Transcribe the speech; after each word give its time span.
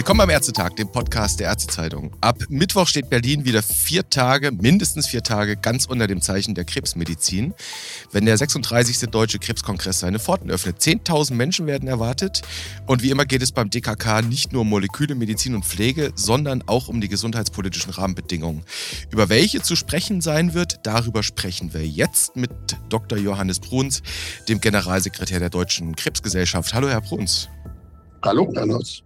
Willkommen 0.00 0.20
beim 0.20 0.30
Ärztetag, 0.30 0.76
dem 0.76 0.90
Podcast 0.90 1.40
der 1.40 1.48
Ärztezeitung. 1.48 2.16
Ab 2.22 2.38
Mittwoch 2.48 2.88
steht 2.88 3.10
Berlin 3.10 3.44
wieder 3.44 3.62
vier 3.62 4.08
Tage, 4.08 4.50
mindestens 4.50 5.06
vier 5.06 5.22
Tage, 5.22 5.58
ganz 5.58 5.84
unter 5.84 6.06
dem 6.06 6.22
Zeichen 6.22 6.54
der 6.54 6.64
Krebsmedizin, 6.64 7.52
wenn 8.10 8.24
der 8.24 8.38
36. 8.38 9.10
Deutsche 9.10 9.38
Krebskongress 9.38 10.00
seine 10.00 10.18
Pforten 10.18 10.50
öffnet. 10.50 10.78
10.000 10.78 11.34
Menschen 11.34 11.66
werden 11.66 11.86
erwartet 11.86 12.40
und 12.86 13.02
wie 13.02 13.10
immer 13.10 13.26
geht 13.26 13.42
es 13.42 13.52
beim 13.52 13.68
DKK 13.68 14.22
nicht 14.22 14.54
nur 14.54 14.62
um 14.62 14.70
Moleküle, 14.70 15.14
Medizin 15.14 15.54
und 15.54 15.66
Pflege, 15.66 16.12
sondern 16.14 16.64
auch 16.66 16.88
um 16.88 17.02
die 17.02 17.10
gesundheitspolitischen 17.10 17.92
Rahmenbedingungen. 17.92 18.62
Über 19.10 19.28
welche 19.28 19.60
zu 19.60 19.76
sprechen 19.76 20.22
sein 20.22 20.54
wird, 20.54 20.78
darüber 20.84 21.22
sprechen 21.22 21.74
wir 21.74 21.86
jetzt 21.86 22.36
mit 22.36 22.50
Dr. 22.88 23.18
Johannes 23.18 23.60
Bruns, 23.60 24.00
dem 24.48 24.62
Generalsekretär 24.62 25.40
der 25.40 25.50
Deutschen 25.50 25.94
Krebsgesellschaft. 25.94 26.72
Hallo, 26.72 26.88
Herr 26.88 27.02
Bruns. 27.02 27.50
Hallo, 28.22 28.50
Herr 28.56 28.64
Nutz. 28.64 29.02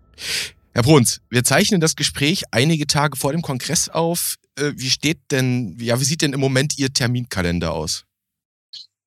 Herr 0.74 0.82
Bruns, 0.82 1.20
wir 1.30 1.44
zeichnen 1.44 1.80
das 1.80 1.94
Gespräch 1.94 2.42
einige 2.50 2.88
Tage 2.88 3.16
vor 3.16 3.30
dem 3.30 3.42
Kongress 3.42 3.88
auf. 3.88 4.34
Äh, 4.58 4.72
wie 4.74 4.90
steht 4.90 5.18
denn, 5.30 5.76
ja, 5.80 6.00
wie 6.00 6.04
sieht 6.04 6.20
denn 6.20 6.32
im 6.32 6.40
Moment 6.40 6.76
Ihr 6.78 6.92
Terminkalender 6.92 7.72
aus? 7.72 8.04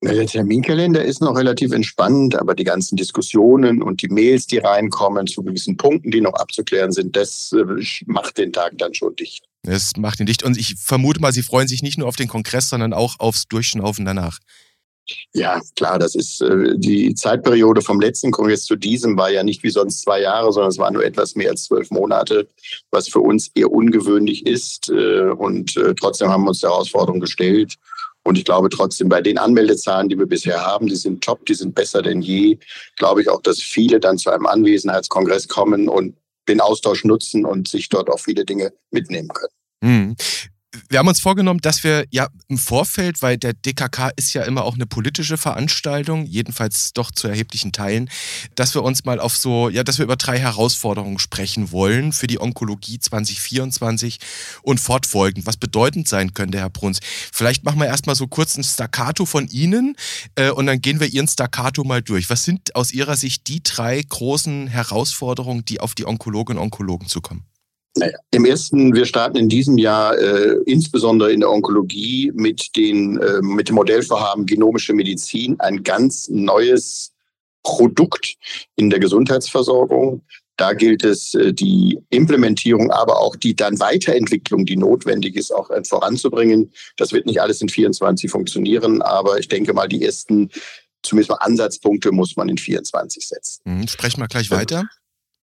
Der 0.02 0.26
Terminkalender 0.26 1.04
ist 1.04 1.20
noch 1.20 1.36
relativ 1.36 1.74
entspannt, 1.74 2.36
aber 2.36 2.56
die 2.56 2.64
ganzen 2.64 2.96
Diskussionen 2.96 3.82
und 3.82 4.02
die 4.02 4.08
Mails, 4.08 4.48
die 4.48 4.60
reinkommen 4.60 5.28
zu 5.28 5.44
gewissen 5.44 5.76
Punkten, 5.76 6.10
die 6.10 6.22
noch 6.22 6.36
abzuklären 6.36 6.94
sind, 6.94 7.18
das 7.18 7.52
äh, 7.52 7.84
macht 8.06 8.38
den 8.38 8.54
Tag 8.54 8.78
dann 8.78 8.94
schon 8.94 9.14
dicht. 9.18 9.44
Das 9.64 9.98
macht 9.98 10.22
ihn 10.22 10.26
dicht. 10.26 10.44
Und 10.44 10.58
ich 10.58 10.76
vermute 10.78 11.20
mal, 11.20 11.34
Sie 11.34 11.44
freuen 11.44 11.68
sich 11.68 11.82
nicht 11.82 11.98
nur 11.98 12.08
auf 12.08 12.16
den 12.16 12.30
Kongress, 12.30 12.70
sondern 12.70 12.94
auch 12.94 13.20
aufs 13.20 13.50
Durchschnaufen 13.50 14.06
danach. 14.06 14.40
Ja, 15.34 15.62
klar, 15.76 16.00
das 16.00 16.16
ist 16.16 16.42
äh, 16.42 16.78
die 16.78 17.14
Zeitperiode 17.16 17.82
vom 17.82 18.00
letzten 18.00 18.32
Kongress 18.32 18.64
zu 18.64 18.76
diesem 18.76 19.18
war 19.18 19.30
ja 19.30 19.44
nicht 19.44 19.64
wie 19.64 19.70
sonst 19.70 20.02
zwei 20.02 20.22
Jahre, 20.22 20.52
sondern 20.52 20.72
es 20.72 20.78
waren 20.78 20.94
nur 20.94 21.06
etwas 21.06 21.36
mehr 21.36 21.52
als 21.52 21.66
zwölf 21.66 21.92
Monate, 21.92 22.48
was 22.92 23.08
für 23.08 23.20
uns 23.20 23.50
eher 23.56 23.72
ungewöhnlich 23.72 24.46
ist. 24.46 24.90
Äh, 24.90 25.30
und 25.30 25.78
äh, 25.78 25.94
trotzdem 25.96 26.30
haben 26.30 26.44
wir 26.44 26.50
uns 26.50 26.60
der 26.60 26.72
Herausforderung 26.72 27.20
gestellt. 27.20 27.76
Und 28.24 28.38
ich 28.38 28.44
glaube 28.44 28.70
trotzdem, 28.70 29.08
bei 29.08 29.22
den 29.22 29.38
Anmeldezahlen, 29.38 30.10
die 30.10 30.20
wir 30.20 30.26
bisher 30.26 30.66
haben, 30.66 30.88
die 30.88 30.98
sind 30.98 31.24
top, 31.24 31.46
die 31.46 31.54
sind 31.54 31.76
besser 31.76 32.02
denn 32.02 32.22
je, 32.22 32.58
glaube 32.98 33.22
ich 33.22 33.30
auch, 33.30 33.42
dass 33.42 33.62
viele 33.62 34.02
dann 34.02 34.18
zu 34.18 34.30
einem 34.30 34.46
Anwesenheitskongress 34.46 35.48
kommen 35.48 35.88
und 35.88 36.18
den 36.50 36.60
Austausch 36.60 37.06
nutzen 37.06 37.46
und 37.46 37.70
sich 37.70 37.88
dort 37.88 38.10
auch 38.10 38.20
viele 38.20 38.44
Dinge 38.44 38.74
mitnehmen 38.92 39.30
können. 39.30 39.54
Hm 39.84 40.16
wir 40.90 41.00
haben 41.00 41.08
uns 41.08 41.20
vorgenommen, 41.20 41.60
dass 41.62 41.84
wir 41.84 42.06
ja 42.12 42.28
im 42.48 42.58
Vorfeld, 42.58 43.22
weil 43.22 43.38
der 43.38 43.54
DKK 43.54 44.10
ist 44.16 44.34
ja 44.34 44.44
immer 44.44 44.64
auch 44.64 44.76
eine 44.76 44.86
politische 44.86 45.38
Veranstaltung, 45.38 46.26
jedenfalls 46.26 46.94
doch 46.94 47.12
zu 47.12 47.28
erheblichen 47.28 47.72
Teilen, 47.72 48.10
dass 48.56 48.74
wir 48.76 48.84
uns 48.84 49.06
mal 49.06 49.20
auf 49.20 49.36
so, 49.36 49.70
ja, 49.70 49.84
dass 49.84 49.98
wir 49.98 50.04
über 50.04 50.16
drei 50.16 50.40
Herausforderungen 50.40 51.20
sprechen 51.20 51.72
wollen 51.72 52.14
für 52.14 52.28
die 52.28 52.40
Onkologie 52.40 53.00
2024 53.00 54.20
und 54.62 54.80
fortfolgend, 54.80 55.46
was 55.46 55.58
bedeutend 55.58 56.08
sein 56.08 56.34
könnte, 56.34 56.60
Herr 56.60 56.70
Bruns. 56.70 57.00
Vielleicht 57.32 57.64
machen 57.64 57.80
wir 57.80 57.88
erstmal 57.88 58.16
so 58.16 58.28
kurz 58.28 58.58
ein 58.58 58.64
Staccato 58.64 59.26
von 59.26 59.48
Ihnen 59.48 59.96
äh, 60.36 60.50
und 60.50 60.68
dann 60.68 60.82
gehen 60.82 61.00
wir 61.00 61.08
Ihren 61.08 61.28
Staccato 61.28 61.84
mal 61.84 62.02
durch. 62.02 62.30
Was 62.30 62.44
sind 62.44 62.76
aus 62.76 62.92
Ihrer 62.92 63.18
Sicht 63.18 63.48
die 63.48 63.64
drei 63.64 64.02
großen 64.02 64.68
Herausforderungen, 64.68 65.66
die 65.66 65.80
auf 65.80 65.96
die 65.96 66.06
Onkologinnen 66.06 66.58
und 66.60 66.66
Onkologen 66.66 67.08
zukommen? 67.08 67.46
Naja, 67.98 68.18
im 68.32 68.46
ersten, 68.46 68.94
wir 68.94 69.06
starten 69.06 69.38
in 69.38 69.50
diesem 69.50 69.78
Jahr 69.78 70.18
äh, 70.18 70.58
insbesondere 70.66 71.32
in 71.32 71.42
der 71.42 71.50
Onkologie 71.50 72.32
mit, 72.34 72.76
den, 72.76 73.18
äh, 73.18 73.42
mit 73.42 73.70
dem 73.70 73.76
Modellvorhaben 73.76 74.46
Genomische 74.46 74.94
Medizin 74.94 75.60
ein 75.60 75.84
ganz 75.84 76.28
neues 76.30 77.14
Produkt 77.64 78.36
in 78.76 78.90
der 78.90 79.00
Gesundheitsversorgung. 79.00 80.22
Da 80.58 80.74
gilt 80.74 81.04
es, 81.04 81.34
äh, 81.34 81.54
die 81.54 82.00
Implementierung, 82.10 82.92
aber 82.92 83.20
auch 83.20 83.36
die 83.36 83.56
dann 83.56 83.80
Weiterentwicklung, 83.80 84.66
die 84.66 84.78
notwendig 84.78 85.36
ist, 85.36 85.52
auch 85.52 85.70
äh, 85.70 85.84
voranzubringen. 85.84 86.72
Das 86.98 87.12
wird 87.12 87.26
nicht 87.26 87.42
alles 87.42 87.62
in 87.62 87.70
24 87.70 88.30
funktionieren, 88.30 89.02
aber 89.02 89.40
ich 89.40 89.48
denke 89.48 89.74
mal, 89.74 89.88
die 89.88 90.04
ersten 90.04 90.50
zumindest 91.04 91.30
mal 91.30 91.38
Ansatzpunkte 91.38 92.12
muss 92.12 92.36
man 92.36 92.50
in 92.50 92.58
24 92.58 93.28
setzen. 93.28 93.62
Mhm, 93.66 93.88
sprechen 93.88 94.20
wir 94.20 94.28
gleich 94.28 94.52
weiter. 94.52 94.84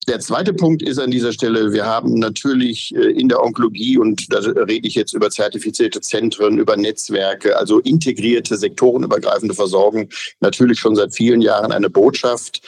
Der 0.08 0.20
zweite 0.20 0.54
Punkt 0.54 0.82
ist 0.82 0.98
an 0.98 1.10
dieser 1.10 1.34
Stelle, 1.34 1.74
wir 1.74 1.84
haben 1.84 2.14
natürlich 2.14 2.94
äh, 2.94 3.10
in 3.10 3.28
der 3.28 3.42
Onkologie, 3.42 3.98
und 3.98 4.32
da 4.32 4.38
rede 4.38 4.88
ich 4.88 4.94
jetzt 4.94 5.12
über 5.12 5.28
zertifizierte 5.28 6.00
Zentren, 6.00 6.56
über 6.56 6.78
Netzwerke, 6.78 7.58
also 7.58 7.80
integrierte, 7.80 8.56
sektorenübergreifende 8.56 9.54
Versorgung, 9.54 10.08
natürlich 10.40 10.80
schon 10.80 10.96
seit 10.96 11.14
vielen 11.14 11.42
Jahren 11.42 11.72
eine 11.72 11.90
Botschaft, 11.90 12.62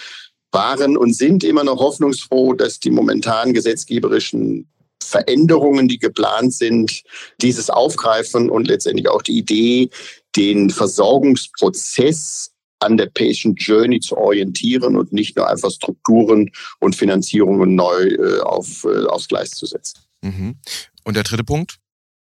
waren 0.53 0.99
und 0.99 1.17
sind 1.17 1.43
immer 1.43 1.65
noch 1.65 1.81
hoffnungsfroh, 1.81 2.53
dass 2.53 2.79
die 2.79 2.91
momentan 2.91 3.55
gesetzgeberischen 3.55 4.69
Veränderungen, 5.03 5.89
die 5.89 5.99
geplant 5.99 6.53
sind, 6.53 7.03
dieses 7.41 7.71
aufgreifen 7.71 8.51
und 8.51 8.69
letztendlich 8.69 9.09
auch 9.09 9.23
die 9.23 9.39
Idee, 9.39 9.89
den 10.37 10.69
Versorgungsprozess 10.69 12.51
an 12.81 12.97
der 12.97 13.07
Patient 13.07 13.61
Journey 13.63 14.01
zu 14.01 14.17
orientieren 14.17 14.97
und 14.97 15.13
nicht 15.13 15.37
nur 15.37 15.49
einfach 15.49 15.71
Strukturen 15.71 16.51
und 16.81 16.97
Finanzierungen 16.97 17.75
neu 17.75 18.09
äh, 18.09 18.41
auf, 18.41 18.85
äh, 18.85 19.07
aufs 19.07 19.29
Gleis 19.29 19.51
zu 19.51 19.67
setzen. 19.67 20.01
Mhm. 20.23 20.57
Und 21.05 21.17
der 21.17 21.23
dritte 21.25 21.45
Punkt? 21.45 21.79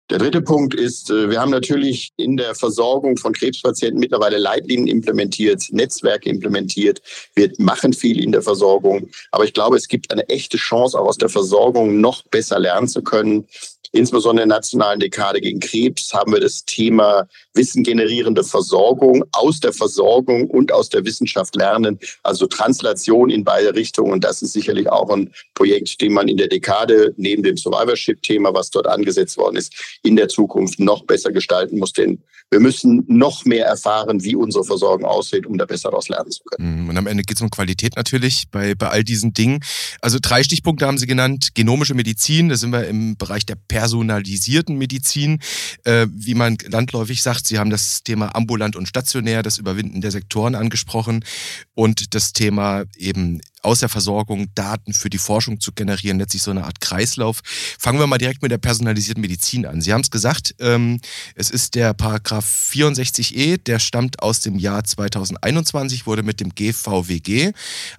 Der 0.09 0.17
dritte 0.17 0.41
Punkt 0.41 0.73
ist, 0.73 1.11
äh, 1.11 1.29
wir 1.29 1.39
haben 1.39 1.51
natürlich 1.51 2.11
in 2.17 2.35
der 2.35 2.55
Versorgung 2.55 3.17
von 3.17 3.31
Krebspatienten 3.31 3.99
mittlerweile 3.99 4.39
Leitlinien 4.39 4.87
implementiert, 4.87 5.65
Netzwerke 5.69 6.29
implementiert. 6.29 7.01
Wir 7.35 7.51
machen 7.59 7.93
viel 7.93 8.23
in 8.23 8.31
der 8.31 8.41
Versorgung. 8.41 9.09
Aber 9.31 9.43
ich 9.43 9.53
glaube, 9.53 9.77
es 9.77 9.87
gibt 9.87 10.11
eine 10.11 10.27
echte 10.27 10.57
Chance, 10.57 10.99
auch 10.99 11.07
aus 11.07 11.17
der 11.17 11.29
Versorgung 11.29 12.01
noch 12.01 12.23
besser 12.23 12.57
lernen 12.57 12.87
zu 12.87 13.03
können. 13.03 13.47
Insbesondere 13.91 14.43
in 14.43 14.49
der 14.49 14.57
nationalen 14.57 14.99
Dekade 14.99 15.41
gegen 15.41 15.59
Krebs 15.59 16.13
haben 16.13 16.33
wir 16.33 16.39
das 16.39 16.65
Thema 16.65 17.27
wissengenerierende 17.59 18.43
Versorgung 18.45 19.25
aus 19.33 19.59
der 19.59 19.73
Versorgung 19.73 20.49
und 20.49 20.71
aus 20.71 20.87
der 20.87 21.03
Wissenschaft 21.03 21.55
lernen, 21.57 21.99
also 22.23 22.47
Translation 22.47 23.29
in 23.29 23.43
beide 23.43 23.75
Richtungen. 23.75 24.13
Und 24.13 24.23
das 24.23 24.41
ist 24.41 24.53
sicherlich 24.53 24.89
auch 24.89 25.09
ein 25.09 25.31
Projekt, 25.53 25.99
den 26.01 26.13
man 26.13 26.29
in 26.29 26.37
der 26.37 26.47
Dekade 26.47 27.13
neben 27.17 27.43
dem 27.43 27.57
Survivorship-Thema, 27.57 28.53
was 28.53 28.69
dort 28.69 28.87
angesetzt 28.87 29.37
worden 29.37 29.57
ist, 29.57 29.73
in 30.03 30.15
der 30.15 30.29
Zukunft 30.29 30.79
noch 30.79 31.03
besser 31.03 31.31
gestalten 31.33 31.77
muss. 31.79 31.91
Denn 31.91 32.23
wir 32.51 32.59
müssen 32.59 33.03
noch 33.07 33.45
mehr 33.45 33.65
erfahren, 33.65 34.23
wie 34.23 34.35
unsere 34.35 34.63
Versorgung 34.63 35.05
aussieht, 35.05 35.45
um 35.45 35.57
da 35.57 35.65
besser 35.65 35.89
daraus 35.89 36.09
lernen 36.09 36.31
zu 36.31 36.43
können. 36.43 36.83
Mhm. 36.83 36.89
Und 36.89 36.97
am 36.97 37.07
Ende 37.07 37.23
geht 37.23 37.37
es 37.37 37.41
um 37.41 37.49
Qualität 37.49 37.95
natürlich 37.95 38.45
bei, 38.49 38.73
bei 38.73 38.87
all 38.87 39.03
diesen 39.03 39.33
Dingen. 39.33 39.59
Also 40.01 40.17
drei 40.21 40.43
Stichpunkte 40.43 40.87
haben 40.87 40.97
Sie 40.97 41.05
genannt. 41.05 41.49
Genomische 41.53 41.93
Medizin, 41.93 42.49
da 42.49 42.55
sind 42.55 42.71
wir 42.71 42.87
im 42.87 43.17
Bereich 43.17 43.45
der 43.45 43.55
personalisierten 43.55 44.77
Medizin, 44.77 45.39
äh, 45.83 46.07
wie 46.09 46.35
man 46.35 46.57
landläufig 46.65 47.21
sagt. 47.21 47.48
Sie 47.49 47.59
haben 47.59 47.69
das 47.69 48.03
Thema 48.03 48.35
ambulant 48.35 48.75
und 48.75 48.87
stationär, 48.87 49.43
das 49.43 49.57
Überwinden 49.57 50.01
der 50.01 50.11
Sektoren 50.11 50.55
angesprochen 50.55 51.25
und 51.75 52.15
das 52.15 52.33
Thema 52.33 52.85
eben 52.95 53.41
aus 53.61 53.79
der 53.79 53.89
Versorgung 53.89 54.47
Daten 54.55 54.93
für 54.93 55.09
die 55.09 55.17
Forschung 55.17 55.59
zu 55.59 55.73
generieren, 55.73 56.19
letztlich 56.19 56.43
so 56.43 56.51
eine 56.51 56.63
Art 56.63 56.79
Kreislauf. 56.79 57.41
Fangen 57.77 57.99
wir 57.99 58.07
mal 58.07 58.17
direkt 58.17 58.41
mit 58.41 58.51
der 58.51 58.57
personalisierten 58.57 59.21
Medizin 59.21 59.65
an. 59.65 59.81
Sie 59.81 59.91
haben 59.91 60.01
es 60.01 60.11
gesagt, 60.11 60.55
ähm, 60.59 61.01
es 61.35 61.49
ist 61.49 61.75
der 61.75 61.93
Paragraph 61.93 62.71
64e, 62.71 63.57
der 63.57 63.79
stammt 63.79 64.21
aus 64.21 64.39
dem 64.39 64.57
Jahr 64.57 64.83
2021, 64.83 66.05
wurde 66.05 66.23
mit 66.23 66.39
dem 66.39 66.55
GVWG 66.55 67.51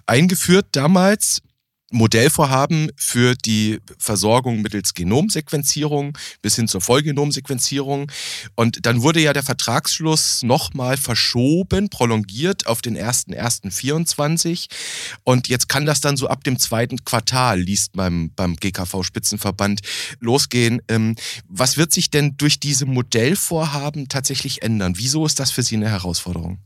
eingeführt 0.07 0.67
damals 0.71 1.41
Modellvorhaben 1.91 2.91
für 2.95 3.35
die 3.35 3.79
Versorgung 3.97 4.61
mittels 4.61 4.93
Genomsequenzierung 4.93 6.17
bis 6.41 6.55
hin 6.55 6.67
zur 6.67 6.81
Vollgenomsequenzierung. 6.81 8.11
Und 8.55 8.85
dann 8.85 9.01
wurde 9.01 9.19
ja 9.19 9.33
der 9.33 9.43
Vertragsschluss 9.43 10.43
nochmal 10.43 10.97
verschoben, 10.97 11.89
prolongiert 11.89 12.67
auf 12.67 12.81
den 12.81 12.97
1.1.24. 12.97 14.67
Und 15.23 15.47
jetzt 15.47 15.69
kann 15.69 15.85
das 15.85 16.01
dann 16.01 16.17
so 16.17 16.27
ab 16.27 16.43
dem 16.43 16.57
zweiten 16.57 17.03
Quartal, 17.05 17.59
liest 17.59 17.93
beim, 17.93 18.31
beim 18.35 18.55
GKV-Spitzenverband, 18.55 19.81
losgehen. 20.19 20.81
Ähm, 20.87 21.15
was 21.47 21.77
wird 21.77 21.91
sich 21.91 22.09
denn 22.09 22.37
durch 22.37 22.59
diese 22.59 22.85
Modellvorhaben 22.85 24.07
tatsächlich 24.07 24.61
ändern? 24.61 24.93
Wieso 24.97 25.25
ist 25.25 25.39
das 25.39 25.51
für 25.51 25.63
Sie 25.63 25.75
eine 25.75 25.89
Herausforderung? 25.89 26.59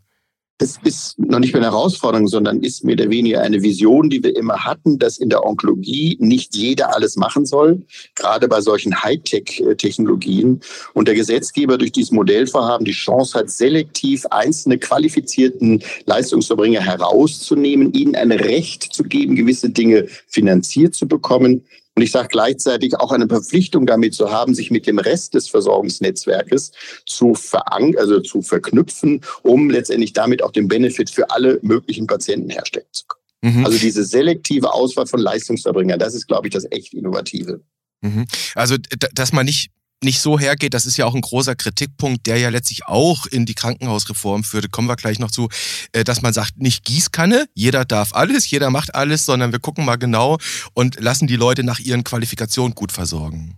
Es 0.57 0.79
ist 0.83 1.19
noch 1.19 1.39
nicht 1.39 1.53
mehr 1.53 1.61
eine 1.61 1.71
Herausforderung, 1.71 2.27
sondern 2.27 2.63
ist 2.63 2.85
mehr 2.85 2.93
oder 2.93 3.09
weniger 3.09 3.41
eine 3.41 3.61
Vision, 3.61 4.09
die 4.09 4.23
wir 4.23 4.35
immer 4.37 4.63
hatten, 4.63 4.97
dass 4.99 5.17
in 5.17 5.29
der 5.29 5.45
Onkologie 5.45 6.17
nicht 6.21 6.55
jeder 6.55 6.95
alles 6.95 7.17
machen 7.17 7.45
soll, 7.45 7.81
gerade 8.15 8.47
bei 8.47 8.61
solchen 8.61 9.03
Hightech-Technologien. 9.03 10.61
Und 10.93 11.09
der 11.09 11.15
Gesetzgeber 11.15 11.77
durch 11.77 11.91
dieses 11.91 12.11
Modellvorhaben 12.11 12.85
die 12.85 12.93
Chance 12.93 13.37
hat, 13.37 13.49
selektiv 13.49 14.25
einzelne 14.27 14.77
qualifizierten 14.77 15.83
Leistungserbringer 16.05 16.81
herauszunehmen, 16.81 17.91
ihnen 17.91 18.15
ein 18.15 18.31
Recht 18.31 18.93
zu 18.93 19.03
geben, 19.03 19.35
gewisse 19.35 19.69
Dinge 19.69 20.07
finanziert 20.27 20.95
zu 20.95 21.05
bekommen 21.05 21.65
und 21.95 22.01
ich 22.01 22.11
sage 22.11 22.27
gleichzeitig 22.27 22.95
auch 22.99 23.11
eine 23.11 23.27
Verpflichtung 23.27 23.85
damit 23.85 24.13
zu 24.13 24.29
haben, 24.29 24.53
sich 24.53 24.69
mit 24.69 24.85
dem 24.85 24.99
Rest 24.99 25.33
des 25.33 25.47
Versorgungsnetzwerkes 25.47 26.71
zu, 27.05 27.35
verank 27.35 27.97
also 27.97 28.19
zu 28.19 28.41
verknüpfen, 28.41 29.21
um 29.43 29.69
letztendlich 29.69 30.11
damit 30.11 30.43
auch 30.43 30.51
den 30.51 30.67
Benefit 30.67 31.09
für 31.09 31.29
alle 31.31 31.59
möglichen 31.61 32.05
Patienten 32.05 32.49
herstellen 32.49 32.87
zu 32.91 33.05
können. 33.07 33.59
Mhm. 33.59 33.65
Also 33.65 33.77
diese 33.77 34.03
selektive 34.03 34.73
Auswahl 34.73 35.07
von 35.07 35.21
Leistungserbringern, 35.21 35.99
das 35.99 36.15
ist, 36.15 36.27
glaube 36.27 36.47
ich, 36.47 36.53
das 36.53 36.65
echt 36.69 36.93
Innovative. 36.93 37.61
Mhm. 38.01 38.25
Also, 38.55 38.75
dass 39.13 39.31
man 39.31 39.45
nicht 39.45 39.71
nicht 40.03 40.19
so 40.19 40.39
hergeht, 40.39 40.73
das 40.73 40.85
ist 40.85 40.97
ja 40.97 41.05
auch 41.05 41.15
ein 41.15 41.21
großer 41.21 41.55
Kritikpunkt, 41.55 42.27
der 42.27 42.37
ja 42.37 42.49
letztlich 42.49 42.85
auch 42.85 43.25
in 43.25 43.45
die 43.45 43.55
Krankenhausreform 43.55 44.43
führte, 44.43 44.69
kommen 44.69 44.87
wir 44.87 44.95
gleich 44.95 45.19
noch 45.19 45.31
zu, 45.31 45.49
äh, 45.93 46.03
dass 46.03 46.21
man 46.21 46.33
sagt, 46.33 46.57
nicht 46.57 46.85
Gießkanne, 46.85 47.47
jeder 47.53 47.85
darf 47.85 48.13
alles, 48.13 48.49
jeder 48.49 48.69
macht 48.69 48.93
alles, 48.93 49.25
sondern 49.25 49.51
wir 49.51 49.59
gucken 49.59 49.85
mal 49.85 49.97
genau 49.97 50.37
und 50.73 50.99
lassen 50.99 51.27
die 51.27 51.35
Leute 51.35 51.63
nach 51.63 51.79
ihren 51.79 52.03
Qualifikationen 52.03 52.75
gut 52.75 52.91
versorgen. 52.91 53.57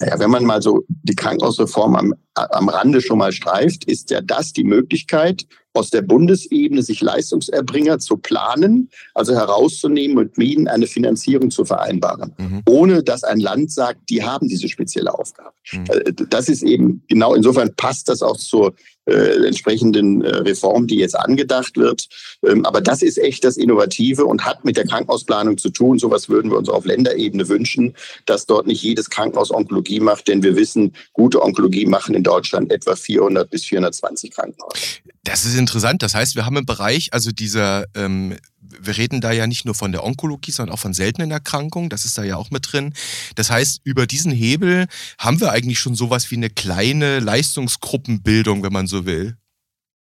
Ja, 0.00 0.18
wenn 0.18 0.30
man 0.30 0.44
mal 0.44 0.62
so 0.62 0.84
die 0.88 1.14
Krankenhausreform 1.14 1.94
am, 1.94 2.14
am 2.34 2.68
Rande 2.70 3.02
schon 3.02 3.18
mal 3.18 3.32
streift, 3.32 3.84
ist 3.84 4.10
ja 4.10 4.22
das 4.22 4.52
die 4.52 4.64
Möglichkeit, 4.64 5.46
aus 5.72 5.90
der 5.90 6.02
Bundesebene 6.02 6.82
sich 6.82 7.00
Leistungserbringer 7.00 7.98
zu 7.98 8.16
planen, 8.16 8.90
also 9.14 9.34
herauszunehmen 9.34 10.18
und 10.18 10.38
mit 10.38 10.48
ihnen 10.48 10.68
eine 10.68 10.86
Finanzierung 10.86 11.50
zu 11.50 11.64
vereinbaren, 11.64 12.34
mhm. 12.38 12.62
ohne 12.68 13.02
dass 13.02 13.24
ein 13.24 13.40
Land 13.40 13.70
sagt, 13.70 14.10
die 14.10 14.24
haben 14.24 14.48
diese 14.48 14.68
spezielle 14.68 15.14
Aufgabe. 15.14 15.52
Mhm. 15.72 15.84
Äh, 15.88 16.12
das 16.28 16.48
ist 16.48 16.62
eben 16.62 17.02
genau, 17.08 17.34
insofern 17.34 17.74
passt 17.76 18.08
das 18.08 18.22
auch 18.22 18.36
zur 18.36 18.74
äh, 19.06 19.46
entsprechenden 19.46 20.22
äh, 20.22 20.28
Reform, 20.28 20.86
die 20.86 20.96
jetzt 20.96 21.18
angedacht 21.18 21.76
wird. 21.76 22.06
Ähm, 22.46 22.64
aber 22.64 22.80
das 22.80 23.02
ist 23.02 23.18
echt 23.18 23.44
das 23.44 23.56
Innovative 23.56 24.24
und 24.24 24.44
hat 24.44 24.64
mit 24.64 24.76
der 24.76 24.86
Krankenhausplanung 24.86 25.58
zu 25.58 25.70
tun. 25.70 25.98
Sowas 25.98 26.28
würden 26.28 26.50
wir 26.50 26.58
uns 26.58 26.68
auf 26.68 26.84
Länderebene 26.84 27.48
wünschen, 27.48 27.94
dass 28.26 28.46
dort 28.46 28.66
nicht 28.66 28.82
jedes 28.82 29.10
Krankenhaus 29.10 29.50
Onkologie 29.50 30.00
macht, 30.00 30.28
denn 30.28 30.42
wir 30.42 30.54
wissen, 30.54 30.94
gute 31.12 31.42
Onkologie 31.42 31.86
machen 31.86 32.14
in 32.14 32.22
Deutschland 32.22 32.70
etwa 32.70 32.94
400 32.94 33.50
bis 33.50 33.64
420 33.64 34.30
Krankenhäuser. 34.32 35.00
Das 35.24 35.44
ist 35.44 35.54
interessant. 35.54 36.02
Das 36.02 36.14
heißt, 36.14 36.34
wir 36.34 36.46
haben 36.46 36.56
im 36.56 36.64
Bereich, 36.64 37.12
also 37.12 37.30
dieser, 37.30 37.84
ähm, 37.94 38.36
wir 38.60 38.96
reden 38.96 39.20
da 39.20 39.32
ja 39.32 39.46
nicht 39.46 39.66
nur 39.66 39.74
von 39.74 39.92
der 39.92 40.02
Onkologie, 40.02 40.50
sondern 40.50 40.74
auch 40.74 40.78
von 40.78 40.94
seltenen 40.94 41.30
Erkrankungen. 41.30 41.90
Das 41.90 42.06
ist 42.06 42.16
da 42.16 42.22
ja 42.22 42.36
auch 42.36 42.50
mit 42.50 42.72
drin. 42.72 42.94
Das 43.34 43.50
heißt, 43.50 43.82
über 43.84 44.06
diesen 44.06 44.32
Hebel 44.32 44.86
haben 45.18 45.40
wir 45.40 45.52
eigentlich 45.52 45.78
schon 45.78 45.94
sowas 45.94 46.30
wie 46.30 46.36
eine 46.36 46.48
kleine 46.48 47.18
Leistungsgruppenbildung, 47.20 48.62
wenn 48.62 48.72
man 48.72 48.86
so 48.86 49.04
will. 49.04 49.36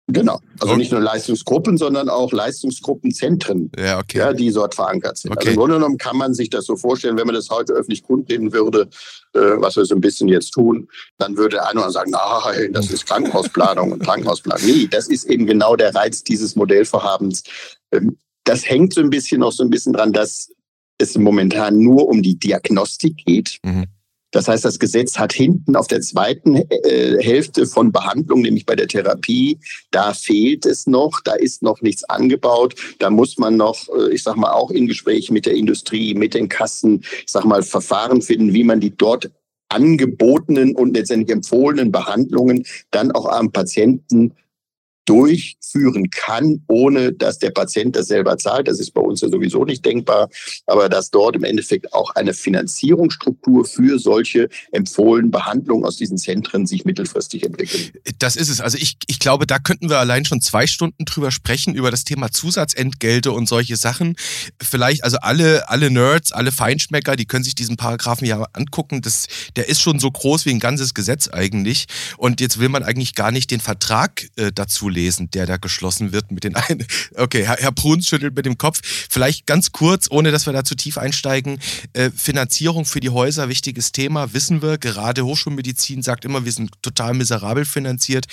Genau. 0.10 0.40
Also 0.60 0.74
okay. 0.74 0.78
nicht 0.78 0.92
nur 0.94 1.02
Leistungsgruppen, 1.02 1.78
sondern 1.78 2.08
auch 2.08 2.32
Leistungsgruppenzentren, 2.32 3.72
ja, 3.78 4.00
okay. 4.00 4.20
ja, 4.20 4.32
die 4.32 4.52
dort 4.52 4.74
verankert 4.74 5.18
sind. 5.18 5.32
Okay. 5.32 5.40
Also 5.40 5.52
im 5.52 5.58
Grunde 5.58 5.76
genommen 5.76 5.98
kann 5.98 6.16
man 6.16 6.34
sich 6.34 6.50
das 6.50 6.66
so 6.66 6.78
vorstellen, 6.78 7.18
wenn 7.18 7.26
man 7.26 7.36
das 7.36 7.50
heute 7.50 7.74
öffentlich 7.74 8.04
kundgeben 8.04 8.54
würde, 8.54 8.90
äh, 9.34 9.40
was 9.40 9.76
wir 9.76 9.84
so 9.84 9.96
ein 9.96 10.02
bisschen 10.02 10.30
jetzt 10.30 10.52
tun, 10.52 10.88
dann 11.18 11.36
würde 11.36 11.68
einer 11.68 11.92
sagen, 11.92 12.12
nein, 12.12 12.72
das 12.72 12.90
ist 12.90 13.06
Krankenhausplanung 13.06 13.92
und 13.92 14.04
Krankenhausplanung. 14.04 14.66
Nee, 14.66 14.88
das 14.90 15.10
ist 15.10 15.26
eben 15.26 15.46
genau 15.46 15.76
der 15.76 15.94
Reiz 15.94 16.24
dieses 16.24 16.56
Modellvorhabens. 16.56 17.44
Ähm, 17.92 18.18
das 18.46 18.68
hängt 18.68 18.94
so 18.94 19.02
ein 19.02 19.10
bisschen 19.10 19.42
noch 19.42 19.52
so 19.52 19.64
ein 19.64 19.70
bisschen 19.70 19.92
dran, 19.92 20.14
dass 20.14 20.50
es 20.98 21.18
momentan 21.18 21.80
nur 21.80 22.08
um 22.08 22.24
die 22.24 22.40
Diagnostik 22.40 23.18
geht. 23.26 23.60
Mhm. 23.64 23.88
Das 24.32 24.48
heißt, 24.48 24.66
das 24.66 24.80
Gesetz 24.80 25.18
hat 25.18 25.32
hinten 25.32 25.76
auf 25.76 25.88
der 25.88 26.02
zweiten 26.02 26.56
äh, 26.56 27.24
Hälfte 27.24 27.66
von 27.66 27.92
Behandlung, 27.92 28.42
nämlich 28.42 28.66
bei 28.66 28.76
der 28.76 28.88
Therapie, 28.88 29.60
da 29.92 30.14
fehlt 30.14 30.66
es 30.66 30.86
noch, 30.86 31.22
da 31.24 31.34
ist 31.34 31.64
noch 31.64 31.82
nichts 31.82 32.04
angebaut. 32.04 32.76
Da 33.00 33.10
muss 33.10 33.38
man 33.38 33.56
noch, 33.56 33.88
äh, 33.90 34.14
ich 34.14 34.24
sag 34.24 34.36
mal, 34.36 34.52
auch 34.52 34.72
in 34.72 34.88
Gesprächen 34.88 35.34
mit 35.34 35.46
der 35.46 35.54
Industrie, 35.54 36.14
mit 36.14 36.34
den 36.34 36.50
Kassen, 36.50 37.04
ich 37.26 37.32
sag 37.32 37.46
mal, 37.46 37.64
Verfahren 37.64 38.22
finden, 38.22 38.54
wie 38.54 38.64
man 38.64 38.80
die 38.80 38.96
dort 38.96 39.32
angebotenen 39.70 40.76
und 40.76 40.96
letztendlich 40.96 41.36
empfohlenen 41.36 41.92
Behandlungen 41.92 42.66
dann 42.92 43.12
auch 43.12 43.26
am 43.26 43.52
Patienten 43.52 44.34
durchführen 45.08 46.10
kann, 46.12 46.64
ohne 46.68 47.14
dass 47.14 47.40
der 47.40 47.52
Patient 47.52 47.96
das 47.96 48.08
selber 48.08 48.38
zahlt. 48.38 48.68
Das 48.68 48.80
ist 48.80 48.94
bei 48.94 49.02
uns 49.02 49.22
ja 49.22 49.30
sowieso 49.30 49.64
nicht 49.64 49.84
denkbar, 49.86 50.30
aber 50.66 50.90
dass 50.90 51.10
dort 51.10 51.36
im 51.38 51.46
Endeffekt 51.46 51.94
auch 51.94 52.12
eine 52.16 52.34
Finanzierungsstruktur 52.34 53.66
für 53.66 54.00
solche 54.00 54.50
empfohlenen 54.72 55.32
Behandlungen 55.32 55.86
aus 55.86 55.96
diesen 55.96 56.18
Zentren 56.18 56.68
sich 56.68 56.84
mittelfristig 56.84 57.44
entwickelt. 57.44 57.94
Das 58.20 58.36
ist 58.36 58.50
es. 58.50 58.60
Also 58.60 58.78
ich, 58.78 58.98
ich 59.08 59.20
glaube, 59.20 59.48
da 59.48 59.60
könnten 59.60 59.90
wir 59.90 60.00
allein 60.00 60.26
schon 60.26 60.42
zwei 60.42 60.68
Stunden 60.68 61.06
drüber 61.06 61.32
sprechen, 61.32 61.74
über 61.74 61.90
das 61.90 62.04
Thema 62.04 62.30
Zusatzentgelte 62.30 63.32
und 63.32 63.48
solche 63.48 63.78
Sachen. 63.78 64.18
Vielleicht, 64.62 65.06
also 65.06 65.18
alle, 65.22 65.70
alle 65.70 65.90
Nerds, 65.90 66.34
alle 66.34 66.52
Feinschmecker, 66.52 67.16
die 67.16 67.26
können 67.26 67.46
sich 67.46 67.56
diesen 67.56 67.78
Paragraphen 67.78 68.28
ja 68.28 68.46
angucken. 68.52 69.02
Das, 69.02 69.28
der 69.56 69.70
ist 69.70 69.82
schon 69.82 70.00
so 70.00 70.12
groß 70.12 70.46
wie 70.46 70.50
ein 70.50 70.60
ganzes 70.60 70.94
Gesetz 70.94 71.30
eigentlich. 71.30 71.86
Und 72.18 72.42
jetzt 72.42 72.60
will 72.60 72.70
man 72.70 72.84
eigentlich 72.84 73.16
gar 73.16 73.32
nicht 73.32 73.52
den 73.52 73.62
Vertrag 73.62 74.28
äh, 74.36 74.52
dazu 74.54 74.90
lesen, 74.98 75.30
der 75.32 75.46
da 75.46 75.58
geschlossen 75.58 76.12
wird 76.12 76.32
mit 76.32 76.44
den 76.44 76.56
einen. 76.56 76.86
Okay, 77.16 77.46
Herr, 77.46 77.72
Bruns 77.72 78.08
schüttelt 78.08 78.36
mit 78.36 78.46
dem 78.46 78.58
Kopf. 78.58 78.82
Vielleicht 78.84 79.46
ganz 79.46 79.72
kurz, 79.72 80.08
ohne 80.10 80.32
dass 80.32 80.46
wir 80.46 80.54
da 80.54 80.64
zu 80.64 80.76
tief 80.76 80.98
einsteigen. 80.98 81.60
Äh, 81.94 82.12
Finanzierung 82.12 82.86
für 82.86 83.00
die 83.00 83.10
Häuser, 83.10 83.50
wichtiges 83.50 83.92
Thema, 83.92 84.34
wissen 84.34 84.62
wir. 84.62 84.78
Gerade 84.78 85.26
Hochschulmedizin 85.26 86.04
sagt 86.04 86.26
immer, 86.26 86.46
wir 86.46 86.52
sind 86.52 86.72
total 86.82 87.14
miserabel 87.14 87.66
finanziert. 87.66 88.26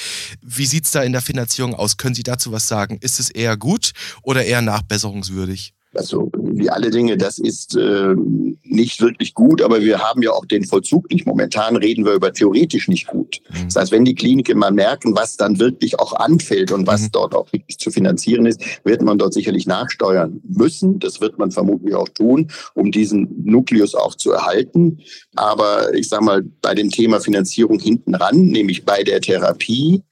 Wie 0.43 0.67
sieht 0.67 0.85
es 0.87 0.91
da 0.91 1.03
in 1.03 1.13
der 1.13 1.23
Finanzierung 1.23 1.75
aus? 1.75 1.97
Können 1.97 2.15
Sie 2.15 2.23
dazu 2.23 2.53
was 2.53 2.69
sagen? 2.69 2.99
Ist 3.01 3.21
es 3.21 3.31
eher 3.31 3.57
gut 3.57 3.93
oder 4.23 4.45
eher 4.45 4.63
nachbesserungswürdig? 4.63 5.75
Also 5.97 6.31
wie 6.35 6.71
alle 6.71 6.91
Dinge, 6.91 7.17
das 7.17 7.39
ist 7.39 7.77
äh, 7.77 8.15
nicht 8.63 9.01
wirklich 9.01 9.35
gut, 9.35 9.63
aber 9.63 9.81
wir 9.81 9.99
haben 9.99 10.23
ja 10.23 10.33
auch 10.33 10.47
den 10.47 10.65
Vollzug 10.65 11.11
nicht. 11.11 11.27
Momentan 11.27 11.77
reden 11.77 12.05
wir 12.05 12.13
über 12.15 12.33
theoretisch 12.33 12.89
nicht 12.89 13.07
gut. 13.07 13.41
Mhm. 13.51 13.65
Das 13.67 13.77
heißt, 13.77 13.93
wenn 13.93 14.05
die 14.05 14.15
Kliniken 14.15 14.59
mal 14.59 14.73
merken, 14.73 15.15
was 15.17 15.37
dann 15.37 15.59
wirklich 15.59 15.99
auch 15.99 16.13
anfällt 16.13 16.73
und 16.73 16.87
was 16.87 17.03
mhm. 17.03 17.09
dort 17.13 17.35
auch 17.35 17.53
wirklich 17.53 17.79
zu 17.79 17.91
finanzieren 17.91 18.47
ist, 18.47 18.61
wird 18.85 19.03
man 19.03 19.19
dort 19.19 19.35
sicherlich 19.35 19.67
nachsteuern 19.67 20.41
müssen. 20.49 20.99
Das 20.99 21.21
wird 21.21 21.39
man 21.39 21.51
vermutlich 21.51 21.95
auch 21.95 22.09
tun, 22.09 22.51
um 22.75 22.91
diesen 22.91 23.45
Nukleus 23.45 23.95
auch 23.95 24.15
zu 24.15 24.33
erhalten. 24.33 25.01
Aber 25.35 25.95
ich 25.95 26.09
sage 26.09 26.25
mal, 26.25 26.43
bei 26.43 26.75
dem 26.75 26.91
Thema 26.91 27.21
Finanzierung 27.21 27.79
hinten 27.79 28.15
ran, 28.15 28.47
nämlich 28.47 28.85
bei 28.85 29.03
der 29.03 29.21
Therapie, 29.21 30.03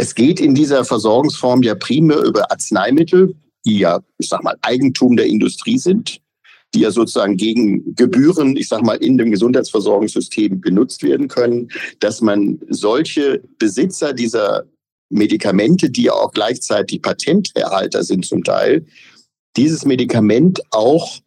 es 0.00 0.14
geht 0.14 0.40
in 0.40 0.54
dieser 0.54 0.84
Versorgungsform 0.84 1.62
ja 1.62 1.74
primär 1.74 2.22
über 2.22 2.52
Arzneimittel, 2.52 3.34
die 3.68 3.78
ja, 3.78 4.00
ich 4.18 4.28
sag 4.28 4.42
mal, 4.42 4.56
Eigentum 4.62 5.16
der 5.16 5.26
Industrie 5.26 5.78
sind, 5.78 6.20
die 6.74 6.80
ja 6.80 6.90
sozusagen 6.90 7.36
gegen 7.36 7.94
Gebühren, 7.94 8.56
ich 8.56 8.68
sag 8.68 8.82
mal, 8.82 8.96
in 8.96 9.18
dem 9.18 9.30
Gesundheitsversorgungssystem 9.30 10.60
genutzt 10.60 11.02
werden 11.02 11.28
können, 11.28 11.68
dass 12.00 12.20
man 12.20 12.58
solche 12.68 13.42
Besitzer 13.58 14.12
dieser 14.12 14.64
Medikamente, 15.10 15.90
die 15.90 16.04
ja 16.04 16.12
auch 16.12 16.32
gleichzeitig 16.32 17.02
Patenterhalter 17.02 18.02
sind 18.02 18.26
zum 18.26 18.44
Teil, 18.44 18.84
dieses 19.56 19.84
Medikament 19.84 20.60
auch 20.70 21.18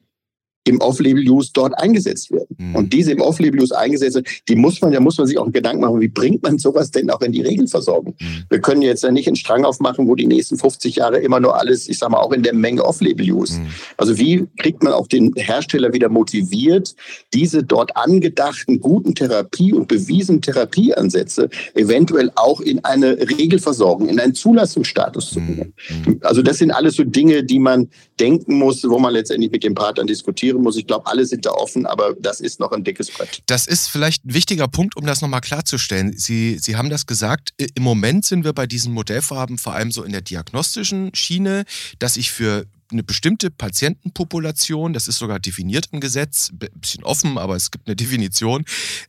im 0.63 0.80
Off-Label-Use 0.80 1.51
dort 1.53 1.77
eingesetzt 1.77 2.32
werden. 2.32 2.56
Mhm. 2.58 2.75
Und 2.75 2.94
diese 2.94 3.12
im 3.12 3.22
Off-Label-Use 3.22 3.77
eingesetzt 3.77 4.22
die 4.48 4.56
muss 4.56 4.82
man, 4.82 4.91
ja 4.91 5.00
muss 5.00 5.18
man 5.18 5.25
sich 5.25 5.38
auch 5.38 5.51
Gedanken 5.51 5.82
machen, 5.82 6.00
wie 6.01 6.08
bringt 6.08 6.44
man 6.44 6.60
sowas 6.60 6.91
denn 6.91 7.10
auch 7.10 7.22
in 7.22 7.32
die 7.32 7.41
Regelversorgung? 7.41 8.15
Mhm. 8.20 8.44
Wir 8.50 8.60
können 8.60 8.82
jetzt 8.84 9.03
ja 9.03 9.12
nicht 9.12 9.27
einen 9.27 9.36
Strang 9.36 9.65
aufmachen, 9.65 10.08
wo 10.08 10.15
die 10.15 10.27
nächsten 10.27 10.58
50 10.58 10.98
Jahre 10.98 11.18
immer 11.20 11.39
nur 11.39 11.58
alles, 11.58 11.89
ich 11.89 11.98
sag 11.98 12.12
mal, 12.12 12.20
auch 12.20 12.32
in 12.32 12.44
der 12.44 12.53
Menge 12.53 12.86
Off-Label-Use. 12.86 13.60
Mhm. 13.60 13.68
Also 13.98 14.18
wie 14.20 14.48
kriegt 14.58 14.84
man 14.84 14.94
auch 14.94 15.08
den 15.08 15.34
Hersteller 15.36 15.94
wieder 15.94 16.10
motiviert, 16.10 16.96
diese 17.34 17.63
dort 17.63 17.98
angedachten 17.98 18.80
guten 18.80 19.15
Therapie- 19.15 19.74
und 19.74 19.88
bewiesenen 19.88 20.41
Therapieansätze 20.41 21.50
eventuell 21.74 22.32
auch 22.36 22.62
in 22.62 22.84
eine 22.84 23.18
Regelversorgung, 23.18 24.10
in 24.10 24.20
einen 24.20 24.36
Zulassungsstatus 24.36 25.32
zu 25.32 25.39
bringen? 25.39 25.74
Mhm. 26.06 26.20
Also 26.22 26.44
das 26.44 26.60
sind 26.60 26.72
alles 26.72 26.96
so 26.96 27.03
Dinge, 27.03 27.44
die 27.44 27.60
man 27.60 27.89
denken 28.20 28.56
muss, 28.60 28.88
wo 28.88 29.00
man 29.00 29.13
letztendlich 29.13 29.51
mit 29.51 29.63
den 29.63 29.74
Partnern 29.74 30.06
diskutiert 30.06 30.50
diskutieren 30.51 30.62
muss. 30.63 30.77
Ich 30.77 30.88
glaube, 30.88 31.08
alle 31.08 31.25
sind 31.25 31.46
da 31.46 31.51
offen, 31.51 31.86
aber 31.86 32.13
das 32.20 32.39
ist 32.39 32.60
noch 32.60 32.72
ein 32.72 32.84
dickes 32.84 33.12
Brett. 33.12 33.41
Das 33.46 33.67
ist 33.67 33.88
vielleicht 33.88 34.25
ein 34.25 34.34
wichtiger 34.34 34.67
Punkt, 34.67 34.96
um 34.96 35.05
das 35.05 35.22
nochmal 35.22 35.41
klarzustellen. 35.41 36.17
Sie, 36.17 36.58
Sie 36.60 36.75
haben 36.75 36.89
das 36.89 37.05
gesagt, 37.05 37.53
im 37.58 37.84
Moment 37.84 38.25
sind 38.25 38.43
wir 38.43 38.53
bei 38.53 38.67
diesen 38.67 38.93
Modellvorhaben 38.93 39.58
vor 39.58 39.74
allem 39.74 39.91
so 39.91 40.03
in 40.03 40.12
der 40.12 40.22
diagnostischen 40.22 41.13
Schiene, 41.15 41.65
dass 42.00 42.17
ich 42.17 42.31
für 42.31 42.65
eine 42.92 43.04
bestimmte 43.04 43.50
Patientenpopulation, 43.52 44.94
das 44.94 45.08
ist 45.08 45.18
sogar 45.18 45.40
definiert 45.40 45.90
im 45.92 46.00
Gesetz, 46.00 46.52
bisschen 46.52 47.04
offen, 47.04 47.38
aber 47.38 47.56
es 47.56 47.72
gibt 47.72 47.88
eine 47.88 47.96
Definition, 47.96 48.66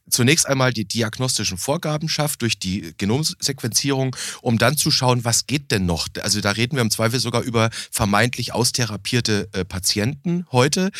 zunächst 0.08 0.46
einmal 0.46 0.72
die 0.72 0.84
diagnostischen 0.84 1.58
Vorgaben 1.58 2.08
schafft 2.08 2.42
durch 2.42 2.58
die 2.58 2.94
Genomsequenzierung, 2.98 4.16
um 4.40 4.58
dann 4.58 4.76
zu 4.76 4.90
schauen, 4.90 5.24
was 5.24 5.46
geht 5.46 5.70
denn 5.70 5.86
noch. 5.86 6.08
Also 6.22 6.40
da 6.40 6.52
reden 6.52 6.76
wir 6.76 6.82
im 6.82 6.90
Zweifel 6.90 7.20
sogar 7.20 7.42
über 7.42 7.70
vermeintlich 7.90 8.52
austherapierte 8.52 9.48
äh, 9.52 9.64
Patienten 9.64 10.46
heute. 10.52 10.90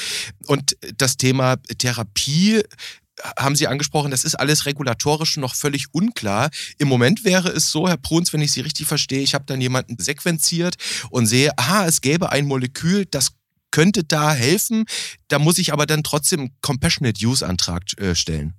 Und 0.47 0.77
das 0.97 1.17
Thema 1.17 1.57
Therapie 1.79 2.63
haben 3.37 3.57
Sie 3.57 3.67
angesprochen, 3.67 4.11
das 4.11 4.25
ist 4.25 4.35
alles 4.35 4.67
regulatorisch 4.67 5.37
noch 5.37 5.55
völlig 5.55 5.87
unklar. 5.93 6.51
Im 6.79 6.89
Moment 6.89 7.25
wäre 7.25 7.49
es 7.49 7.71
so, 7.71 7.89
Herr 7.89 7.97
Bruns, 7.97 8.33
wenn 8.33 8.41
ich 8.41 8.53
Sie 8.53 8.61
richtig 8.61 8.87
verstehe, 8.87 9.21
ich 9.21 9.35
habe 9.35 9.45
dann 9.47 9.61
jemanden 9.61 9.97
sequenziert 9.99 10.77
und 11.11 11.27
sehe, 11.27 11.57
aha, 11.59 11.87
es 11.87 12.01
gäbe 12.01 12.31
ein 12.31 12.47
Molekül, 12.47 13.07
das 13.07 13.33
könnte 13.71 14.05
da 14.05 14.33
helfen. 14.33 14.85
Da 15.29 15.39
muss 15.39 15.59
ich 15.59 15.73
aber 15.73 15.87
dann 15.87 16.03
trotzdem 16.03 16.41
einen 16.41 16.57
Compassionate 16.61 17.27
Use 17.27 17.47
Antrag 17.47 17.83
äh, 17.99 18.15
stellen. 18.15 18.55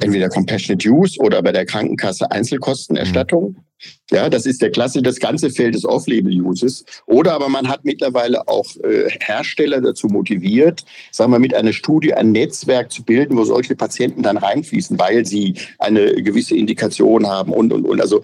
Entweder 0.00 0.28
Compassionate 0.28 0.88
Use 0.88 1.18
oder 1.20 1.42
bei 1.42 1.52
der 1.52 1.66
Krankenkasse 1.66 2.30
Einzelkostenerstattung. 2.30 3.50
Mhm. 3.50 3.64
Ja, 4.10 4.28
das 4.28 4.46
ist 4.46 4.60
der 4.60 4.70
Klasse, 4.70 5.02
das 5.02 5.20
ganze 5.20 5.50
Feld 5.50 5.74
des 5.74 5.84
Off-Label-Uses. 5.84 6.84
Oder 7.06 7.34
aber 7.34 7.48
man 7.48 7.68
hat 7.68 7.84
mittlerweile 7.84 8.48
auch 8.48 8.66
äh, 8.82 9.08
Hersteller 9.20 9.80
dazu 9.80 10.08
motiviert, 10.08 10.84
sagen 11.12 11.30
wir 11.30 11.38
mit 11.38 11.54
einer 11.54 11.72
Studie 11.72 12.14
ein 12.14 12.32
Netzwerk 12.32 12.90
zu 12.90 13.04
bilden, 13.04 13.36
wo 13.36 13.44
solche 13.44 13.76
Patienten 13.76 14.22
dann 14.22 14.36
reinfließen, 14.36 14.98
weil 14.98 15.24
sie 15.26 15.54
eine 15.78 16.22
gewisse 16.22 16.56
Indikation 16.56 17.28
haben 17.28 17.52
und, 17.52 17.72
und, 17.72 17.84
und. 17.84 18.00
Also 18.00 18.22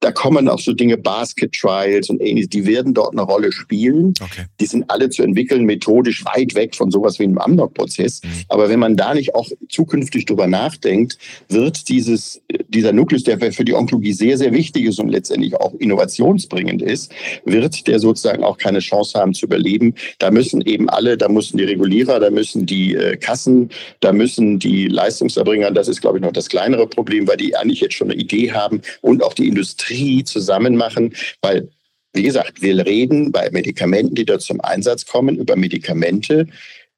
da 0.00 0.12
kommen 0.12 0.48
auch 0.48 0.60
so 0.60 0.72
Dinge, 0.72 0.96
Basket 0.96 1.52
Trials 1.52 2.08
und 2.08 2.20
ähnliches, 2.20 2.50
die 2.50 2.66
werden 2.66 2.94
dort 2.94 3.12
eine 3.12 3.22
Rolle 3.22 3.50
spielen. 3.50 4.14
Okay. 4.20 4.44
Die 4.60 4.66
sind 4.66 4.88
alle 4.88 5.10
zu 5.10 5.22
entwickeln, 5.22 5.64
methodisch 5.64 6.24
weit 6.24 6.54
weg 6.54 6.76
von 6.76 6.90
sowas 6.90 7.18
wie 7.18 7.24
einem 7.24 7.38
Amnok-Prozess. 7.38 8.22
Mhm. 8.22 8.28
Aber 8.48 8.68
wenn 8.68 8.78
man 8.78 8.96
da 8.96 9.14
nicht 9.14 9.34
auch 9.34 9.48
zukünftig 9.68 10.26
drüber 10.26 10.46
nachdenkt, 10.46 11.18
wird 11.48 11.88
dieses, 11.88 12.40
dieser 12.68 12.92
Nukleus, 12.92 13.24
der 13.24 13.38
für 13.52 13.64
die 13.64 13.74
Onkologie 13.74 14.12
sehr, 14.12 14.38
sehr 14.38 14.52
wichtig 14.52 14.86
ist 14.86 15.00
und 15.00 15.08
letztendlich 15.08 15.56
auch 15.56 15.74
innovationsbringend 15.74 16.82
ist, 16.82 17.12
wird 17.44 17.86
der 17.88 17.98
sozusagen 17.98 18.44
auch 18.44 18.58
keine 18.58 18.78
Chance 18.78 19.18
haben 19.18 19.34
zu 19.34 19.46
überleben. 19.46 19.94
Da 20.20 20.30
müssen 20.30 20.60
eben 20.60 20.88
alle, 20.88 21.16
da 21.16 21.28
müssen 21.28 21.58
die 21.58 21.64
Regulierer, 21.64 22.20
da 22.20 22.30
müssen 22.30 22.66
die 22.66 22.94
äh, 22.94 23.16
Kassen, 23.16 23.70
da 24.00 24.12
müssen 24.12 24.60
die 24.60 24.86
Leistungserbringer, 24.86 25.72
das 25.72 25.88
ist, 25.88 26.00
glaube 26.00 26.18
ich, 26.18 26.24
noch 26.24 26.32
das 26.32 26.48
kleinere 26.48 26.86
Problem, 26.86 27.26
weil 27.26 27.36
die 27.36 27.56
eigentlich 27.56 27.80
jetzt 27.80 27.94
schon 27.94 28.10
eine 28.10 28.20
Idee 28.20 28.52
haben 28.52 28.80
und 29.00 29.24
auch 29.24 29.34
die 29.34 29.48
Industrie 29.48 29.87
Industrie 29.88 30.24
zusammen 30.24 30.76
machen, 30.76 31.14
weil 31.40 31.68
wie 32.14 32.22
gesagt, 32.22 32.62
wir 32.62 32.84
reden 32.86 33.32
bei 33.32 33.50
Medikamenten, 33.50 34.14
die 34.14 34.24
dort 34.24 34.40
zum 34.40 34.60
Einsatz 34.62 35.04
kommen, 35.04 35.36
über 35.36 35.56
Medikamente, 35.56 36.46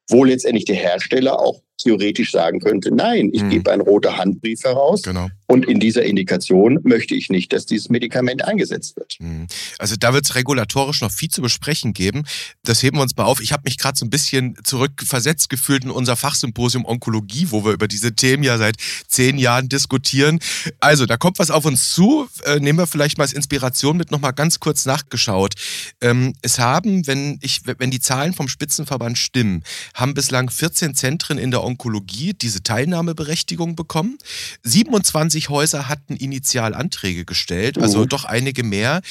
wo 0.09 0.23
letztendlich 0.23 0.65
der 0.65 0.77
Hersteller 0.77 1.39
auch 1.39 1.61
theoretisch 1.83 2.31
sagen 2.31 2.59
könnte, 2.59 2.93
nein, 2.93 3.29
ich 3.33 3.41
hm. 3.41 3.49
gebe 3.49 3.71
einen 3.71 3.81
roten 3.81 4.17
Handbrief 4.17 4.63
heraus 4.63 5.01
genau. 5.01 5.29
und 5.47 5.65
in 5.65 5.79
dieser 5.79 6.03
Indikation 6.03 6.79
möchte 6.83 7.15
ich 7.15 7.29
nicht, 7.29 7.53
dass 7.53 7.65
dieses 7.65 7.89
Medikament 7.89 8.45
eingesetzt 8.45 8.95
wird. 8.95 9.13
Hm. 9.19 9.47
Also 9.77 9.95
da 9.97 10.13
wird 10.13 10.25
es 10.25 10.35
regulatorisch 10.35 11.01
noch 11.01 11.11
viel 11.11 11.29
zu 11.29 11.41
besprechen 11.41 11.93
geben. 11.93 12.23
Das 12.63 12.83
heben 12.83 12.97
wir 12.97 13.01
uns 13.01 13.15
mal 13.15 13.25
auf. 13.25 13.41
Ich 13.41 13.51
habe 13.51 13.63
mich 13.65 13.77
gerade 13.77 13.97
so 13.97 14.05
ein 14.05 14.09
bisschen 14.09 14.55
zurückversetzt 14.63 15.49
gefühlt 15.49 15.83
in 15.83 15.91
unser 15.91 16.15
Fachsymposium 16.15 16.85
Onkologie, 16.85 17.47
wo 17.49 17.65
wir 17.65 17.71
über 17.73 17.87
diese 17.87 18.13
Themen 18.13 18.43
ja 18.43 18.57
seit 18.57 18.75
zehn 19.07 19.37
Jahren 19.37 19.69
diskutieren. 19.69 20.39
Also 20.79 21.05
da 21.05 21.17
kommt 21.17 21.39
was 21.39 21.51
auf 21.51 21.65
uns 21.65 21.93
zu. 21.93 22.27
Äh, 22.45 22.59
nehmen 22.59 22.79
wir 22.79 22.87
vielleicht 22.87 23.17
mal 23.17 23.23
als 23.23 23.33
Inspiration 23.33 23.97
mit 23.97 24.11
nochmal 24.11 24.33
ganz 24.33 24.59
kurz 24.59 24.85
nachgeschaut. 24.85 25.55
Ähm, 26.01 26.33
es 26.41 26.59
haben, 26.59 27.07
wenn, 27.07 27.39
ich, 27.41 27.61
wenn 27.65 27.91
die 27.91 27.99
Zahlen 27.99 28.33
vom 28.33 28.47
Spitzenverband 28.47 29.17
stimmen, 29.17 29.63
haben 29.93 30.13
bislang 30.13 30.49
14 30.49 30.95
Zentren 30.95 31.37
in 31.37 31.51
der 31.51 31.63
Onkologie 31.63 31.70
Onkologie 31.71 32.33
diese 32.33 32.63
Teilnahmeberechtigung 32.63 33.75
bekommen. 33.75 34.17
27 34.63 35.49
Häuser 35.49 35.87
hatten 35.87 36.15
initial 36.15 36.73
Anträge 36.73 37.25
gestellt, 37.25 37.77
also 37.77 37.99
mhm. 37.99 38.09
doch 38.09 38.25
einige 38.25 38.63
mehr. 38.63 39.01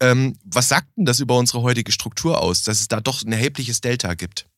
Ähm, 0.00 0.36
was 0.44 0.68
sagt 0.68 0.88
denn 0.96 1.04
das 1.04 1.20
über 1.20 1.36
unsere 1.36 1.62
heutige 1.62 1.92
Struktur 1.92 2.40
aus, 2.40 2.62
dass 2.62 2.80
es 2.80 2.88
da 2.88 3.00
doch 3.00 3.22
ein 3.22 3.32
erhebliches 3.32 3.80
Delta 3.80 4.14
gibt? 4.14 4.49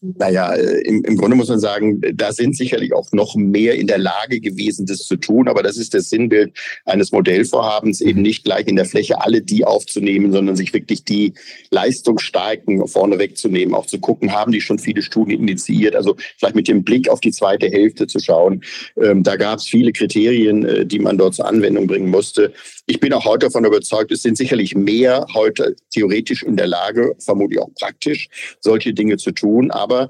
Naja, 0.00 0.54
äh, 0.54 0.80
im, 0.82 1.04
im 1.04 1.16
Grunde 1.16 1.36
muss 1.36 1.48
man 1.48 1.58
sagen, 1.58 2.00
da 2.14 2.32
sind 2.32 2.56
sicherlich 2.56 2.92
auch 2.92 3.10
noch 3.12 3.34
mehr 3.34 3.74
in 3.74 3.88
der 3.88 3.98
Lage 3.98 4.40
gewesen, 4.40 4.86
das 4.86 4.98
zu 5.00 5.16
tun. 5.16 5.48
Aber 5.48 5.62
das 5.62 5.76
ist 5.76 5.92
das 5.94 6.08
Sinnbild 6.08 6.52
eines 6.84 7.10
Modellvorhabens, 7.10 8.00
eben 8.00 8.22
nicht 8.22 8.44
gleich 8.44 8.68
in 8.68 8.76
der 8.76 8.84
Fläche 8.84 9.20
alle 9.20 9.42
die 9.42 9.64
aufzunehmen, 9.64 10.32
sondern 10.32 10.54
sich 10.54 10.72
wirklich 10.72 11.04
die 11.04 11.34
Leistungsstarken 11.70 12.86
vorne 12.86 13.18
wegzunehmen, 13.18 13.74
auch 13.74 13.86
zu 13.86 13.98
gucken, 13.98 14.32
haben 14.32 14.52
die 14.52 14.60
schon 14.60 14.78
viele 14.78 15.02
Studien 15.02 15.40
initiiert. 15.40 15.96
Also 15.96 16.16
vielleicht 16.36 16.54
mit 16.54 16.68
dem 16.68 16.84
Blick 16.84 17.08
auf 17.08 17.20
die 17.20 17.32
zweite 17.32 17.66
Hälfte 17.66 18.06
zu 18.06 18.20
schauen. 18.20 18.62
Ähm, 18.96 19.24
da 19.24 19.36
gab 19.36 19.58
es 19.58 19.66
viele 19.66 19.92
Kriterien, 19.92 20.64
äh, 20.64 20.86
die 20.86 21.00
man 21.00 21.18
dort 21.18 21.34
zur 21.34 21.46
Anwendung 21.46 21.88
bringen 21.88 22.10
musste. 22.10 22.52
Ich 22.90 23.00
bin 23.00 23.12
auch 23.12 23.26
heute 23.26 23.46
davon 23.46 23.66
überzeugt, 23.66 24.10
es 24.12 24.22
sind 24.22 24.38
sicherlich 24.38 24.74
mehr 24.74 25.26
heute 25.34 25.76
theoretisch 25.92 26.42
in 26.42 26.56
der 26.56 26.66
Lage, 26.66 27.14
vermutlich 27.18 27.60
auch 27.60 27.68
praktisch, 27.78 28.28
solche 28.60 28.94
Dinge 28.94 29.18
zu 29.18 29.32
tun. 29.32 29.70
Aber 29.70 30.08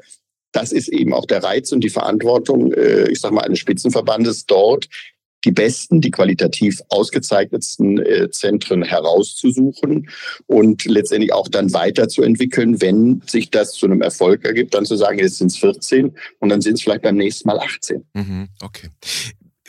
das 0.53 0.71
ist 0.71 0.87
eben 0.87 1.13
auch 1.13 1.27
der 1.27 1.43
Reiz 1.43 1.73
und 1.73 1.83
die 1.83 1.91
Verantwortung, 1.91 2.73
äh, 2.73 3.11
ich 3.11 3.19
sage 3.19 3.35
mal, 3.35 3.43
eines 3.43 3.59
Spitzenverbandes 3.59 4.47
dort, 4.47 4.89
die 5.45 5.51
besten, 5.51 6.01
die 6.01 6.13
qualitativ 6.13 6.81
ausgezeichnetsten 6.89 7.99
äh, 7.99 8.31
Zentren 8.31 8.85
herauszusuchen 8.85 10.09
und 10.47 10.85
letztendlich 10.85 11.33
auch 11.33 11.49
dann 11.49 11.73
weiterzuentwickeln, 11.73 12.81
wenn 12.81 13.23
sich 13.27 13.51
das 13.51 13.73
zu 13.73 13.87
einem 13.87 14.03
Erfolg 14.03 14.45
ergibt, 14.45 14.75
dann 14.75 14.87
zu 14.87 14.95
sagen, 14.95 15.19
jetzt 15.19 15.39
sind 15.39 15.51
es 15.51 15.57
14 15.57 16.17
und 16.39 16.49
dann 16.49 16.61
sind 16.61 16.75
es 16.75 16.83
vielleicht 16.83 17.03
beim 17.03 17.17
nächsten 17.17 17.49
Mal 17.49 17.59
18. 17.59 18.05
Mhm, 18.15 18.49
okay 18.63 18.89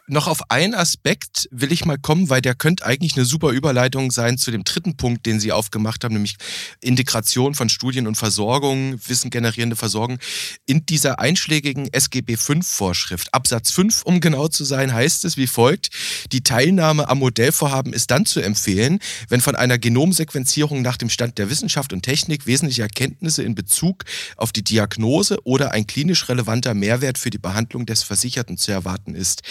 noch 0.10 0.28
auf 0.28 0.50
einen 0.50 0.74
Aspekt 0.74 1.48
will 1.51 1.72
ich 1.72 1.86
mal 1.86 1.98
kommen, 1.98 2.30
weil 2.30 2.42
der 2.42 2.56
könnte 2.56 2.86
eigentlich 2.86 3.16
eine 3.16 3.25
super 3.25 3.50
Überleitung 3.50 4.12
sein 4.12 4.38
zu 4.38 4.51
dem 4.51 4.63
dritten 4.63 4.98
Punkt, 4.98 5.25
den 5.25 5.39
Sie 5.39 5.51
aufgemacht 5.51 6.04
haben, 6.04 6.13
nämlich 6.13 6.38
Integration 6.82 7.56
von 7.56 7.70
Studien 7.70 8.08
und 8.08 8.16
Versorgung, 8.16 9.00
wissengenerierende 9.08 9.75
Versorgung. 9.75 10.20
In 10.66 10.86
dieser 10.86 11.20
einschlägigen 11.20 11.92
SGB 11.92 12.38
V-Vorschrift, 12.38 13.34
Absatz 13.34 13.72
5, 13.72 14.04
um 14.04 14.20
genau 14.20 14.48
zu 14.48 14.63
sein, 14.63 14.94
heißt 14.94 15.25
es 15.25 15.38
wie 15.38 15.48
folgt, 15.48 15.89
die 16.32 16.42
Teilnahme 16.42 17.10
am 17.10 17.20
Modellvorhaben 17.20 17.94
ist 17.94 18.12
dann 18.12 18.25
zu 18.25 18.39
empfehlen, 18.39 19.00
wenn 19.28 19.42
von 19.42 19.56
einer 19.56 19.78
Genomsequenzierung 19.78 20.82
nach 20.82 20.98
dem 20.98 21.10
Stand 21.10 21.38
der 21.38 21.50
Wissenschaft 21.50 21.94
und 21.94 22.04
Technik 22.04 22.46
wesentliche 22.48 22.82
Erkenntnisse 22.82 23.44
in 23.44 23.56
Bezug 23.56 24.06
auf 24.38 24.51
die 24.51 24.63
Diagnose 24.63 25.38
oder 25.44 25.72
ein 25.72 25.88
klinisch 25.88 26.30
relevanter 26.30 26.74
Mehrwert 26.74 27.18
für 27.18 27.30
die 27.30 27.38
Behandlung 27.38 27.86
des 27.86 28.04
Versicherten 28.04 28.58
zu 28.58 28.72
erwarten 28.72 29.16
ist 29.16 29.44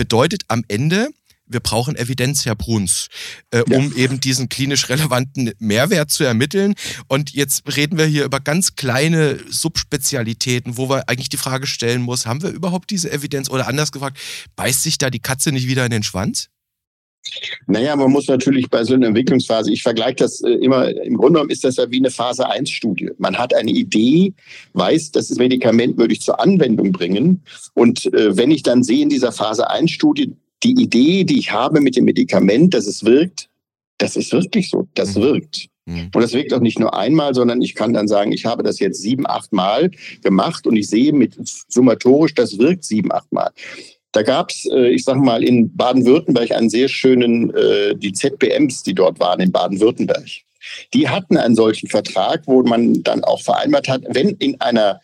bedeutet 0.00 0.44
am 0.48 0.64
Ende, 0.66 1.10
wir 1.44 1.60
brauchen 1.60 1.94
Evidenz, 1.94 2.46
Herr 2.46 2.54
Bruns, 2.54 3.08
äh, 3.50 3.62
ja. 3.68 3.76
um 3.76 3.94
eben 3.94 4.18
diesen 4.18 4.48
klinisch 4.48 4.88
relevanten 4.88 5.52
Mehrwert 5.58 6.10
zu 6.10 6.24
ermitteln. 6.24 6.74
Und 7.06 7.34
jetzt 7.34 7.76
reden 7.76 7.98
wir 7.98 8.06
hier 8.06 8.24
über 8.24 8.40
ganz 8.40 8.76
kleine 8.76 9.38
Subspezialitäten, 9.50 10.78
wo 10.78 10.88
wir 10.88 11.06
eigentlich 11.10 11.28
die 11.28 11.36
Frage 11.36 11.66
stellen 11.66 12.00
muss, 12.00 12.24
haben 12.24 12.40
wir 12.40 12.48
überhaupt 12.48 12.88
diese 12.88 13.12
Evidenz? 13.12 13.50
Oder 13.50 13.68
anders 13.68 13.92
gefragt, 13.92 14.18
beißt 14.56 14.82
sich 14.82 14.96
da 14.96 15.10
die 15.10 15.20
Katze 15.20 15.52
nicht 15.52 15.66
wieder 15.66 15.84
in 15.84 15.90
den 15.90 16.02
Schwanz? 16.02 16.48
Naja, 17.66 17.94
man 17.96 18.10
muss 18.10 18.28
natürlich 18.28 18.68
bei 18.70 18.84
so 18.84 18.94
einer 18.94 19.08
Entwicklungsphase, 19.08 19.72
ich 19.72 19.82
vergleiche 19.82 20.16
das 20.16 20.40
äh, 20.42 20.50
immer, 20.50 20.88
im 20.88 21.16
Grunde 21.16 21.34
genommen 21.34 21.50
ist 21.50 21.64
das 21.64 21.76
ja 21.76 21.90
wie 21.90 21.98
eine 21.98 22.10
Phase 22.10 22.50
1-Studie. 22.50 23.10
Man 23.18 23.36
hat 23.36 23.54
eine 23.54 23.70
Idee, 23.70 24.32
weiß, 24.72 25.12
dass 25.12 25.28
das 25.28 25.38
Medikament 25.38 25.98
würde 25.98 26.14
ich 26.14 26.20
zur 26.20 26.40
Anwendung 26.40 26.92
bringen. 26.92 27.42
Und 27.74 28.06
äh, 28.14 28.36
wenn 28.36 28.50
ich 28.50 28.62
dann 28.62 28.82
sehe 28.82 29.02
in 29.02 29.08
dieser 29.08 29.32
Phase 29.32 29.70
1-Studie, 29.70 30.32
die 30.62 30.72
Idee, 30.72 31.24
die 31.24 31.38
ich 31.38 31.52
habe 31.52 31.80
mit 31.80 31.96
dem 31.96 32.04
Medikament, 32.04 32.74
dass 32.74 32.86
es 32.86 33.04
wirkt, 33.04 33.48
das 33.98 34.16
ist 34.16 34.32
wirklich 34.32 34.70
so, 34.70 34.88
das 34.94 35.14
mhm. 35.14 35.20
wirkt. 35.20 35.68
Mhm. 35.86 36.10
Und 36.14 36.22
das 36.22 36.32
wirkt 36.32 36.52
auch 36.52 36.60
nicht 36.60 36.78
nur 36.78 36.94
einmal, 36.94 37.34
sondern 37.34 37.62
ich 37.62 37.74
kann 37.74 37.92
dann 37.92 38.08
sagen, 38.08 38.32
ich 38.32 38.46
habe 38.46 38.62
das 38.62 38.78
jetzt 38.78 39.00
sieben, 39.00 39.26
acht 39.26 39.52
Mal 39.52 39.90
gemacht 40.22 40.66
und 40.66 40.76
ich 40.76 40.88
sehe 40.88 41.12
mit 41.12 41.36
summatorisch, 41.68 42.34
das 42.34 42.58
wirkt 42.58 42.84
sieben, 42.84 43.12
acht 43.12 43.30
Mal. 43.32 43.50
Da 44.12 44.22
gab 44.22 44.50
es, 44.50 44.66
äh, 44.72 44.88
ich 44.88 45.04
sage 45.04 45.20
mal, 45.20 45.44
in 45.44 45.74
Baden-Württemberg 45.76 46.50
einen 46.52 46.70
sehr 46.70 46.88
schönen, 46.88 47.54
äh, 47.54 47.94
die 47.94 48.12
ZBMs, 48.12 48.82
die 48.82 48.94
dort 48.94 49.20
waren 49.20 49.40
in 49.40 49.52
Baden-Württemberg. 49.52 50.26
Die 50.92 51.08
hatten 51.08 51.36
einen 51.36 51.54
solchen 51.54 51.88
Vertrag, 51.88 52.42
wo 52.46 52.62
man 52.62 53.02
dann 53.02 53.24
auch 53.24 53.40
vereinbart 53.40 53.88
hat, 53.88 54.02
wenn 54.08 54.30
in 54.30 54.60
einer 54.60 55.00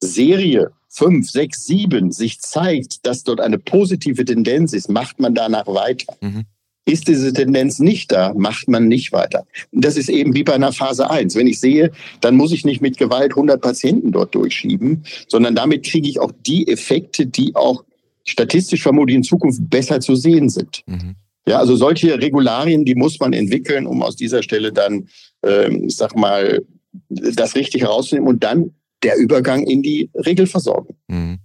Serie 0.00 0.70
fünf, 0.88 1.30
sechs, 1.30 1.66
sieben 1.66 2.12
sich 2.12 2.40
zeigt, 2.40 3.06
dass 3.06 3.24
dort 3.24 3.40
eine 3.40 3.58
positive 3.58 4.24
Tendenz 4.24 4.74
ist, 4.74 4.90
macht 4.90 5.18
man 5.18 5.34
danach 5.34 5.66
weiter. 5.66 6.14
Mhm. 6.20 6.44
Ist 6.84 7.08
diese 7.08 7.32
Tendenz 7.32 7.78
nicht 7.78 8.10
da, 8.10 8.34
macht 8.34 8.68
man 8.68 8.88
nicht 8.88 9.12
weiter. 9.12 9.46
Und 9.70 9.84
das 9.84 9.96
ist 9.96 10.08
eben 10.08 10.34
wie 10.34 10.42
bei 10.42 10.54
einer 10.54 10.72
Phase 10.72 11.08
1. 11.08 11.36
Wenn 11.36 11.46
ich 11.46 11.60
sehe, 11.60 11.92
dann 12.20 12.34
muss 12.34 12.52
ich 12.52 12.64
nicht 12.64 12.82
mit 12.82 12.98
Gewalt 12.98 13.30
100 13.30 13.60
Patienten 13.62 14.12
dort 14.12 14.34
durchschieben, 14.34 15.04
sondern 15.28 15.54
damit 15.54 15.86
kriege 15.86 16.08
ich 16.08 16.18
auch 16.18 16.32
die 16.44 16.66
Effekte, 16.68 17.26
die 17.26 17.54
auch 17.54 17.84
statistisch 18.24 18.82
vermutlich 18.82 19.16
in 19.16 19.22
Zukunft 19.22 19.60
besser 19.68 20.00
zu 20.00 20.14
sehen 20.14 20.48
sind. 20.48 20.82
Mhm. 20.86 21.16
Ja, 21.46 21.58
also 21.58 21.74
solche 21.74 22.20
Regularien, 22.20 22.84
die 22.84 22.94
muss 22.94 23.18
man 23.18 23.32
entwickeln, 23.32 23.86
um 23.86 24.02
aus 24.02 24.16
dieser 24.16 24.42
Stelle 24.42 24.72
dann, 24.72 25.08
ähm, 25.42 25.84
ich 25.86 25.96
sag 25.96 26.14
mal, 26.14 26.62
das 27.08 27.56
richtig 27.56 27.82
herauszunehmen 27.82 28.28
und 28.28 28.44
dann 28.44 28.74
der 29.02 29.16
Übergang 29.16 29.66
in 29.66 29.82
die 29.82 30.10
Regelversorgung. 30.14 30.96
Mhm. 31.08 31.38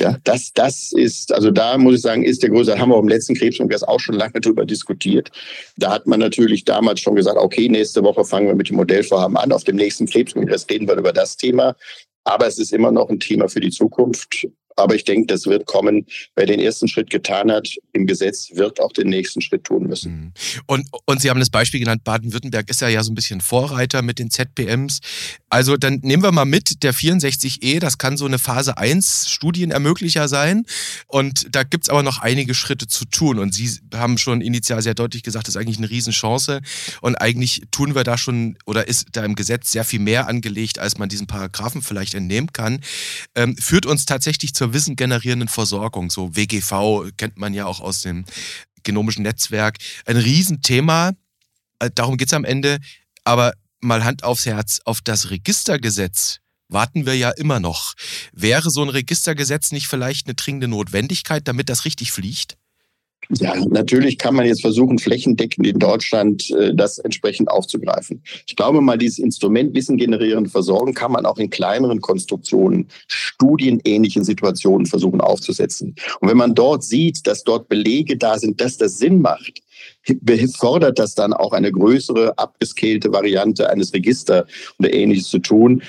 Ja, 0.00 0.16
das, 0.24 0.52
das 0.52 0.92
ist, 0.92 1.32
also 1.32 1.52
da 1.52 1.78
muss 1.78 1.96
ich 1.96 2.00
sagen, 2.00 2.24
ist 2.24 2.42
der 2.42 2.50
größte, 2.50 2.78
haben 2.78 2.90
wir 2.90 2.98
im 2.98 3.08
letzten 3.08 3.36
Krebskongress 3.36 3.84
auch 3.84 4.00
schon 4.00 4.16
lange 4.16 4.40
darüber 4.40 4.64
diskutiert. 4.64 5.30
Da 5.76 5.92
hat 5.92 6.06
man 6.06 6.18
natürlich 6.18 6.64
damals 6.64 7.00
schon 7.00 7.14
gesagt, 7.14 7.38
okay, 7.38 7.68
nächste 7.68 8.02
Woche 8.02 8.24
fangen 8.24 8.48
wir 8.48 8.56
mit 8.56 8.68
dem 8.68 8.76
Modellvorhaben 8.76 9.36
an. 9.36 9.52
Auf 9.52 9.64
dem 9.64 9.76
nächsten 9.76 10.06
Krebskongress 10.06 10.66
reden 10.68 10.88
wir 10.88 10.96
über 10.96 11.12
das 11.12 11.36
Thema. 11.36 11.76
Aber 12.24 12.46
es 12.46 12.58
ist 12.58 12.72
immer 12.72 12.90
noch 12.90 13.08
ein 13.08 13.20
Thema 13.20 13.48
für 13.48 13.60
die 13.60 13.70
Zukunft. 13.70 14.48
Aber 14.78 14.94
ich 14.94 15.04
denke, 15.04 15.26
das 15.26 15.46
wird 15.46 15.66
kommen. 15.66 16.06
Wer 16.36 16.46
den 16.46 16.60
ersten 16.60 16.86
Schritt 16.86 17.10
getan 17.10 17.50
hat 17.50 17.68
im 17.92 18.06
Gesetz, 18.06 18.50
wird 18.54 18.80
auch 18.80 18.92
den 18.92 19.08
nächsten 19.08 19.40
Schritt 19.40 19.64
tun 19.64 19.88
müssen. 19.88 20.12
Mhm. 20.12 20.32
Und, 20.66 20.86
und 21.04 21.20
Sie 21.20 21.30
haben 21.30 21.40
das 21.40 21.50
Beispiel 21.50 21.80
genannt, 21.80 22.04
Baden-Württemberg 22.04 22.70
ist 22.70 22.80
ja, 22.80 22.88
ja 22.88 23.02
so 23.02 23.10
ein 23.10 23.16
bisschen 23.16 23.40
Vorreiter 23.40 24.02
mit 24.02 24.20
den 24.20 24.30
ZPMs. 24.30 25.00
Also 25.50 25.76
dann 25.76 25.98
nehmen 26.02 26.22
wir 26.22 26.30
mal 26.30 26.44
mit, 26.44 26.84
der 26.84 26.94
64e, 26.94 27.80
das 27.80 27.98
kann 27.98 28.16
so 28.16 28.26
eine 28.26 28.38
Phase 28.38 28.78
1 28.78 29.28
Studienermöglicher 29.28 30.28
sein. 30.28 30.64
Und 31.08 31.46
da 31.50 31.64
gibt 31.64 31.84
es 31.84 31.90
aber 31.90 32.04
noch 32.04 32.18
einige 32.18 32.54
Schritte 32.54 32.86
zu 32.86 33.04
tun. 33.04 33.40
Und 33.40 33.52
Sie 33.52 33.68
haben 33.92 34.16
schon 34.16 34.40
initial 34.40 34.80
sehr 34.80 34.94
deutlich 34.94 35.24
gesagt, 35.24 35.48
das 35.48 35.56
ist 35.56 35.60
eigentlich 35.60 35.78
eine 35.78 35.90
Riesenchance. 35.90 36.60
Und 37.00 37.16
eigentlich 37.16 37.62
tun 37.72 37.96
wir 37.96 38.04
da 38.04 38.16
schon 38.16 38.56
oder 38.64 38.86
ist 38.86 39.08
da 39.12 39.24
im 39.24 39.34
Gesetz 39.34 39.72
sehr 39.72 39.84
viel 39.84 40.00
mehr 40.00 40.28
angelegt, 40.28 40.78
als 40.78 40.98
man 40.98 41.08
diesen 41.08 41.26
Paragraphen 41.26 41.82
vielleicht 41.82 42.14
entnehmen 42.14 42.52
kann. 42.52 42.80
Ähm, 43.34 43.56
führt 43.56 43.84
uns 43.84 44.06
tatsächlich 44.06 44.54
zur 44.54 44.67
wissengenerierenden 44.72 45.48
Versorgung. 45.48 46.10
So 46.10 46.34
WGV 46.36 47.10
kennt 47.16 47.38
man 47.38 47.54
ja 47.54 47.66
auch 47.66 47.80
aus 47.80 48.02
dem 48.02 48.24
genomischen 48.82 49.22
Netzwerk. 49.22 49.76
Ein 50.06 50.16
Riesenthema. 50.16 51.12
Äh, 51.78 51.90
darum 51.94 52.16
geht 52.16 52.28
es 52.28 52.34
am 52.34 52.44
Ende. 52.44 52.78
Aber 53.24 53.52
mal 53.80 54.04
Hand 54.04 54.24
aufs 54.24 54.46
Herz, 54.46 54.80
auf 54.84 55.00
das 55.00 55.30
Registergesetz 55.30 56.38
warten 56.68 57.06
wir 57.06 57.16
ja 57.16 57.30
immer 57.30 57.60
noch. 57.60 57.94
Wäre 58.32 58.70
so 58.70 58.82
ein 58.82 58.88
Registergesetz 58.90 59.72
nicht 59.72 59.88
vielleicht 59.88 60.26
eine 60.26 60.34
dringende 60.34 60.68
Notwendigkeit, 60.68 61.48
damit 61.48 61.68
das 61.68 61.84
richtig 61.84 62.12
fliegt? 62.12 62.56
Ja, 63.30 63.54
natürlich 63.68 64.16
kann 64.16 64.34
man 64.34 64.46
jetzt 64.46 64.62
versuchen, 64.62 64.98
flächendeckend 64.98 65.66
in 65.66 65.78
Deutschland 65.78 66.50
äh, 66.50 66.74
das 66.74 66.98
entsprechend 66.98 67.50
aufzugreifen. 67.50 68.22
Ich 68.46 68.56
glaube 68.56 68.80
mal, 68.80 68.96
dieses 68.96 69.18
Instrument 69.18 69.74
Wissen 69.74 69.98
generieren, 69.98 70.46
versorgen 70.46 70.94
kann 70.94 71.12
man 71.12 71.26
auch 71.26 71.36
in 71.36 71.50
kleineren 71.50 72.00
Konstruktionen, 72.00 72.88
studienähnlichen 73.06 74.24
Situationen 74.24 74.86
versuchen 74.86 75.20
aufzusetzen. 75.20 75.94
Und 76.20 76.28
wenn 76.30 76.38
man 76.38 76.54
dort 76.54 76.84
sieht, 76.84 77.26
dass 77.26 77.44
dort 77.44 77.68
Belege 77.68 78.16
da 78.16 78.38
sind, 78.38 78.62
dass 78.62 78.78
das 78.78 78.96
Sinn 78.96 79.20
macht, 79.20 79.60
fordert 80.56 80.98
das 80.98 81.14
dann 81.14 81.32
auch 81.32 81.52
eine 81.52 81.70
größere, 81.70 82.38
abgescalte 82.38 83.12
Variante 83.12 83.68
eines 83.68 83.92
Register 83.92 84.46
oder 84.78 84.92
ähnliches 84.92 85.28
zu 85.28 85.38
tun. 85.38 85.82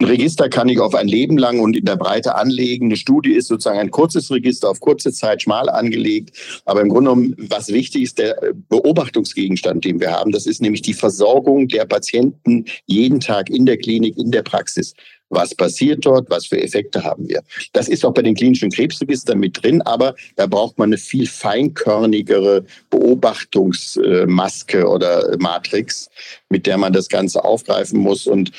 Ein 0.00 0.06
Register 0.06 0.48
kann 0.48 0.70
ich 0.70 0.80
auf 0.80 0.94
ein 0.94 1.08
Leben 1.08 1.36
lang 1.36 1.60
und 1.60 1.76
in 1.76 1.84
der 1.84 1.96
Breite 1.96 2.34
anlegen. 2.34 2.86
Eine 2.86 2.96
Studie 2.96 3.32
ist 3.32 3.48
sozusagen 3.48 3.78
ein 3.78 3.90
kurzes 3.90 4.30
Register, 4.30 4.70
auf 4.70 4.80
kurze 4.80 5.12
Zeit 5.12 5.42
schmal 5.42 5.68
angelegt. 5.68 6.62
Aber 6.64 6.80
im 6.80 6.88
Grunde 6.88 7.10
genommen, 7.10 7.36
was 7.36 7.68
wichtig 7.68 8.04
ist, 8.04 8.18
der 8.18 8.54
Beobachtungsgegenstand, 8.70 9.84
den 9.84 10.00
wir 10.00 10.12
haben, 10.12 10.32
das 10.32 10.46
ist 10.46 10.62
nämlich 10.62 10.80
die 10.80 10.94
Versorgung 10.94 11.68
der 11.68 11.84
Patienten 11.84 12.64
jeden 12.86 13.20
Tag 13.20 13.50
in 13.50 13.66
der 13.66 13.76
Klinik, 13.76 14.16
in 14.16 14.30
der 14.30 14.42
Praxis. 14.42 14.94
Was 15.28 15.54
passiert 15.54 16.06
dort? 16.06 16.30
Was 16.30 16.46
für 16.46 16.62
Effekte 16.62 17.04
haben 17.04 17.28
wir? 17.28 17.42
Das 17.74 17.86
ist 17.86 18.02
auch 18.02 18.14
bei 18.14 18.22
den 18.22 18.34
klinischen 18.34 18.70
Krebsregistern 18.70 19.38
mit 19.38 19.62
drin, 19.62 19.82
aber 19.82 20.14
da 20.36 20.46
braucht 20.46 20.78
man 20.78 20.88
eine 20.88 20.96
viel 20.96 21.26
feinkörnigere 21.26 22.64
Beobachtungsmaske 22.88 24.88
oder 24.88 25.36
Matrix, 25.38 26.08
mit 26.48 26.66
der 26.66 26.78
man 26.78 26.94
das 26.94 27.10
Ganze 27.10 27.44
aufgreifen 27.44 28.00
muss. 28.00 28.26
Und 28.26 28.50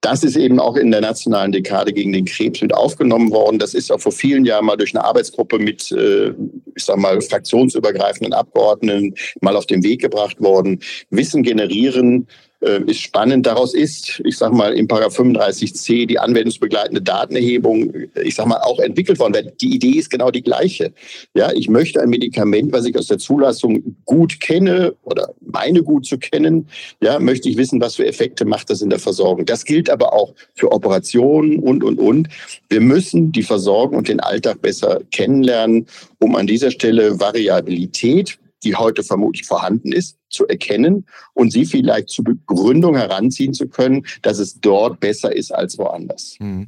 das 0.00 0.22
ist 0.22 0.36
eben 0.36 0.60
auch 0.60 0.76
in 0.76 0.90
der 0.90 1.00
nationalen 1.00 1.50
Dekade 1.50 1.92
gegen 1.92 2.12
den 2.12 2.24
Krebs 2.24 2.60
mit 2.60 2.72
aufgenommen 2.72 3.30
worden. 3.32 3.58
Das 3.58 3.74
ist 3.74 3.90
auch 3.90 4.00
vor 4.00 4.12
vielen 4.12 4.44
Jahren 4.44 4.66
mal 4.66 4.76
durch 4.76 4.94
eine 4.94 5.04
Arbeitsgruppe 5.04 5.58
mit, 5.58 5.90
äh, 5.90 6.28
ich 6.76 6.84
sag 6.84 6.98
mal, 6.98 7.20
fraktionsübergreifenden 7.20 8.32
Abgeordneten 8.32 9.14
mal 9.40 9.56
auf 9.56 9.66
den 9.66 9.82
Weg 9.82 10.00
gebracht 10.00 10.40
worden. 10.40 10.80
Wissen 11.10 11.42
generieren, 11.42 12.28
ist 12.60 13.00
spannend. 13.00 13.46
Daraus 13.46 13.74
ist, 13.74 14.20
ich 14.24 14.36
sage 14.36 14.54
mal, 14.54 14.74
im 14.74 14.88
Paragraph 14.88 15.18
35c 15.18 16.06
die 16.06 16.18
anwendungsbegleitende 16.18 17.00
Datenerhebung, 17.00 17.92
ich 18.22 18.34
sage 18.34 18.48
mal, 18.48 18.60
auch 18.62 18.80
entwickelt 18.80 19.18
worden. 19.18 19.52
Die 19.60 19.74
Idee 19.74 19.98
ist 19.98 20.10
genau 20.10 20.30
die 20.30 20.42
gleiche. 20.42 20.92
Ja, 21.34 21.52
ich 21.52 21.68
möchte 21.68 22.00
ein 22.00 22.08
Medikament, 22.08 22.72
was 22.72 22.84
ich 22.84 22.96
aus 22.96 23.06
der 23.06 23.18
Zulassung 23.18 23.96
gut 24.04 24.40
kenne 24.40 24.94
oder 25.02 25.34
meine 25.40 25.82
gut 25.82 26.06
zu 26.06 26.18
kennen, 26.18 26.68
ja, 27.00 27.20
möchte 27.20 27.48
ich 27.48 27.56
wissen, 27.56 27.80
was 27.80 27.96
für 27.96 28.06
Effekte 28.06 28.44
macht 28.44 28.70
das 28.70 28.82
in 28.82 28.90
der 28.90 28.98
Versorgung. 28.98 29.46
Das 29.46 29.64
gilt 29.64 29.88
aber 29.88 30.12
auch 30.12 30.34
für 30.54 30.72
Operationen 30.72 31.60
und, 31.60 31.84
und, 31.84 31.98
und. 31.98 32.28
Wir 32.68 32.80
müssen 32.80 33.30
die 33.30 33.44
Versorgung 33.44 33.98
und 33.98 34.08
den 34.08 34.20
Alltag 34.20 34.62
besser 34.62 35.00
kennenlernen, 35.12 35.86
um 36.18 36.34
an 36.34 36.46
dieser 36.46 36.70
Stelle 36.70 37.20
Variabilität 37.20 38.38
die 38.64 38.74
heute 38.74 39.02
vermutlich 39.02 39.46
vorhanden 39.46 39.92
ist, 39.92 40.17
zu 40.30 40.46
erkennen 40.46 41.06
und 41.34 41.52
sie 41.52 41.64
vielleicht 41.64 42.10
zur 42.10 42.24
Begründung 42.24 42.96
heranziehen 42.96 43.54
zu 43.54 43.68
können, 43.68 44.06
dass 44.22 44.38
es 44.38 44.60
dort 44.60 45.00
besser 45.00 45.34
ist 45.34 45.52
als 45.52 45.78
woanders. 45.78 46.36
Hm. 46.38 46.66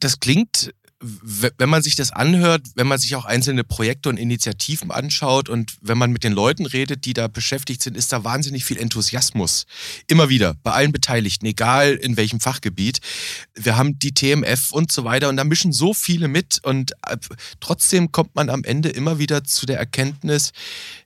Das 0.00 0.20
klingt 0.20 0.74
wenn 1.04 1.68
man 1.68 1.82
sich 1.82 1.96
das 1.96 2.10
anhört, 2.10 2.62
wenn 2.76 2.86
man 2.86 2.98
sich 2.98 3.14
auch 3.16 3.24
einzelne 3.24 3.64
Projekte 3.64 4.08
und 4.08 4.16
Initiativen 4.16 4.90
anschaut 4.90 5.48
und 5.48 5.74
wenn 5.80 5.98
man 5.98 6.12
mit 6.12 6.24
den 6.24 6.32
Leuten 6.32 6.66
redet, 6.66 7.04
die 7.04 7.12
da 7.12 7.28
beschäftigt 7.28 7.82
sind, 7.82 7.96
ist 7.96 8.12
da 8.12 8.24
wahnsinnig 8.24 8.64
viel 8.64 8.78
Enthusiasmus. 8.78 9.66
Immer 10.06 10.28
wieder, 10.28 10.54
bei 10.62 10.72
allen 10.72 10.92
Beteiligten, 10.92 11.46
egal 11.46 11.94
in 11.94 12.16
welchem 12.16 12.40
Fachgebiet. 12.40 13.00
Wir 13.54 13.76
haben 13.76 13.98
die 13.98 14.12
TMF 14.12 14.72
und 14.72 14.92
so 14.92 15.04
weiter 15.04 15.28
und 15.28 15.36
da 15.36 15.44
mischen 15.44 15.72
so 15.72 15.92
viele 15.92 16.28
mit 16.28 16.60
und 16.62 16.92
äh, 17.06 17.16
trotzdem 17.60 18.10
kommt 18.10 18.34
man 18.34 18.48
am 18.48 18.64
Ende 18.64 18.88
immer 18.88 19.18
wieder 19.18 19.44
zu 19.44 19.66
der 19.66 19.78
Erkenntnis, 19.78 20.52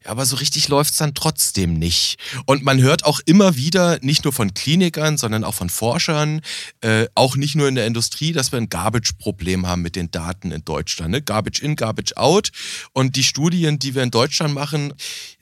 ja, 0.05 0.11
aber 0.13 0.27
so 0.27 0.37
richtig 0.37 0.69
läuft 0.69 0.93
es 0.93 0.99
dann 0.99 1.15
trotzdem 1.15 1.75
nicht. 1.75 2.19
Und 2.47 2.63
man 2.63 2.81
hört 2.81 3.05
auch 3.05 3.21
immer 3.27 3.57
wieder, 3.57 3.99
nicht 4.03 4.25
nur 4.25 4.33
von 4.33 4.55
Klinikern, 4.55 5.19
sondern 5.19 5.45
auch 5.45 5.55
von 5.55 5.71
Forschern, 5.71 6.41
äh, 6.83 7.07
auch 7.15 7.37
nicht 7.37 7.57
nur 7.57 7.69
in 7.69 7.75
der 7.75 7.87
Industrie, 7.87 8.33
dass 8.33 8.53
wir 8.53 8.59
ein 8.59 8.69
Garbage-Problem 8.69 9.67
haben 9.67 9.88
mit 9.89 9.97
den 9.97 10.11
Daten 10.11 10.53
in 10.53 10.63
Deutschland. 10.67 11.13
Ne? 11.13 11.23
Garbage 11.23 11.63
in, 11.63 11.75
Garbage 11.75 12.15
out. 12.17 12.51
Und 12.93 13.17
die 13.17 13.23
Studien, 13.23 13.79
die 13.79 13.95
wir 13.95 14.03
in 14.03 14.11
Deutschland 14.11 14.53
machen, 14.53 14.93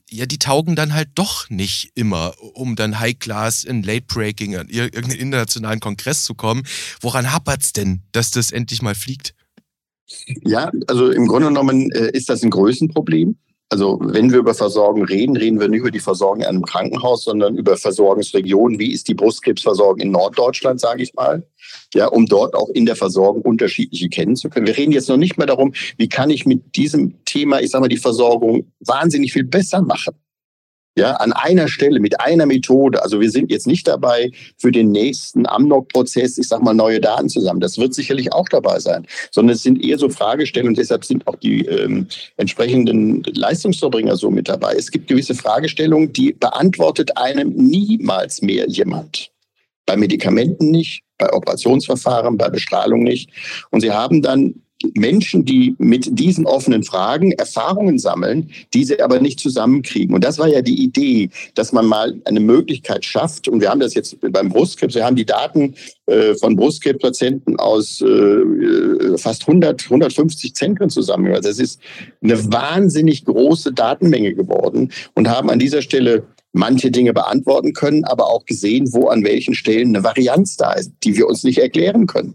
ja, 0.08 0.24
die 0.24 0.38
taugen 0.38 0.76
dann 0.76 0.94
halt 0.94 1.08
doch 1.16 1.50
nicht 1.50 1.90
immer, 1.96 2.32
um 2.54 2.76
dann 2.76 3.00
High 3.00 3.18
Class 3.18 3.64
in 3.64 3.82
Late 3.82 4.04
Breaking 4.06 4.54
an 4.54 4.68
irgendeinen 4.68 5.18
internationalen 5.18 5.80
Kongress 5.80 6.22
zu 6.22 6.34
kommen. 6.34 6.62
Woran 7.00 7.32
hapert 7.32 7.62
es 7.62 7.72
denn, 7.72 8.02
dass 8.12 8.30
das 8.30 8.52
endlich 8.52 8.82
mal 8.82 8.94
fliegt? 8.94 9.34
Ja, 10.44 10.70
also 10.86 11.10
im 11.10 11.26
Grunde 11.26 11.48
genommen 11.48 11.90
äh, 11.90 12.12
ist 12.12 12.28
das 12.28 12.44
ein 12.44 12.50
Größenproblem. 12.50 13.36
Also 13.68 13.98
wenn 14.00 14.30
wir 14.30 14.38
über 14.38 14.54
Versorgung 14.54 15.04
reden, 15.04 15.36
reden 15.36 15.58
wir 15.58 15.68
nicht 15.68 15.80
über 15.80 15.90
die 15.90 15.98
Versorgung 15.98 16.40
in 16.40 16.46
einem 16.46 16.64
Krankenhaus, 16.64 17.24
sondern 17.24 17.56
über 17.56 17.76
Versorgungsregionen. 17.76 18.78
Wie 18.78 18.92
ist 18.92 19.08
die 19.08 19.14
Brustkrebsversorgung 19.14 19.98
in 19.98 20.12
Norddeutschland, 20.12 20.80
sage 20.80 21.02
ich 21.02 21.14
mal? 21.14 21.44
Ja, 21.92 22.06
um 22.06 22.26
dort 22.26 22.54
auch 22.54 22.68
in 22.68 22.86
der 22.86 22.94
Versorgung 22.94 23.42
unterschiedliche 23.42 24.08
kennen 24.08 24.36
zu 24.36 24.50
können. 24.50 24.68
Wir 24.68 24.76
reden 24.76 24.92
jetzt 24.92 25.08
noch 25.08 25.16
nicht 25.16 25.36
mehr 25.36 25.48
darum, 25.48 25.74
wie 25.96 26.08
kann 26.08 26.30
ich 26.30 26.46
mit 26.46 26.76
diesem 26.76 27.24
Thema, 27.24 27.60
ich 27.60 27.70
sage 27.70 27.82
mal, 27.82 27.88
die 27.88 27.96
Versorgung 27.96 28.72
wahnsinnig 28.80 29.32
viel 29.32 29.44
besser 29.44 29.82
machen. 29.82 30.14
Ja, 30.98 31.12
an 31.12 31.32
einer 31.32 31.68
Stelle 31.68 32.00
mit 32.00 32.20
einer 32.20 32.46
Methode. 32.46 33.02
Also 33.02 33.20
wir 33.20 33.30
sind 33.30 33.50
jetzt 33.50 33.66
nicht 33.66 33.86
dabei 33.86 34.30
für 34.56 34.72
den 34.72 34.92
nächsten 34.92 35.46
Amnok-Prozess, 35.46 36.38
ich 36.38 36.48
sag 36.48 36.62
mal, 36.62 36.72
neue 36.72 37.00
Daten 37.00 37.28
zusammen. 37.28 37.60
Das 37.60 37.76
wird 37.76 37.92
sicherlich 37.92 38.32
auch 38.32 38.48
dabei 38.48 38.80
sein. 38.80 39.06
Sondern 39.30 39.56
es 39.56 39.62
sind 39.62 39.84
eher 39.84 39.98
so 39.98 40.08
Fragestellungen 40.08 40.74
deshalb 40.74 41.04
sind 41.04 41.26
auch 41.26 41.36
die 41.36 41.66
ähm, 41.66 42.06
entsprechenden 42.36 43.22
Leistungserbringer 43.24 44.16
so 44.16 44.30
mit 44.30 44.48
dabei. 44.48 44.74
Es 44.74 44.90
gibt 44.90 45.08
gewisse 45.08 45.34
Fragestellungen, 45.34 46.12
die 46.12 46.32
beantwortet 46.32 47.16
einem 47.18 47.52
niemals 47.54 48.40
mehr 48.40 48.66
jemand. 48.68 49.30
Bei 49.84 49.96
Medikamenten 49.96 50.70
nicht, 50.70 51.02
bei 51.18 51.30
Operationsverfahren, 51.32 52.36
bei 52.36 52.48
Bestrahlung 52.48 53.02
nicht. 53.02 53.30
Und 53.70 53.82
sie 53.82 53.92
haben 53.92 54.22
dann 54.22 54.62
Menschen, 54.94 55.44
die 55.44 55.74
mit 55.78 56.18
diesen 56.18 56.46
offenen 56.46 56.82
Fragen 56.82 57.32
Erfahrungen 57.32 57.98
sammeln, 57.98 58.50
diese 58.74 59.02
aber 59.02 59.20
nicht 59.20 59.40
zusammenkriegen. 59.40 60.14
Und 60.14 60.22
das 60.22 60.38
war 60.38 60.48
ja 60.48 60.60
die 60.60 60.82
Idee, 60.82 61.30
dass 61.54 61.72
man 61.72 61.86
mal 61.86 62.14
eine 62.24 62.40
Möglichkeit 62.40 63.04
schafft. 63.04 63.48
Und 63.48 63.60
wir 63.60 63.70
haben 63.70 63.80
das 63.80 63.94
jetzt 63.94 64.18
beim 64.20 64.50
Brustkrebs. 64.50 64.94
Wir 64.94 65.04
haben 65.04 65.16
die 65.16 65.24
Daten 65.24 65.74
äh, 66.06 66.34
von 66.34 66.56
Brustkrebspatienten 66.56 67.58
aus 67.58 68.02
äh, 68.02 69.16
fast 69.16 69.48
100, 69.48 69.84
150 69.84 70.54
Zentren 70.54 70.90
zusammen. 70.90 71.32
Also 71.34 71.48
es 71.48 71.58
ist 71.58 71.80
eine 72.22 72.52
wahnsinnig 72.52 73.24
große 73.24 73.72
Datenmenge 73.72 74.34
geworden 74.34 74.92
und 75.14 75.28
haben 75.28 75.48
an 75.50 75.58
dieser 75.58 75.80
Stelle 75.80 76.24
manche 76.52 76.90
Dinge 76.90 77.12
beantworten 77.12 77.72
können, 77.72 78.04
aber 78.04 78.28
auch 78.28 78.44
gesehen, 78.44 78.92
wo 78.92 79.08
an 79.08 79.24
welchen 79.24 79.54
Stellen 79.54 79.94
eine 79.94 80.04
Varianz 80.04 80.56
da 80.56 80.72
ist, 80.72 80.92
die 81.04 81.16
wir 81.16 81.26
uns 81.26 81.44
nicht 81.44 81.58
erklären 81.58 82.06
können. 82.06 82.34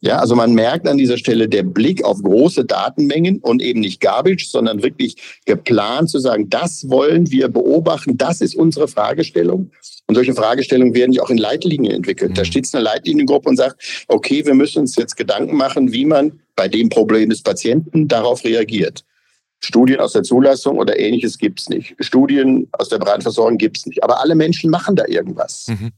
Ja, 0.00 0.18
also 0.18 0.34
man 0.34 0.54
merkt 0.54 0.88
an 0.88 0.98
dieser 0.98 1.18
Stelle 1.18 1.48
der 1.48 1.62
Blick 1.62 2.04
auf 2.04 2.22
große 2.22 2.64
Datenmengen 2.64 3.38
und 3.38 3.62
eben 3.62 3.80
nicht 3.80 4.00
Garbage, 4.00 4.48
sondern 4.48 4.82
wirklich 4.82 5.16
geplant 5.46 6.10
zu 6.10 6.18
sagen, 6.18 6.50
das 6.50 6.88
wollen 6.88 7.30
wir 7.30 7.48
beobachten, 7.48 8.16
das 8.16 8.40
ist 8.40 8.56
unsere 8.56 8.88
Fragestellung. 8.88 9.70
Und 10.06 10.14
solche 10.14 10.34
Fragestellungen 10.34 10.94
werden 10.94 11.12
ja 11.12 11.22
auch 11.22 11.30
in 11.30 11.38
Leitlinien 11.38 11.94
entwickelt. 11.94 12.32
Mhm. 12.32 12.34
Da 12.34 12.44
steht 12.44 12.68
eine 12.74 12.82
Leitliniengruppe 12.82 13.48
und 13.48 13.56
sagt, 13.56 14.04
okay, 14.08 14.44
wir 14.44 14.54
müssen 14.54 14.80
uns 14.80 14.96
jetzt 14.96 15.16
Gedanken 15.16 15.56
machen, 15.56 15.92
wie 15.92 16.04
man 16.04 16.40
bei 16.56 16.68
dem 16.68 16.88
Problem 16.88 17.30
des 17.30 17.42
Patienten 17.42 18.08
darauf 18.08 18.44
reagiert. 18.44 19.04
Studien 19.60 20.00
aus 20.00 20.12
der 20.12 20.22
Zulassung 20.22 20.78
oder 20.78 20.98
ähnliches 20.98 21.38
gibt 21.38 21.60
es 21.60 21.68
nicht. 21.68 21.96
Studien 22.00 22.68
aus 22.72 22.90
der 22.90 22.98
Brandversorgung 22.98 23.56
gibt 23.56 23.78
es 23.78 23.86
nicht. 23.86 24.04
Aber 24.04 24.20
alle 24.20 24.34
Menschen 24.34 24.70
machen 24.70 24.94
da 24.94 25.04
irgendwas. 25.06 25.68
Mhm. 25.68 25.92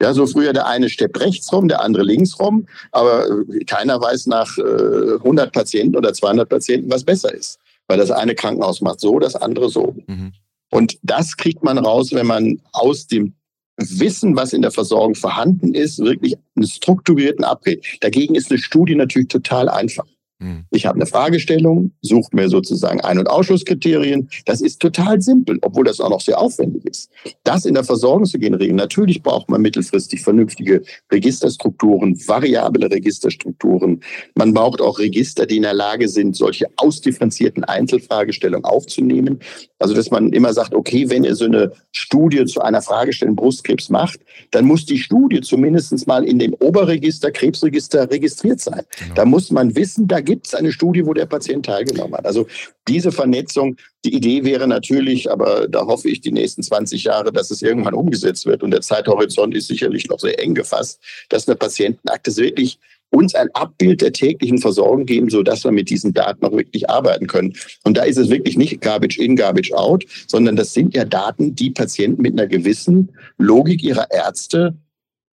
Ja, 0.00 0.14
so 0.14 0.26
früher 0.26 0.52
der 0.52 0.66
eine 0.66 0.88
steppt 0.88 1.20
rechts 1.20 1.52
rum, 1.52 1.68
der 1.68 1.82
andere 1.82 2.02
links 2.04 2.38
rum, 2.40 2.66
aber 2.90 3.26
äh, 3.26 3.64
keiner 3.64 4.00
weiß 4.00 4.26
nach 4.26 4.56
100 4.56 5.46
äh, 5.46 5.50
Patienten 5.50 5.96
oder 5.96 6.12
200 6.12 6.48
Patienten, 6.48 6.90
was 6.90 7.04
besser 7.04 7.32
ist. 7.34 7.58
Weil 7.86 7.98
das 7.98 8.10
eine 8.10 8.34
Krankenhaus 8.34 8.80
macht 8.80 9.00
so, 9.00 9.18
das 9.18 9.36
andere 9.36 9.68
so. 9.68 9.94
Mhm. 10.06 10.32
Und 10.70 10.98
das 11.02 11.36
kriegt 11.36 11.62
man 11.62 11.78
raus, 11.78 12.12
wenn 12.12 12.26
man 12.26 12.60
aus 12.72 13.06
dem 13.08 13.34
Wissen, 13.76 14.36
was 14.36 14.52
in 14.52 14.62
der 14.62 14.70
Versorgung 14.70 15.14
vorhanden 15.14 15.74
ist, 15.74 15.98
wirklich 15.98 16.36
einen 16.54 16.66
strukturierten 16.66 17.44
Abrede. 17.44 17.80
Dagegen 18.00 18.34
ist 18.34 18.50
eine 18.50 18.58
Studie 18.58 18.94
natürlich 18.94 19.28
total 19.28 19.68
einfach. 19.68 20.06
Hm. 20.40 20.64
Ich 20.70 20.86
habe 20.86 20.96
eine 20.96 21.06
Fragestellung, 21.06 21.92
suche 22.00 22.30
mir 22.32 22.48
sozusagen 22.48 23.00
Ein- 23.02 23.18
und 23.18 23.28
Ausschlusskriterien. 23.28 24.30
Das 24.46 24.62
ist 24.62 24.80
total 24.80 25.20
simpel, 25.20 25.58
obwohl 25.60 25.84
das 25.84 26.00
auch 26.00 26.08
noch 26.08 26.22
sehr 26.22 26.40
aufwendig 26.40 26.86
ist. 26.86 27.10
Das 27.44 27.66
in 27.66 27.74
der 27.74 27.84
Versorgung 27.84 28.24
zu 28.24 28.38
generieren, 28.38 28.76
natürlich 28.76 29.22
braucht 29.22 29.50
man 29.50 29.60
mittelfristig 29.60 30.22
vernünftige 30.22 30.82
Registerstrukturen, 31.12 32.16
variable 32.26 32.90
Registerstrukturen. 32.90 34.00
Man 34.34 34.54
braucht 34.54 34.80
auch 34.80 34.98
Register, 34.98 35.44
die 35.44 35.58
in 35.58 35.62
der 35.62 35.74
Lage 35.74 36.08
sind, 36.08 36.34
solche 36.36 36.66
ausdifferenzierten 36.76 37.64
Einzelfragestellungen 37.64 38.64
aufzunehmen. 38.64 39.40
Also, 39.78 39.94
dass 39.94 40.10
man 40.10 40.32
immer 40.32 40.54
sagt, 40.54 40.74
okay, 40.74 41.10
wenn 41.10 41.24
ihr 41.24 41.34
so 41.34 41.44
eine 41.44 41.72
Studie 41.92 42.44
zu 42.46 42.60
einer 42.60 42.80
Fragestellung 42.80 43.36
Brustkrebs 43.36 43.90
macht, 43.90 44.20
dann 44.52 44.64
muss 44.64 44.86
die 44.86 44.98
Studie 44.98 45.40
zumindest 45.42 46.06
mal 46.06 46.24
in 46.24 46.38
dem 46.38 46.54
Oberregister, 46.54 47.30
Krebsregister 47.30 48.10
registriert 48.10 48.60
sein. 48.60 48.82
Genau. 48.98 49.14
Da 49.14 49.24
muss 49.24 49.50
man 49.50 49.74
wissen, 49.76 50.06
da 50.06 50.20
gibt 50.30 50.46
es 50.46 50.54
eine 50.54 50.70
Studie, 50.70 51.04
wo 51.04 51.12
der 51.12 51.26
Patient 51.26 51.66
teilgenommen 51.66 52.14
hat. 52.14 52.24
Also 52.24 52.46
diese 52.86 53.10
Vernetzung, 53.10 53.76
die 54.04 54.14
Idee 54.14 54.44
wäre 54.44 54.68
natürlich, 54.68 55.28
aber 55.28 55.66
da 55.66 55.86
hoffe 55.86 56.08
ich 56.08 56.20
die 56.20 56.30
nächsten 56.30 56.62
20 56.62 57.02
Jahre, 57.02 57.32
dass 57.32 57.50
es 57.50 57.62
irgendwann 57.62 57.94
umgesetzt 57.94 58.46
wird. 58.46 58.62
Und 58.62 58.70
der 58.70 58.80
Zeithorizont 58.80 59.56
ist 59.56 59.66
sicherlich 59.66 60.08
noch 60.08 60.20
sehr 60.20 60.38
eng 60.38 60.54
gefasst, 60.54 61.00
dass 61.30 61.48
eine 61.48 61.56
Patientenakte 61.56 62.36
wirklich 62.36 62.78
uns 63.10 63.34
ein 63.34 63.48
Abbild 63.54 64.02
der 64.02 64.12
täglichen 64.12 64.58
Versorgung 64.58 65.04
geben, 65.04 65.30
so 65.30 65.42
dass 65.42 65.64
wir 65.64 65.72
mit 65.72 65.90
diesen 65.90 66.14
Daten 66.14 66.46
auch 66.46 66.52
wirklich 66.52 66.88
arbeiten 66.88 67.26
können. 67.26 67.54
Und 67.82 67.96
da 67.96 68.04
ist 68.04 68.18
es 68.18 68.30
wirklich 68.30 68.56
nicht 68.56 68.80
Garbage 68.80 69.18
in, 69.18 69.34
Garbage 69.34 69.72
out, 69.72 70.04
sondern 70.28 70.54
das 70.54 70.72
sind 70.74 70.94
ja 70.94 71.04
Daten, 71.04 71.56
die 71.56 71.70
Patienten 71.70 72.22
mit 72.22 72.34
einer 72.34 72.46
gewissen 72.46 73.10
Logik 73.36 73.82
ihrer 73.82 74.12
Ärzte 74.12 74.76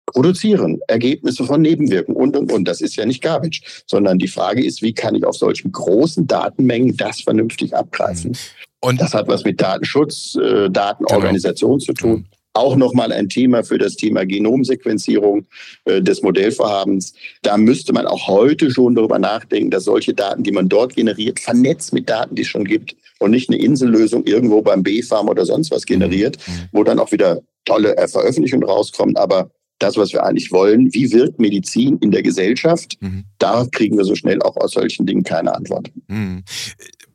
produzieren, 0.05 0.79
Ergebnisse 0.87 1.43
von 1.45 1.61
Nebenwirkungen 1.61 2.17
und, 2.17 2.37
und, 2.37 2.51
und. 2.51 2.67
Das 2.67 2.81
ist 2.81 2.95
ja 2.95 3.05
nicht 3.05 3.21
Garbage, 3.21 3.83
sondern 3.87 4.19
die 4.19 4.27
Frage 4.27 4.63
ist, 4.63 4.81
wie 4.81 4.93
kann 4.93 5.15
ich 5.15 5.25
auf 5.25 5.35
solchen 5.35 5.71
großen 5.71 6.27
Datenmengen 6.27 6.95
das 6.97 7.21
vernünftig 7.21 7.75
abgreifen? 7.75 8.37
Und 8.81 9.01
das 9.01 9.13
hat 9.13 9.27
was 9.27 9.43
mit 9.43 9.59
Datenschutz, 9.61 10.35
äh, 10.35 10.69
Datenorganisation 10.69 11.79
genau. 11.79 11.85
zu 11.85 11.93
tun 11.93 12.25
auch 12.55 12.75
nochmal 12.75 13.11
ein 13.11 13.29
Thema 13.29 13.63
für 13.63 13.77
das 13.77 13.95
Thema 13.95 14.25
Genomsequenzierung 14.25 15.45
äh, 15.83 16.01
des 16.01 16.21
Modellvorhabens. 16.21 17.13
Da 17.41 17.57
müsste 17.57 17.93
man 17.93 18.07
auch 18.07 18.27
heute 18.27 18.71
schon 18.71 18.95
darüber 18.95 19.19
nachdenken, 19.19 19.71
dass 19.71 19.83
solche 19.83 20.13
Daten, 20.13 20.43
die 20.43 20.51
man 20.51 20.69
dort 20.69 20.95
generiert, 20.95 21.39
vernetzt 21.39 21.93
mit 21.93 22.09
Daten, 22.09 22.35
die 22.35 22.43
es 22.43 22.47
schon 22.47 22.63
gibt 22.63 22.95
und 23.19 23.31
nicht 23.31 23.49
eine 23.49 23.59
Insellösung 23.59 24.23
irgendwo 24.25 24.61
beim 24.61 24.83
B-Farm 24.83 25.27
oder 25.27 25.45
sonst 25.45 25.69
was 25.71 25.85
generiert, 25.85 26.37
mhm. 26.47 26.51
wo 26.71 26.83
dann 26.83 26.99
auch 26.99 27.11
wieder 27.11 27.41
tolle 27.65 27.97
äh, 27.97 28.07
Veröffentlichungen 28.07 28.67
rauskommen. 28.67 29.17
Aber 29.17 29.51
das, 29.79 29.97
was 29.97 30.13
wir 30.13 30.23
eigentlich 30.23 30.51
wollen, 30.51 30.93
wie 30.93 31.11
wirkt 31.11 31.39
Medizin 31.39 31.97
in 31.97 32.11
der 32.11 32.23
Gesellschaft, 32.23 32.97
mhm. 33.01 33.25
da 33.39 33.65
kriegen 33.71 33.97
wir 33.97 34.05
so 34.05 34.15
schnell 34.15 34.41
auch 34.41 34.55
aus 34.57 34.71
solchen 34.71 35.05
Dingen 35.05 35.23
keine 35.23 35.53
Antwort. 35.53 35.91
Mhm. 36.07 36.43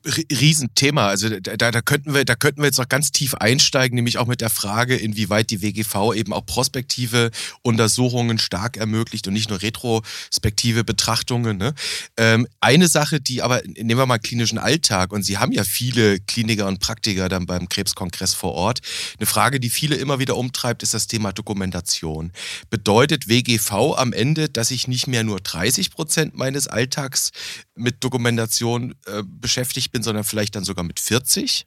Riesenthema. 0.04 1.08
Also 1.08 1.28
da, 1.28 1.70
da, 1.70 1.82
könnten 1.82 2.14
wir, 2.14 2.24
da 2.24 2.34
könnten 2.34 2.62
wir 2.62 2.66
jetzt 2.66 2.78
noch 2.78 2.88
ganz 2.88 3.12
tief 3.12 3.34
einsteigen, 3.34 3.96
nämlich 3.96 4.16
auch 4.16 4.26
mit 4.26 4.40
der 4.40 4.48
Frage, 4.48 4.96
inwieweit 4.96 5.50
die 5.50 5.60
WGV 5.60 6.14
eben 6.14 6.32
auch 6.32 6.46
prospektive 6.46 7.30
Untersuchungen 7.62 8.38
stark 8.38 8.78
ermöglicht 8.78 9.26
und 9.28 9.34
nicht 9.34 9.50
nur 9.50 9.60
retrospektive 9.60 10.84
Betrachtungen. 10.84 11.58
Ne? 11.58 11.74
Ähm, 12.16 12.46
eine 12.60 12.88
Sache, 12.88 13.20
die 13.20 13.42
aber, 13.42 13.60
nehmen 13.66 13.98
wir 14.00 14.06
mal 14.06 14.18
klinischen 14.18 14.58
Alltag, 14.58 15.12
und 15.12 15.22
Sie 15.22 15.36
haben 15.36 15.52
ja 15.52 15.64
viele 15.64 16.18
Kliniker 16.20 16.66
und 16.66 16.80
Praktiker 16.80 17.28
dann 17.28 17.44
beim 17.44 17.68
Krebskongress 17.68 18.32
vor 18.32 18.52
Ort. 18.52 18.80
Eine 19.18 19.26
Frage, 19.26 19.60
die 19.60 19.68
viele 19.68 19.96
immer 19.96 20.18
wieder 20.18 20.36
umtreibt, 20.36 20.82
ist 20.82 20.94
das 20.94 21.08
Thema 21.08 21.32
Dokumentation. 21.32 22.32
Bedeutet 22.70 23.28
WGV 23.28 23.96
am 23.96 24.14
Ende, 24.14 24.48
dass 24.48 24.70
ich 24.70 24.88
nicht 24.88 25.06
mehr 25.06 25.24
nur 25.24 25.40
30 25.40 25.90
Prozent 25.90 26.36
meines 26.36 26.68
Alltags 26.68 27.32
mit 27.74 28.02
Dokumentation 28.02 28.94
äh, 29.06 29.22
beschäftigt 29.24 29.89
bin, 29.90 30.02
sondern 30.02 30.24
vielleicht 30.24 30.56
dann 30.56 30.64
sogar 30.64 30.84
mit 30.84 31.00
40? 31.00 31.66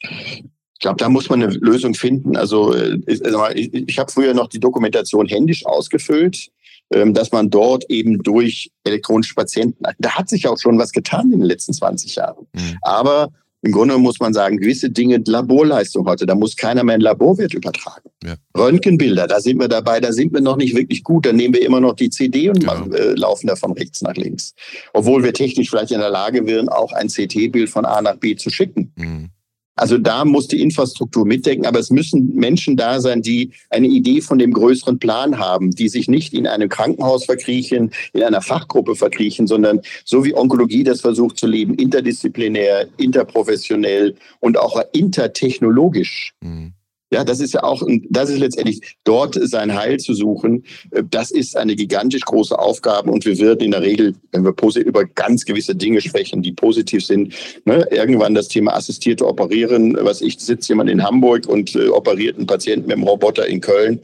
Ich 0.00 0.80
glaube, 0.80 0.96
da 0.98 1.08
muss 1.08 1.28
man 1.28 1.42
eine 1.42 1.52
Lösung 1.52 1.94
finden. 1.94 2.36
Also 2.36 2.74
äh, 2.74 2.98
ich, 3.06 3.24
also 3.24 3.46
ich, 3.54 3.72
ich 3.72 3.98
habe 3.98 4.10
früher 4.10 4.34
noch 4.34 4.48
die 4.48 4.60
Dokumentation 4.60 5.26
händisch 5.26 5.64
ausgefüllt, 5.64 6.50
ähm, 6.90 7.14
dass 7.14 7.32
man 7.32 7.50
dort 7.50 7.88
eben 7.88 8.22
durch 8.22 8.70
elektronische 8.84 9.34
Patienten, 9.34 9.84
da 9.98 10.10
hat 10.10 10.28
sich 10.28 10.46
auch 10.46 10.58
schon 10.58 10.78
was 10.78 10.92
getan 10.92 11.32
in 11.32 11.40
den 11.40 11.48
letzten 11.48 11.72
20 11.72 12.16
Jahren. 12.16 12.46
Mhm. 12.52 12.78
Aber 12.82 13.32
im 13.64 13.72
Grunde 13.72 13.96
muss 13.96 14.20
man 14.20 14.34
sagen, 14.34 14.58
gewisse 14.58 14.90
Dinge, 14.90 15.22
Laborleistung 15.26 16.06
heute, 16.06 16.26
da 16.26 16.34
muss 16.34 16.54
keiner 16.54 16.84
mehr 16.84 16.94
einen 16.94 17.02
Laborwert 17.02 17.54
übertragen. 17.54 18.10
Ja. 18.22 18.36
Röntgenbilder, 18.56 19.26
da 19.26 19.40
sind 19.40 19.58
wir 19.58 19.68
dabei, 19.68 20.00
da 20.00 20.12
sind 20.12 20.34
wir 20.34 20.42
noch 20.42 20.56
nicht 20.56 20.76
wirklich 20.76 21.02
gut, 21.02 21.24
da 21.24 21.32
nehmen 21.32 21.54
wir 21.54 21.64
immer 21.64 21.80
noch 21.80 21.94
die 21.94 22.10
CD 22.10 22.50
und 22.50 22.60
genau. 22.60 22.86
äh, 22.94 23.14
laufen 23.14 23.46
da 23.46 23.56
von 23.56 23.72
rechts 23.72 24.02
nach 24.02 24.14
links. 24.16 24.54
Obwohl 24.92 25.24
wir 25.24 25.32
technisch 25.32 25.70
vielleicht 25.70 25.92
in 25.92 26.00
der 26.00 26.10
Lage 26.10 26.46
wären, 26.46 26.68
auch 26.68 26.92
ein 26.92 27.08
CT-Bild 27.08 27.70
von 27.70 27.86
A 27.86 28.02
nach 28.02 28.16
B 28.16 28.36
zu 28.36 28.50
schicken. 28.50 28.92
Mhm. 28.96 29.30
Also 29.76 29.98
da 29.98 30.24
muss 30.24 30.48
die 30.48 30.60
Infrastruktur 30.60 31.26
mitdenken, 31.26 31.66
aber 31.66 31.80
es 31.80 31.90
müssen 31.90 32.34
Menschen 32.34 32.76
da 32.76 33.00
sein, 33.00 33.22
die 33.22 33.52
eine 33.70 33.88
Idee 33.88 34.20
von 34.20 34.38
dem 34.38 34.52
größeren 34.52 34.98
Plan 34.98 35.38
haben, 35.38 35.70
die 35.72 35.88
sich 35.88 36.08
nicht 36.08 36.32
in 36.32 36.46
einem 36.46 36.68
Krankenhaus 36.68 37.24
verkriechen, 37.24 37.90
in 38.12 38.22
einer 38.22 38.40
Fachgruppe 38.40 38.94
verkriechen, 38.94 39.46
sondern 39.46 39.80
so 40.04 40.24
wie 40.24 40.34
Onkologie 40.34 40.84
das 40.84 41.00
versucht 41.00 41.38
zu 41.38 41.46
leben, 41.46 41.74
interdisziplinär, 41.74 42.86
interprofessionell 42.98 44.14
und 44.40 44.58
auch 44.58 44.80
intertechnologisch. 44.92 46.32
Mhm. 46.40 46.74
Ja, 47.14 47.22
das 47.22 47.38
ist 47.38 47.54
ja 47.54 47.62
auch, 47.62 47.80
das 48.10 48.28
ist 48.28 48.40
letztendlich 48.40 48.80
dort 49.04 49.38
sein 49.40 49.72
Heil 49.72 50.00
zu 50.00 50.14
suchen. 50.14 50.64
Äh, 50.90 51.04
das 51.08 51.30
ist 51.30 51.56
eine 51.56 51.76
gigantisch 51.76 52.22
große 52.22 52.58
Aufgabe 52.58 53.12
und 53.12 53.24
wir 53.24 53.38
werden 53.38 53.60
in 53.60 53.70
der 53.70 53.82
Regel, 53.82 54.14
wenn 54.32 54.44
wir 54.44 54.52
über 54.84 55.04
ganz 55.04 55.44
gewisse 55.44 55.76
Dinge 55.76 56.00
sprechen, 56.00 56.42
die 56.42 56.50
positiv 56.50 57.06
sind, 57.06 57.32
ne, 57.66 57.86
irgendwann 57.92 58.34
das 58.34 58.48
Thema 58.48 58.74
assistierte 58.74 59.28
Operieren, 59.28 59.96
was 60.00 60.22
ich 60.22 60.40
sitze 60.40 60.72
jemand 60.72 60.90
in 60.90 61.04
Hamburg 61.04 61.46
und 61.46 61.76
äh, 61.76 61.86
operiert 61.86 62.36
einen 62.36 62.48
Patienten 62.48 62.88
mit 62.88 62.96
einem 62.96 63.06
Roboter 63.06 63.46
in 63.46 63.60
Köln. 63.60 64.00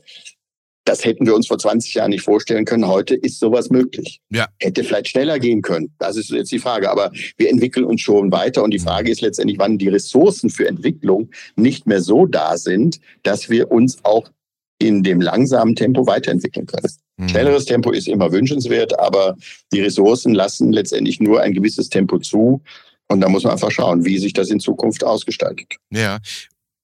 Das 0.84 1.04
hätten 1.04 1.26
wir 1.26 1.34
uns 1.34 1.46
vor 1.46 1.58
20 1.58 1.94
Jahren 1.94 2.10
nicht 2.10 2.22
vorstellen 2.22 2.64
können. 2.64 2.86
Heute 2.86 3.14
ist 3.14 3.38
sowas 3.38 3.70
möglich. 3.70 4.20
Ja. 4.30 4.48
Hätte 4.58 4.82
vielleicht 4.82 5.08
schneller 5.08 5.38
gehen 5.38 5.62
können. 5.62 5.94
Das 5.98 6.16
ist 6.16 6.30
jetzt 6.30 6.50
die 6.50 6.58
Frage. 6.58 6.90
Aber 6.90 7.12
wir 7.36 7.50
entwickeln 7.50 7.84
uns 7.84 8.00
schon 8.00 8.32
weiter. 8.32 8.64
Und 8.64 8.72
die 8.72 8.78
Frage 8.78 9.10
ist 9.10 9.20
letztendlich, 9.20 9.58
wann 9.58 9.78
die 9.78 9.88
Ressourcen 9.88 10.50
für 10.50 10.66
Entwicklung 10.66 11.30
nicht 11.56 11.86
mehr 11.86 12.00
so 12.00 12.26
da 12.26 12.56
sind, 12.56 13.00
dass 13.22 13.50
wir 13.50 13.70
uns 13.70 13.98
auch 14.04 14.30
in 14.78 15.02
dem 15.02 15.20
langsamen 15.20 15.76
Tempo 15.76 16.06
weiterentwickeln 16.06 16.66
können. 16.66 16.90
Mhm. 17.18 17.28
Schnelleres 17.28 17.66
Tempo 17.66 17.90
ist 17.90 18.08
immer 18.08 18.32
wünschenswert, 18.32 18.98
aber 18.98 19.36
die 19.72 19.82
Ressourcen 19.82 20.34
lassen 20.34 20.72
letztendlich 20.72 21.20
nur 21.20 21.42
ein 21.42 21.52
gewisses 21.52 21.90
Tempo 21.90 22.18
zu. 22.18 22.62
Und 23.08 23.20
da 23.20 23.28
muss 23.28 23.42
man 23.42 23.52
einfach 23.52 23.70
schauen, 23.70 24.04
wie 24.04 24.18
sich 24.18 24.32
das 24.32 24.50
in 24.50 24.60
Zukunft 24.60 25.04
ausgestaltet. 25.04 25.74
Ja, 25.90 26.18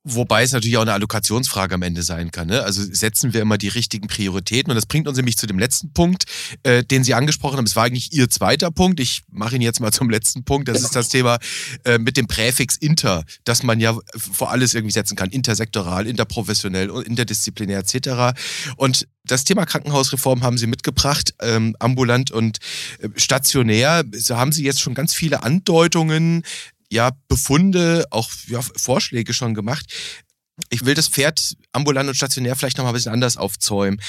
Wobei 0.08 0.44
es 0.44 0.52
natürlich 0.52 0.76
auch 0.76 0.82
eine 0.82 0.92
Allokationsfrage 0.92 1.74
am 1.74 1.82
Ende 1.82 2.04
sein 2.04 2.30
kann. 2.30 2.46
Ne? 2.46 2.62
Also 2.62 2.80
setzen 2.84 3.32
wir 3.32 3.42
immer 3.42 3.58
die 3.58 3.66
richtigen 3.66 4.06
Prioritäten. 4.06 4.70
Und 4.70 4.76
das 4.76 4.86
bringt 4.86 5.08
uns 5.08 5.16
nämlich 5.16 5.36
zu 5.36 5.48
dem 5.48 5.58
letzten 5.58 5.92
Punkt, 5.92 6.26
äh, 6.62 6.84
den 6.84 7.02
Sie 7.02 7.12
angesprochen 7.12 7.56
haben. 7.56 7.66
Es 7.66 7.74
war 7.74 7.82
eigentlich 7.82 8.12
Ihr 8.12 8.30
zweiter 8.30 8.70
Punkt. 8.70 9.00
Ich 9.00 9.24
mache 9.32 9.56
ihn 9.56 9.62
jetzt 9.62 9.80
mal 9.80 9.90
zum 9.90 10.08
letzten 10.08 10.44
Punkt. 10.44 10.68
Das 10.68 10.80
ist 10.80 10.94
das 10.94 11.08
Thema 11.08 11.38
äh, 11.84 11.98
mit 11.98 12.16
dem 12.16 12.28
Präfix 12.28 12.76
inter, 12.76 13.24
dass 13.42 13.64
man 13.64 13.80
ja 13.80 13.98
vor 14.14 14.52
alles 14.52 14.74
irgendwie 14.74 14.92
setzen 14.92 15.16
kann. 15.16 15.30
Intersektoral, 15.30 16.06
interprofessionell, 16.06 16.88
interdisziplinär 17.04 17.80
etc. 17.80 18.38
Und 18.76 19.08
das 19.24 19.42
Thema 19.42 19.66
Krankenhausreform 19.66 20.44
haben 20.44 20.56
Sie 20.56 20.68
mitgebracht, 20.68 21.34
ähm, 21.40 21.74
ambulant 21.80 22.30
und 22.30 22.58
äh, 23.00 23.08
stationär. 23.16 24.04
So 24.12 24.36
haben 24.36 24.52
Sie 24.52 24.62
jetzt 24.62 24.80
schon 24.80 24.94
ganz 24.94 25.14
viele 25.14 25.42
Andeutungen 25.42 26.44
ja, 26.90 27.10
Befunde, 27.28 28.04
auch 28.10 28.30
ja, 28.46 28.60
Vorschläge 28.62 29.34
schon 29.34 29.54
gemacht. 29.54 29.92
Ich 30.70 30.86
will 30.86 30.94
das 30.94 31.08
Pferd 31.08 31.54
ambulant 31.72 32.08
und 32.08 32.14
stationär 32.14 32.56
vielleicht 32.56 32.78
nochmal 32.78 32.92
ein 32.92 32.96
bisschen 32.96 33.12
anders 33.12 33.36
aufzäumen. 33.36 34.00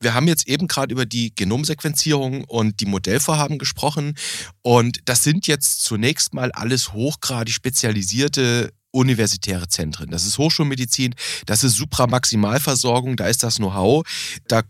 Wir 0.00 0.12
haben 0.12 0.28
jetzt 0.28 0.46
eben 0.46 0.68
gerade 0.68 0.92
über 0.92 1.06
die 1.06 1.34
Genomsequenzierung 1.34 2.44
und 2.44 2.80
die 2.80 2.86
Modellvorhaben 2.86 3.58
gesprochen. 3.58 4.14
Und 4.60 4.98
das 5.06 5.22
sind 5.22 5.46
jetzt 5.46 5.82
zunächst 5.82 6.34
mal 6.34 6.52
alles 6.52 6.92
hochgradig 6.92 7.54
spezialisierte 7.54 8.70
universitäre 8.94 9.68
Zentren. 9.68 10.10
Das 10.10 10.24
ist 10.24 10.38
Hochschulmedizin, 10.38 11.14
das 11.46 11.64
ist 11.64 11.76
Supramaximalversorgung, 11.76 13.16
da 13.16 13.26
ist 13.26 13.42
das 13.42 13.56
Know-how. 13.56 14.06
Da 14.48 14.62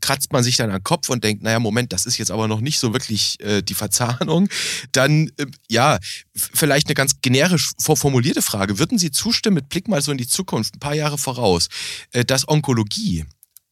kratzt 0.00 0.32
man 0.32 0.42
sich 0.42 0.56
dann 0.56 0.70
am 0.70 0.82
Kopf 0.82 1.08
und 1.08 1.24
denkt, 1.24 1.42
naja, 1.42 1.60
Moment, 1.60 1.92
das 1.92 2.06
ist 2.06 2.18
jetzt 2.18 2.30
aber 2.30 2.48
noch 2.48 2.60
nicht 2.60 2.78
so 2.78 2.92
wirklich 2.92 3.40
äh, 3.40 3.62
die 3.62 3.74
Verzahnung. 3.74 4.48
Dann, 4.92 5.30
äh, 5.36 5.46
ja, 5.68 5.98
vielleicht 6.34 6.88
eine 6.88 6.94
ganz 6.94 7.20
generisch 7.22 7.72
formulierte 7.78 8.42
Frage. 8.42 8.78
Würden 8.78 8.98
Sie 8.98 9.10
zustimmen, 9.10 9.54
mit 9.54 9.68
Blick 9.68 9.88
mal 9.88 10.02
so 10.02 10.12
in 10.12 10.18
die 10.18 10.26
Zukunft, 10.26 10.76
ein 10.76 10.80
paar 10.80 10.94
Jahre 10.94 11.18
voraus, 11.18 11.68
äh, 12.12 12.24
dass 12.24 12.48
Onkologie 12.48 13.24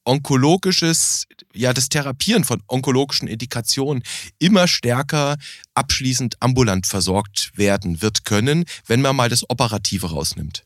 onkologisches, 0.06 1.26
ja, 1.52 1.72
das 1.72 1.88
Therapieren 1.88 2.44
von 2.44 2.62
onkologischen 2.68 3.28
Indikationen 3.28 4.02
immer 4.38 4.68
stärker 4.68 5.36
abschließend 5.74 6.36
ambulant 6.40 6.86
versorgt 6.86 7.52
werden 7.56 8.00
wird 8.00 8.24
können, 8.24 8.64
wenn 8.86 9.02
man 9.02 9.16
mal 9.16 9.28
das 9.28 9.48
Operative 9.50 10.10
rausnimmt. 10.10 10.64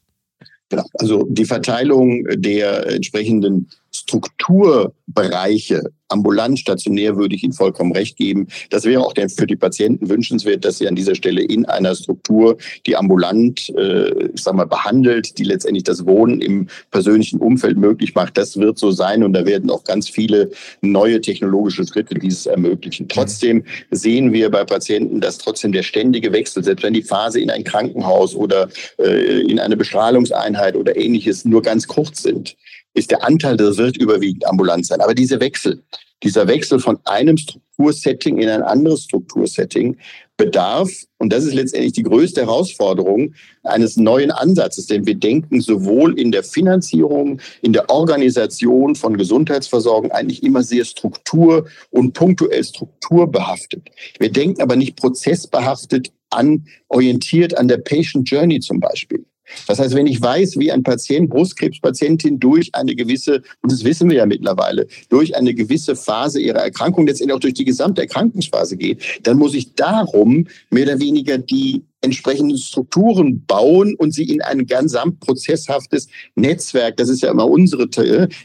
Genau. 0.68 0.85
Also 0.94 1.26
die 1.29 1.46
Verteilung 1.46 2.24
der 2.37 2.87
entsprechenden 2.87 3.68
Strukturbereiche, 3.92 5.83
ambulant, 6.09 6.59
stationär, 6.59 7.16
würde 7.16 7.35
ich 7.35 7.42
Ihnen 7.42 7.53
vollkommen 7.53 7.92
recht 7.92 8.16
geben. 8.16 8.48
Das 8.70 8.85
wäre 8.85 9.00
auch 9.03 9.14
für 9.14 9.46
die 9.46 9.57
Patienten 9.57 10.09
wünschenswert, 10.09 10.64
dass 10.64 10.79
sie 10.79 10.88
an 10.88 10.94
dieser 10.94 11.14
Stelle 11.14 11.42
in 11.42 11.66
einer 11.66 11.94
Struktur, 11.94 12.57
die 12.87 12.96
ambulant, 12.96 13.68
äh, 13.70 14.29
ich 14.35 14.42
sag 14.42 14.55
mal, 14.55 14.66
behandelt, 14.66 15.38
die 15.38 15.44
letztendlich 15.44 15.85
das 15.85 16.07
Wohnen 16.07 16.40
im 16.40 16.68
persönlichen 16.90 17.40
Umfeld 17.40 17.76
möglich 17.76 18.14
macht. 18.14 18.37
Das 18.37 18.57
wird 18.57 18.79
so 18.79 18.90
sein 18.90 19.22
und 19.22 19.33
da 19.33 19.44
werden 19.46 19.70
auch 19.70 19.85
ganz 19.85 20.09
viele 20.09 20.50
neue 20.81 21.20
technologische 21.20 21.87
Schritte 21.87 22.14
dieses 22.14 22.46
ermöglichen. 22.46 23.09
Trotzdem 23.09 23.64
sehen 23.90 24.33
wir 24.33 24.50
bei 24.50 24.64
Patienten, 24.64 25.20
dass 25.20 25.38
trotzdem 25.38 25.72
der 25.72 25.83
ständige 25.83 26.33
Wechsel, 26.33 26.64
selbst 26.64 26.83
wenn 26.83 26.94
die 26.94 27.03
Phase 27.03 27.40
in 27.40 27.50
ein 27.50 27.64
Krankenhaus 27.64 28.35
oder 28.35 28.68
äh, 28.98 29.40
in 29.42 29.59
eine 29.59 29.76
Bestrahlungseinheit 29.76 30.76
oder 30.76 30.96
ähnliches 30.96 31.44
nur 31.44 31.62
ganz 31.62 31.87
kurz 31.87 32.22
sind, 32.22 32.57
ist 32.94 33.11
der 33.11 33.24
Anteil, 33.24 33.57
das 33.57 33.79
wird 33.79 33.96
überwiegend 33.96 34.46
ambulant 34.46 34.87
sein. 34.87 35.00
Aber 35.00 35.14
diese 35.14 35.40
Wechsel, 35.40 35.83
dieser 36.22 36.46
Wechsel 36.48 36.81
von 36.81 36.98
einem 37.05 37.37
Struktursetting 37.37 38.38
in 38.38 38.48
ein 38.48 38.62
anderes 38.62 39.05
Struktursetting 39.05 39.96
bedarf, 40.37 40.90
und 41.18 41.33
das 41.33 41.44
ist 41.44 41.55
letztendlich 41.55 41.92
die 41.92 42.03
größte 42.03 42.42
Herausforderung, 42.42 43.35
eines 43.62 43.96
neuen 43.96 44.31
Ansatzes. 44.31 44.87
Denn 44.87 45.07
wir 45.07 45.14
denken 45.14 45.61
sowohl 45.61 46.18
in 46.18 46.33
der 46.33 46.42
Finanzierung, 46.42 47.40
in 47.62 47.72
der 47.72 47.88
Organisation 47.90 48.94
von 48.94 49.16
Gesundheitsversorgung 49.16 50.11
eigentlich 50.12 50.42
immer 50.42 50.62
sehr 50.62 50.85
struktur- 50.85 51.66
und 51.90 52.12
punktuell 52.12 52.64
strukturbehaftet. 52.64 53.88
Wir 54.18 54.31
denken 54.31 54.62
aber 54.62 54.76
nicht 54.76 54.96
prozessbehaftet 54.96 56.12
an, 56.31 56.66
orientiert 56.88 57.57
an 57.57 57.68
der 57.68 57.79
Patient 57.79 58.29
Journey 58.29 58.61
zum 58.61 58.81
Beispiel. 58.81 59.24
Das 59.66 59.78
heißt, 59.78 59.94
wenn 59.94 60.06
ich 60.06 60.20
weiß, 60.20 60.58
wie 60.58 60.72
ein 60.72 60.82
Patient, 60.82 61.30
Brustkrebspatientin 61.30 62.40
durch 62.40 62.74
eine 62.74 62.94
gewisse, 62.94 63.42
und 63.62 63.72
das 63.72 63.84
wissen 63.84 64.08
wir 64.10 64.18
ja 64.18 64.26
mittlerweile, 64.26 64.86
durch 65.08 65.36
eine 65.36 65.54
gewisse 65.54 65.96
Phase 65.96 66.40
ihrer 66.40 66.60
Erkrankung, 66.60 67.06
letztendlich 67.06 67.34
auch 67.34 67.40
durch 67.40 67.54
die 67.54 67.64
gesamte 67.64 68.02
Erkrankungsphase 68.02 68.76
geht, 68.76 69.02
dann 69.22 69.38
muss 69.38 69.54
ich 69.54 69.74
darum 69.74 70.46
mehr 70.70 70.84
oder 70.84 71.00
weniger 71.00 71.38
die 71.38 71.82
entsprechende 72.02 72.56
Strukturen 72.56 73.44
bauen 73.46 73.94
und 73.96 74.12
sie 74.14 74.24
in 74.24 74.40
ein 74.42 74.66
gesamtprozesshaftes 74.66 76.08
Netzwerk, 76.34 76.96
das 76.96 77.08
ist 77.08 77.22
ja 77.22 77.30
immer 77.30 77.46
unsere, 77.46 77.88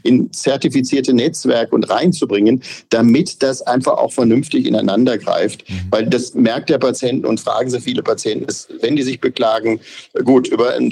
in 0.03 0.31
zertifizierte 0.33 1.13
Netzwerk 1.13 1.71
und 1.71 1.89
reinzubringen, 1.89 2.61
damit 2.89 3.41
das 3.41 3.61
einfach 3.61 3.97
auch 3.97 4.11
vernünftig 4.11 4.65
ineinander 4.65 5.17
greift. 5.17 5.69
Mhm. 5.69 5.73
Weil 5.89 6.07
das 6.07 6.33
merkt 6.33 6.69
der 6.69 6.77
Patient 6.77 7.25
und 7.25 7.39
fragen 7.39 7.69
sehr 7.69 7.81
viele 7.81 8.03
Patienten, 8.03 8.45
ist, 8.45 8.69
wenn 8.81 8.95
die 8.95 9.03
sich 9.03 9.21
beklagen, 9.21 9.79
gut, 10.23 10.47
über 10.47 10.73
einen, 10.73 10.91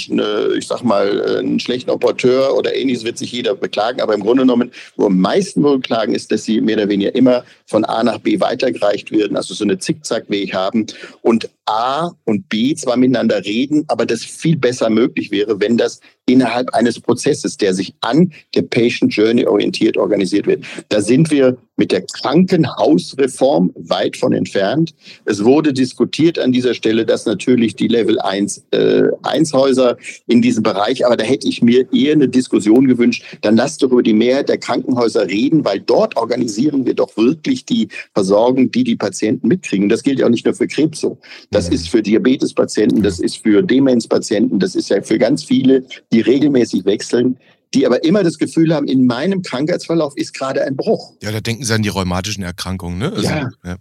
ich 0.57 0.67
sag 0.67 0.83
mal, 0.83 1.39
einen 1.39 1.59
schlechten 1.59 1.89
Operateur 1.89 2.55
oder 2.55 2.75
ähnliches 2.75 3.03
wird 3.03 3.17
sich 3.17 3.31
jeder 3.31 3.55
beklagen, 3.55 4.01
aber 4.01 4.13
im 4.13 4.21
Grunde 4.21 4.43
genommen, 4.43 4.71
wo 4.95 5.07
am 5.07 5.19
meisten 5.19 5.61
beklagen 5.61 6.15
ist, 6.15 6.31
dass 6.31 6.43
sie 6.43 6.61
mehr 6.61 6.77
oder 6.77 6.89
weniger 6.89 7.13
immer 7.13 7.43
von 7.65 7.85
A 7.85 8.03
nach 8.03 8.19
B 8.19 8.39
weitergereicht 8.39 9.11
werden, 9.11 9.35
also 9.35 9.53
so 9.53 9.63
eine 9.63 9.77
Zickzackweg 9.77 10.53
haben 10.53 10.87
und 11.21 11.49
A 11.65 12.11
und 12.25 12.49
B 12.49 12.75
zwar 12.75 12.97
miteinander 12.97 13.43
reden, 13.45 13.85
aber 13.87 14.05
das 14.05 14.23
viel 14.23 14.57
besser 14.57 14.89
möglich 14.89 15.31
wäre, 15.31 15.59
wenn 15.59 15.77
das 15.77 15.99
innerhalb 16.25 16.73
eines 16.73 16.99
Prozesses, 16.99 17.57
der 17.57 17.73
sich 17.73 17.93
an 18.01 18.31
der 18.55 18.63
Patient 18.63 19.13
Journey 19.13 19.45
orientiert 19.45 19.97
organisiert 19.97 20.47
wird. 20.47 20.63
Da 20.89 21.01
sind 21.01 21.31
wir 21.31 21.57
mit 21.75 21.91
der 21.91 22.03
Krankenhausreform 22.03 23.71
weit 23.75 24.15
von 24.15 24.31
entfernt. 24.31 24.93
Es 25.25 25.43
wurde 25.43 25.73
diskutiert 25.73 26.37
an 26.37 26.51
dieser 26.51 26.75
Stelle, 26.75 27.05
dass 27.05 27.25
natürlich 27.25 27.75
die 27.75 27.87
Level 27.87 28.19
1, 28.19 28.63
äh, 28.71 29.05
1 29.23 29.53
Häuser 29.53 29.97
in 30.27 30.41
diesem 30.41 30.61
Bereich, 30.61 31.05
aber 31.05 31.17
da 31.17 31.23
hätte 31.23 31.47
ich 31.47 31.63
mir 31.63 31.91
eher 31.91 32.13
eine 32.13 32.29
Diskussion 32.29 32.87
gewünscht. 32.87 33.23
Dann 33.41 33.57
lasst 33.57 33.81
doch 33.81 33.91
über 33.91 34.03
die 34.03 34.13
Mehrheit 34.13 34.49
der 34.49 34.59
Krankenhäuser 34.59 35.27
reden, 35.27 35.65
weil 35.65 35.79
dort 35.79 36.15
organisieren 36.15 36.85
wir 36.85 36.93
doch 36.93 37.17
wirklich 37.17 37.65
die 37.65 37.87
Versorgung, 38.13 38.71
die 38.71 38.83
die 38.83 38.95
Patienten 38.95 39.47
mitkriegen. 39.47 39.89
Das 39.89 40.03
gilt 40.03 40.19
ja 40.19 40.27
auch 40.27 40.31
nicht 40.31 40.45
nur 40.45 40.53
für 40.53 40.67
Krebs 40.67 41.01
so. 41.01 41.17
Das 41.53 41.69
ist 41.69 41.89
für 41.89 42.01
Diabetespatienten, 42.01 43.03
das 43.03 43.19
ist 43.19 43.37
für 43.37 43.61
Demenzpatienten, 43.61 44.59
das 44.59 44.75
ist 44.75 44.89
ja 44.89 45.01
für 45.01 45.19
ganz 45.19 45.43
viele, 45.43 45.85
die 46.11 46.21
regelmäßig 46.21 46.85
wechseln 46.85 47.37
die 47.73 47.85
aber 47.85 48.03
immer 48.03 48.23
das 48.23 48.37
Gefühl 48.37 48.73
haben, 48.73 48.87
in 48.87 49.05
meinem 49.05 49.41
Krankheitsverlauf 49.41 50.15
ist 50.15 50.33
gerade 50.33 50.63
ein 50.63 50.75
Bruch. 50.75 51.13
Ja, 51.21 51.31
da 51.31 51.41
denken 51.41 51.63
sie 51.63 51.73
an 51.73 51.81
die 51.81 51.89
rheumatischen 51.89 52.43
Erkrankungen, 52.43 52.99
ne? 52.99 53.11
Also, 53.11 53.27
ja. 53.27 53.49
ja. 53.63 53.75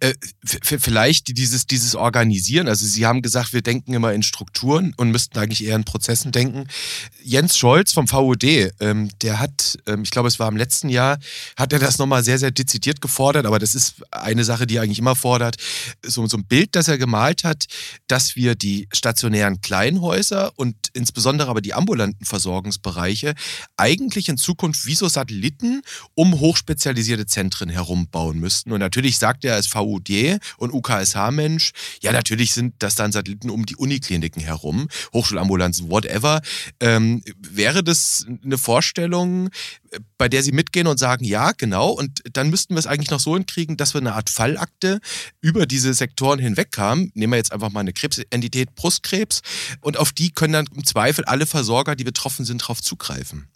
Äh, 0.00 0.14
vielleicht 0.44 1.36
dieses, 1.36 1.66
dieses 1.66 1.94
Organisieren, 1.94 2.68
also 2.68 2.86
Sie 2.86 3.06
haben 3.06 3.22
gesagt, 3.22 3.52
wir 3.52 3.62
denken 3.62 3.92
immer 3.94 4.12
in 4.12 4.22
Strukturen 4.22 4.94
und 4.96 5.10
müssten 5.10 5.38
eigentlich 5.38 5.64
eher 5.64 5.76
in 5.76 5.84
Prozessen 5.84 6.32
denken. 6.32 6.66
Jens 7.22 7.58
Scholz 7.58 7.92
vom 7.92 8.10
VUD, 8.10 8.72
ähm, 8.80 9.10
der 9.22 9.40
hat, 9.40 9.78
ähm, 9.86 10.02
ich 10.02 10.10
glaube, 10.10 10.28
es 10.28 10.38
war 10.38 10.48
im 10.48 10.56
letzten 10.56 10.88
Jahr, 10.88 11.18
hat 11.56 11.72
er 11.72 11.78
das 11.78 11.98
nochmal 11.98 12.24
sehr, 12.24 12.38
sehr 12.38 12.50
dezidiert 12.50 13.00
gefordert, 13.00 13.46
aber 13.46 13.58
das 13.58 13.74
ist 13.74 13.96
eine 14.10 14.44
Sache, 14.44 14.66
die 14.66 14.76
er 14.76 14.82
eigentlich 14.82 14.98
immer 14.98 15.16
fordert. 15.16 15.56
So, 16.04 16.26
so 16.26 16.36
ein 16.36 16.44
Bild, 16.44 16.74
das 16.74 16.88
er 16.88 16.98
gemalt 16.98 17.44
hat, 17.44 17.66
dass 18.06 18.36
wir 18.36 18.54
die 18.54 18.88
stationären 18.92 19.60
Kleinhäuser 19.60 20.52
und 20.56 20.76
insbesondere 20.94 21.50
aber 21.50 21.60
die 21.60 21.74
ambulanten 21.74 22.24
Versorgungsbereiche 22.24 23.34
eigentlich 23.76 24.28
in 24.28 24.36
Zukunft 24.36 24.86
wie 24.86 24.94
so 24.94 25.08
Satelliten 25.08 25.82
um 26.14 26.40
hochspezialisierte 26.40 27.26
Zentren 27.26 27.68
herum 27.68 28.08
bauen 28.08 28.38
müssten. 28.38 28.72
Und 28.72 28.80
natürlich 28.80 29.18
sagt 29.18 29.44
er, 29.44 29.57
ist 29.58 29.74
VUD 29.74 30.38
und 30.56 30.72
UKSH-Mensch. 30.72 31.72
Ja, 32.00 32.12
natürlich 32.12 32.52
sind 32.52 32.74
das 32.78 32.94
dann 32.94 33.12
Satelliten 33.12 33.50
um 33.50 33.66
die 33.66 33.76
Unikliniken 33.76 34.42
herum, 34.42 34.88
Hochschulambulanzen, 35.12 35.90
whatever. 35.90 36.40
Ähm, 36.80 37.22
wäre 37.38 37.82
das 37.82 38.26
eine 38.44 38.58
Vorstellung, 38.58 39.50
bei 40.16 40.28
der 40.28 40.42
Sie 40.42 40.52
mitgehen 40.52 40.86
und 40.86 40.98
sagen, 40.98 41.24
ja, 41.24 41.52
genau, 41.52 41.90
und 41.90 42.20
dann 42.32 42.50
müssten 42.50 42.74
wir 42.74 42.78
es 42.78 42.86
eigentlich 42.86 43.10
noch 43.10 43.20
so 43.20 43.34
hinkriegen, 43.34 43.76
dass 43.76 43.94
wir 43.94 44.00
eine 44.00 44.14
Art 44.14 44.30
Fallakte 44.30 45.00
über 45.40 45.66
diese 45.66 45.94
Sektoren 45.94 46.38
hinweg 46.38 46.76
haben. 46.76 47.10
Nehmen 47.14 47.32
wir 47.32 47.38
jetzt 47.38 47.52
einfach 47.52 47.70
mal 47.70 47.80
eine 47.80 47.92
Krebsentität 47.92 48.74
Brustkrebs 48.74 49.42
und 49.80 49.96
auf 49.96 50.12
die 50.12 50.30
können 50.30 50.52
dann 50.52 50.66
im 50.74 50.84
Zweifel 50.84 51.24
alle 51.24 51.46
Versorger, 51.46 51.96
die 51.96 52.04
betroffen 52.04 52.44
sind, 52.44 52.62
darauf 52.62 52.82
zugreifen. 52.82 53.48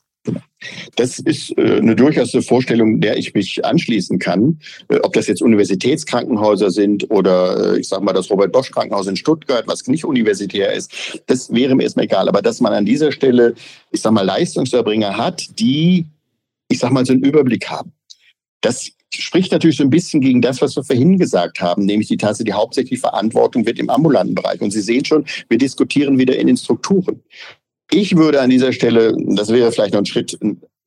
Das 0.96 1.18
ist 1.18 1.56
äh, 1.58 1.78
eine 1.78 1.96
durchaus 1.96 2.32
Vorstellung, 2.46 3.00
der 3.00 3.16
ich 3.16 3.34
mich 3.34 3.64
anschließen 3.64 4.18
kann. 4.18 4.60
Äh, 4.88 4.98
ob 5.02 5.12
das 5.14 5.26
jetzt 5.26 5.42
Universitätskrankenhäuser 5.42 6.70
sind 6.70 7.10
oder 7.10 7.74
äh, 7.74 7.80
ich 7.80 7.88
sage 7.88 8.04
mal 8.04 8.12
das 8.12 8.30
Robert 8.30 8.52
Bosch 8.52 8.70
Krankenhaus 8.70 9.06
in 9.06 9.16
Stuttgart, 9.16 9.66
was 9.66 9.86
nicht 9.88 10.04
universitär 10.04 10.72
ist, 10.72 11.22
das 11.26 11.52
wäre 11.52 11.74
mir 11.74 11.82
erstmal 11.82 12.04
egal. 12.04 12.28
Aber 12.28 12.42
dass 12.42 12.60
man 12.60 12.72
an 12.72 12.84
dieser 12.84 13.10
Stelle, 13.10 13.54
ich 13.90 14.00
sage 14.00 14.14
mal, 14.14 14.22
Leistungserbringer 14.22 15.16
hat, 15.16 15.58
die, 15.58 16.06
ich 16.68 16.78
sage 16.78 16.94
mal, 16.94 17.04
so 17.04 17.12
einen 17.12 17.24
Überblick 17.24 17.68
haben. 17.68 17.92
Das 18.60 18.92
spricht 19.14 19.52
natürlich 19.52 19.76
so 19.76 19.82
ein 19.82 19.90
bisschen 19.90 20.20
gegen 20.20 20.40
das, 20.40 20.62
was 20.62 20.76
wir 20.76 20.84
vorhin 20.84 21.18
gesagt 21.18 21.60
haben, 21.60 21.84
nämlich 21.84 22.08
die 22.08 22.16
Tatsache, 22.16 22.44
die 22.44 22.52
hauptsächlich 22.52 23.00
Verantwortung 23.00 23.66
wird 23.66 23.78
im 23.78 23.90
ambulanten 23.90 24.34
Bereich. 24.34 24.60
Und 24.60 24.70
Sie 24.70 24.80
sehen 24.80 25.04
schon, 25.04 25.26
wir 25.48 25.58
diskutieren 25.58 26.18
wieder 26.18 26.36
in 26.36 26.46
den 26.46 26.56
Strukturen. 26.56 27.20
Ich 27.94 28.16
würde 28.16 28.40
an 28.40 28.48
dieser 28.48 28.72
Stelle, 28.72 29.14
das 29.18 29.50
wäre 29.50 29.70
vielleicht 29.70 29.92
noch 29.92 30.00
ein 30.00 30.06
Schritt, 30.06 30.38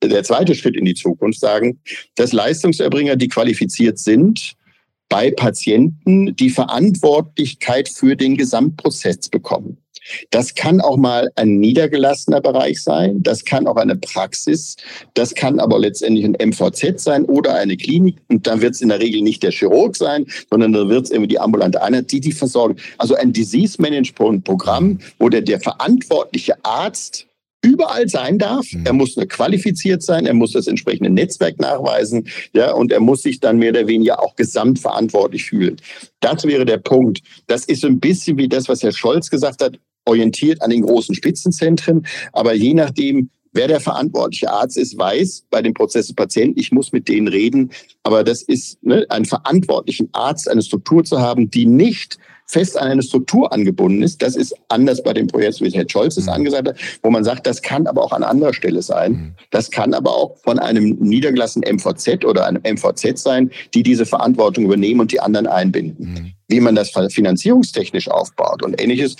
der 0.02 0.24
zweite 0.24 0.56
Schritt 0.56 0.76
in 0.76 0.84
die 0.84 0.94
Zukunft 0.94 1.38
sagen, 1.38 1.80
dass 2.16 2.32
Leistungserbringer, 2.32 3.14
die 3.14 3.28
qualifiziert 3.28 4.00
sind, 4.00 4.54
bei 5.08 5.30
Patienten 5.30 6.34
die 6.34 6.50
Verantwortlichkeit 6.50 7.88
für 7.88 8.16
den 8.16 8.36
Gesamtprozess 8.36 9.28
bekommen. 9.28 9.78
Das 10.30 10.54
kann 10.54 10.80
auch 10.80 10.96
mal 10.96 11.30
ein 11.36 11.58
niedergelassener 11.58 12.40
Bereich 12.40 12.82
sein, 12.82 13.22
das 13.22 13.44
kann 13.44 13.66
auch 13.66 13.76
eine 13.76 13.96
Praxis, 13.96 14.76
das 15.14 15.34
kann 15.34 15.58
aber 15.58 15.78
letztendlich 15.78 16.24
ein 16.24 16.36
MVZ 16.50 17.00
sein 17.00 17.24
oder 17.24 17.54
eine 17.54 17.76
Klinik. 17.76 18.16
Und 18.28 18.46
dann 18.46 18.60
wird 18.60 18.74
es 18.74 18.80
in 18.80 18.88
der 18.88 19.00
Regel 19.00 19.22
nicht 19.22 19.42
der 19.42 19.50
Chirurg 19.50 19.96
sein, 19.96 20.26
sondern 20.50 20.72
dann 20.72 20.88
wird 20.88 21.06
es 21.06 21.10
irgendwie 21.10 21.28
die 21.28 21.40
ambulante 21.40 21.82
Einheit, 21.82 22.10
die 22.12 22.20
die 22.20 22.32
versorgen. 22.32 22.76
Also 22.98 23.14
ein 23.14 23.32
Disease 23.32 23.80
Management 23.80 24.44
Programm, 24.44 24.98
wo 25.18 25.28
der, 25.28 25.42
der 25.42 25.60
verantwortliche 25.60 26.54
Arzt 26.64 27.26
überall 27.62 28.08
sein 28.08 28.38
darf. 28.38 28.72
Mhm. 28.72 28.86
Er 28.86 28.92
muss 28.92 29.16
nur 29.16 29.26
qualifiziert 29.26 30.02
sein, 30.02 30.26
er 30.26 30.34
muss 30.34 30.52
das 30.52 30.66
entsprechende 30.66 31.10
Netzwerk 31.10 31.58
nachweisen, 31.58 32.28
ja, 32.54 32.72
und 32.72 32.92
er 32.92 33.00
muss 33.00 33.22
sich 33.22 33.40
dann 33.40 33.58
mehr 33.58 33.70
oder 33.70 33.86
weniger 33.86 34.22
auch 34.22 34.36
gesamtverantwortlich 34.36 35.44
fühlen. 35.44 35.76
Das 36.20 36.44
wäre 36.44 36.64
der 36.64 36.78
Punkt. 36.78 37.22
Das 37.46 37.64
ist 37.64 37.80
so 37.80 37.88
ein 37.88 37.98
bisschen 37.98 38.38
wie 38.38 38.48
das, 38.48 38.68
was 38.68 38.82
Herr 38.82 38.92
Scholz 38.92 39.30
gesagt 39.30 39.62
hat 39.62 39.78
orientiert 40.06 40.62
an 40.62 40.70
den 40.70 40.82
großen 40.82 41.14
Spitzenzentren. 41.14 42.06
Aber 42.32 42.54
je 42.54 42.74
nachdem, 42.74 43.30
wer 43.52 43.68
der 43.68 43.80
verantwortliche 43.80 44.50
Arzt 44.50 44.78
ist, 44.78 44.98
weiß 44.98 45.44
bei 45.50 45.62
dem 45.62 45.74
Prozess 45.74 46.06
des 46.06 46.16
Patienten, 46.16 46.58
ich 46.58 46.72
muss 46.72 46.92
mit 46.92 47.08
denen 47.08 47.28
reden. 47.28 47.70
Aber 48.02 48.24
das 48.24 48.42
ist 48.42 48.82
ne, 48.82 49.04
einen 49.08 49.24
verantwortlichen 49.24 50.08
Arzt, 50.12 50.48
eine 50.48 50.62
Struktur 50.62 51.04
zu 51.04 51.20
haben, 51.20 51.50
die 51.50 51.66
nicht 51.66 52.18
fest 52.46 52.78
an 52.78 52.88
eine 52.88 53.02
Struktur 53.02 53.52
angebunden 53.52 54.02
ist. 54.02 54.22
Das 54.22 54.36
ist 54.36 54.54
anders 54.68 55.02
bei 55.02 55.12
dem 55.12 55.26
Projekt, 55.26 55.60
wie 55.60 55.70
Herr 55.70 55.88
Scholz 55.88 56.16
es 56.16 56.26
mhm. 56.26 56.32
angesagt 56.32 56.68
hat, 56.68 56.76
wo 57.02 57.10
man 57.10 57.24
sagt, 57.24 57.46
das 57.46 57.60
kann 57.60 57.86
aber 57.86 58.02
auch 58.02 58.12
an 58.12 58.22
anderer 58.22 58.54
Stelle 58.54 58.82
sein. 58.82 59.12
Mhm. 59.12 59.34
Das 59.50 59.70
kann 59.70 59.94
aber 59.94 60.14
auch 60.14 60.36
von 60.44 60.58
einem 60.58 60.96
niedergelassenen 61.00 61.76
MVZ 61.76 62.24
oder 62.24 62.46
einem 62.46 62.62
MVZ 62.62 63.18
sein, 63.18 63.50
die 63.74 63.82
diese 63.82 64.06
Verantwortung 64.06 64.64
übernehmen 64.64 65.00
und 65.00 65.12
die 65.12 65.20
anderen 65.20 65.46
einbinden. 65.46 66.12
Mhm. 66.12 66.32
Wie 66.48 66.60
man 66.60 66.76
das 66.76 66.92
finanzierungstechnisch 67.08 68.08
aufbaut 68.08 68.62
und 68.62 68.80
ähnliches, 68.80 69.16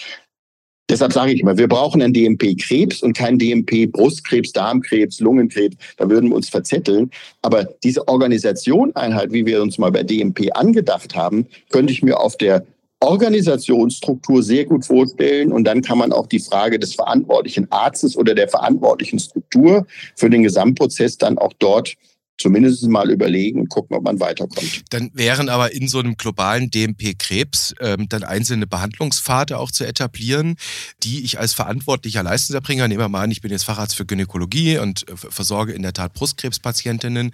Deshalb 0.89 1.13
sage 1.13 1.33
ich 1.33 1.41
immer, 1.41 1.59
wir 1.59 1.67
brauchen 1.67 2.01
ein 2.01 2.13
DMP-Krebs 2.13 3.03
und 3.03 3.17
kein 3.17 3.39
DMP-Brustkrebs, 3.39 4.53
Darmkrebs, 4.53 5.19
Lungenkrebs. 5.19 5.77
Da 5.97 6.09
würden 6.09 6.31
wir 6.31 6.37
uns 6.37 6.49
verzetteln. 6.49 7.11
Aber 7.43 7.65
diese 7.83 8.07
Organisation-Einheit, 8.07 9.33
wie 9.33 9.47
wir 9.47 9.63
uns 9.63 9.79
mal 9.79 9.91
bei 9.91 10.05
DMP 10.05 10.49
angedacht 10.55 11.17
haben, 11.17 11.47
könnte 11.71 11.93
ich 11.93 12.03
mir 12.03 12.21
auf 12.21 12.37
der 12.37 12.65
Organisationsstruktur 13.01 14.43
sehr 14.43 14.65
gut 14.65 14.85
vorstellen. 14.85 15.53
Und 15.53 15.65
dann 15.65 15.83
kann 15.83 15.99
man 15.99 16.13
auch 16.13 16.29
die 16.29 16.39
Frage 16.39 16.79
des 16.79 16.95
verantwortlichen 16.95 17.71
Arztes 17.71 18.17
oder 18.17 18.35
der 18.35 18.49
verantwortlichen 18.49 19.19
Struktur 19.19 19.87
für 20.15 20.31
den 20.31 20.45
Gesamtprozess 20.45 21.19
dann 21.19 21.37
auch 21.37 21.53
dort 21.59 21.95
zumindest 22.39 22.87
mal 22.89 23.11
überlegen 23.11 23.61
und 23.61 23.69
gucken, 23.69 23.97
ob 23.97 24.05
man 24.05 24.21
weiterkommt. 24.21 24.85
Dann 24.91 25.11
wären 25.15 25.49
aber 25.49 25.73
in 25.73 25.89
so 25.89 25.99
einem 25.99 26.17
globalen 26.17 26.71
DMP-Krebs 26.71 27.75
ähm, 27.81 28.09
dann 28.09 28.25
einzelne 28.25 28.67
Behandlungspfade 28.67 29.59
auch 29.59 29.71
zu 29.71 29.87
etablieren, 29.87 30.57
die 31.03 31.25
ich 31.25 31.39
als 31.39 31.55
verantwortlicher 31.55 32.23
Leistungserbringer, 32.23 32.89
nehmen 32.89 33.01
wir 33.01 33.09
mal 33.09 33.23
an, 33.23 33.31
ich 33.31 33.41
bin 33.41 33.51
jetzt 33.51 33.65
Facharzt 33.65 33.97
für 33.97 34.05
Gynäkologie 34.05 34.79
und 34.79 35.09
äh, 35.09 35.17
versorge 35.17 35.73
in 35.73 35.83
der 35.83 35.95
Tat 35.95 36.13
Brustkrebspatientinnen, 36.13 37.33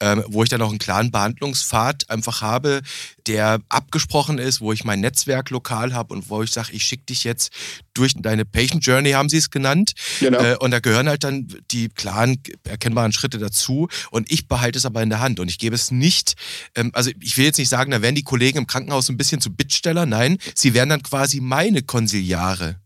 ähm, 0.00 0.24
wo 0.28 0.42
ich 0.42 0.50
dann 0.50 0.60
auch 0.60 0.70
einen 0.70 0.78
klaren 0.78 1.10
Behandlungspfad 1.10 2.10
einfach 2.10 2.42
habe, 2.42 2.82
der 3.26 3.60
abgesprochen 3.68 4.38
ist, 4.38 4.60
wo 4.60 4.72
ich 4.72 4.84
mein 4.84 5.00
Netzwerk 5.00 5.50
lokal 5.50 5.94
habe 5.94 6.12
und 6.12 6.28
wo 6.28 6.42
ich 6.42 6.50
sage, 6.50 6.72
ich 6.72 6.84
schicke 6.84 7.04
dich 7.06 7.24
jetzt 7.24 7.52
durch 7.94 8.14
deine 8.16 8.44
Patient 8.44 8.84
Journey, 8.84 9.12
haben 9.12 9.28
sie 9.28 9.36
es 9.38 9.50
genannt. 9.50 9.92
Genau. 10.20 10.38
Äh, 10.38 10.56
und 10.58 10.70
da 10.70 10.80
gehören 10.80 11.08
halt 11.08 11.24
dann 11.24 11.48
die 11.70 11.88
klaren, 11.88 12.42
erkennbaren 12.64 13.12
Schritte 13.12 13.38
dazu. 13.38 13.88
Und 14.10 14.30
ich 14.30 14.41
behalte 14.48 14.78
es 14.78 14.86
aber 14.86 15.02
in 15.02 15.10
der 15.10 15.20
Hand 15.20 15.40
und 15.40 15.48
ich 15.48 15.58
gebe 15.58 15.74
es 15.74 15.90
nicht, 15.90 16.34
ähm, 16.74 16.90
also 16.94 17.10
ich 17.20 17.36
will 17.36 17.44
jetzt 17.44 17.58
nicht 17.58 17.68
sagen, 17.68 17.90
da 17.90 18.02
werden 18.02 18.14
die 18.14 18.22
Kollegen 18.22 18.58
im 18.58 18.66
Krankenhaus 18.66 19.08
ein 19.08 19.16
bisschen 19.16 19.40
zu 19.40 19.54
Bittsteller. 19.54 20.06
Nein, 20.06 20.38
sie 20.54 20.74
werden 20.74 20.90
dann 20.90 21.02
quasi 21.02 21.40
meine 21.40 21.82
Konsiliare. 21.82 22.76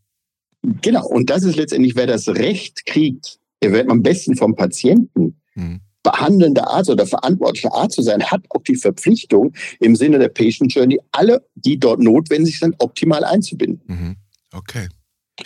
Genau, 0.83 1.07
und 1.07 1.31
das 1.31 1.45
ist 1.45 1.57
letztendlich, 1.57 1.95
wer 1.95 2.07
das 2.07 2.29
Recht 2.29 2.87
kriegt, 2.87 3.39
der 3.63 3.73
wird 3.73 3.91
am 3.91 4.03
besten 4.03 4.37
vom 4.37 4.55
Patienten. 4.55 5.41
Hm 5.55 5.81
behandelnder 6.07 6.71
Arzt 6.71 6.89
oder 6.89 7.05
verantwortlicher 7.05 7.75
Arzt 7.75 7.97
zu 7.97 8.03
sein, 8.03 8.23
hat 8.23 8.45
auch 8.51 8.63
die 8.63 8.77
Verpflichtung, 8.77 9.53
im 9.81 9.97
Sinne 9.97 10.21
der 10.21 10.29
Patient 10.29 10.73
Journey 10.73 11.01
alle, 11.11 11.45
die 11.57 11.81
dort 11.81 12.01
notwendig 12.01 12.61
sind, 12.61 12.77
optimal 12.79 13.25
einzubinden. 13.25 13.83
Mhm. 13.87 14.17
Okay. 14.53 14.89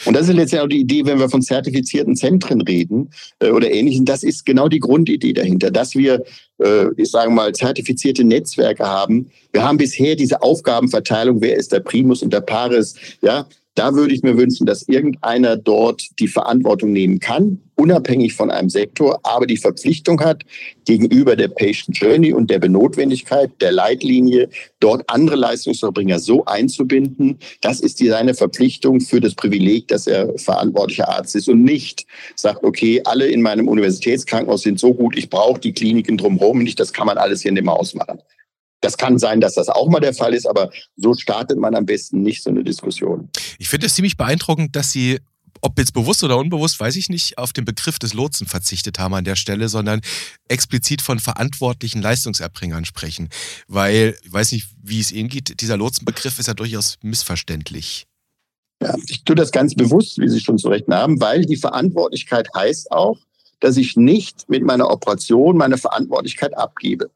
Und 0.05 0.15
das 0.15 0.29
ist 0.29 0.35
letztendlich 0.35 0.61
auch 0.61 0.69
die 0.69 0.81
Idee, 0.81 1.07
wenn 1.07 1.19
wir 1.19 1.29
von 1.29 1.43
zertifizierten 1.43 2.17
Zentren 2.17 2.61
reden 2.63 3.11
äh, 3.41 3.51
oder 3.51 3.71
ähnlichem. 3.71 4.05
Das 4.05 4.23
ist 4.23 4.47
genau 4.47 4.69
die 4.69 4.81
Grundidee 4.81 5.33
dahinter, 5.33 5.71
dass 5.71 5.95
wir, 5.95 6.25
äh, 6.59 6.87
ich 6.97 7.11
sage 7.11 7.31
mal, 7.31 7.53
zertifizierte 7.53 8.25
Netzwerke 8.25 8.87
haben. 8.87 9.31
Wir 9.53 9.65
haben 9.65 9.79
bisher 9.79 10.17
diese 10.17 10.43
Aufgabenverteilung, 10.43 11.41
wer 11.41 11.57
ist 11.57 11.73
der 11.73 11.81
Primus 11.81 12.23
und 12.23 12.33
der 12.33 12.41
Paris, 12.41 12.95
ja, 13.21 13.47
da 13.75 13.95
würde 13.95 14.15
ich 14.15 14.23
mir 14.23 14.37
wünschen, 14.37 14.67
dass 14.67 14.89
irgendeiner 14.89 15.57
dort 15.57 16.03
die 16.19 16.29
Verantwortung 16.29 16.93
nehmen 16.93 17.21
kann, 17.21 17.61
unabhängig 17.77 18.35
von 18.35 18.51
einem 18.51 18.69
Sektor, 18.69 19.21
aber 19.23 19.47
die 19.47 19.57
Verpflichtung 19.57 20.21
hat, 20.21 20.43
gegenüber 20.85 21.37
der 21.37 21.49
Patient 21.49 21.97
Journey 21.97 22.33
und 22.33 22.51
der 22.51 22.59
Benotwendigkeit 22.59 23.51
der 23.61 23.73
Leitlinie, 23.73 24.49
dort 24.81 25.09
andere 25.09 25.37
Leistungserbringer 25.37 26.19
so 26.19 26.45
einzubinden. 26.45 27.39
Das 27.61 27.81
ist 27.81 28.01
die, 28.01 28.09
seine 28.09 28.35
Verpflichtung 28.35 29.01
für 29.01 29.21
das 29.21 29.35
Privileg, 29.35 29.89
dass 29.89 30.07
er 30.07 30.37
verantwortlicher 30.37 31.09
Arzt 31.09 31.37
ist 31.37 31.49
und 31.49 31.63
nicht 31.63 32.07
sagt, 32.35 32.65
okay, 32.65 33.01
alle 33.05 33.27
in 33.27 33.41
meinem 33.41 33.69
Universitätskrankenhaus 33.69 34.63
sind 34.63 34.81
so 34.81 34.93
gut, 34.93 35.17
ich 35.17 35.31
brauche 35.31 35.61
die 35.61 35.73
Kliniken 35.73 36.19
drumherum 36.19 36.59
nicht, 36.59 36.81
das 36.81 36.93
kann 36.93 37.07
man 37.07 37.19
alles 37.19 37.43
hier 37.43 37.51
in 37.51 37.55
dem 37.55 37.71
Haus 37.71 37.95
machen. 37.95 38.21
Das 38.81 38.97
kann 38.97 39.19
sein, 39.19 39.41
dass 39.41 39.55
das 39.55 39.69
auch 39.69 39.89
mal 39.89 40.01
der 40.01 40.15
Fall 40.15 40.35
ist, 40.35 40.47
aber 40.47 40.71
so 40.97 41.15
startet 41.15 41.59
man 41.59 41.75
am 41.75 41.87
besten 41.87 42.23
nicht 42.23 42.43
so 42.43 42.51
eine 42.51 42.65
Diskussion. 42.65 43.29
Ich 43.59 43.69
finde 43.69 43.87
es 43.87 43.95
ziemlich 43.95 44.17
beeindruckend, 44.17 44.75
dass 44.75 44.93
Sie 44.93 45.21
ob 45.63 45.79
jetzt 45.79 45.93
bewusst 45.93 46.25
oder 46.25 46.39
unbewusst, 46.39 46.81
weiß 46.81 46.97
ich 46.97 47.09
nicht, 47.11 47.39
auf 47.39 47.53
den 47.53 47.65
Begriff 47.65 47.99
des 47.99 48.15
Lotsen 48.15 48.47
verzichtet 48.47 48.99
haben 48.99 49.15
an 49.15 49.25
der 49.25 49.37
Stelle, 49.37 49.69
sondern 49.69 50.01
explizit 50.49 51.03
von 51.03 51.19
verantwortlichen 51.19 52.01
Leistungserbringern 52.01 52.85
sprechen. 52.85 53.29
Weil, 53.69 54.17
ich 54.23 54.33
weiß 54.33 54.53
nicht, 54.53 54.69
wie 54.83 55.01
es 55.01 55.13
Ihnen 55.13 55.29
geht, 55.29 55.61
dieser 55.61 55.77
Lotsenbegriff 55.77 56.39
ist 56.39 56.47
ja 56.47 56.55
durchaus 56.55 56.97
missverständlich. 57.03 58.07
Ja, 58.83 58.97
ich 59.09 59.25
tue 59.25 59.37
das 59.37 59.53
ganz 59.53 59.75
bewusst, 59.75 60.19
wie 60.19 60.29
Sie 60.29 60.41
schon 60.41 60.57
zu 60.57 60.69
Recht 60.69 60.89
haben, 60.89 61.21
weil 61.21 61.45
die 61.45 61.57
Verantwortlichkeit 61.57 62.49
heißt 62.55 62.93
auch, 62.93 63.19
dass 63.61 63.77
ich 63.77 63.97
nicht 63.97 64.49
mit 64.49 64.65
meiner 64.65 64.89
Operation 64.89 65.59
meine 65.59 65.77
Verantwortlichkeit 65.77 66.57
abgebe 66.57 67.11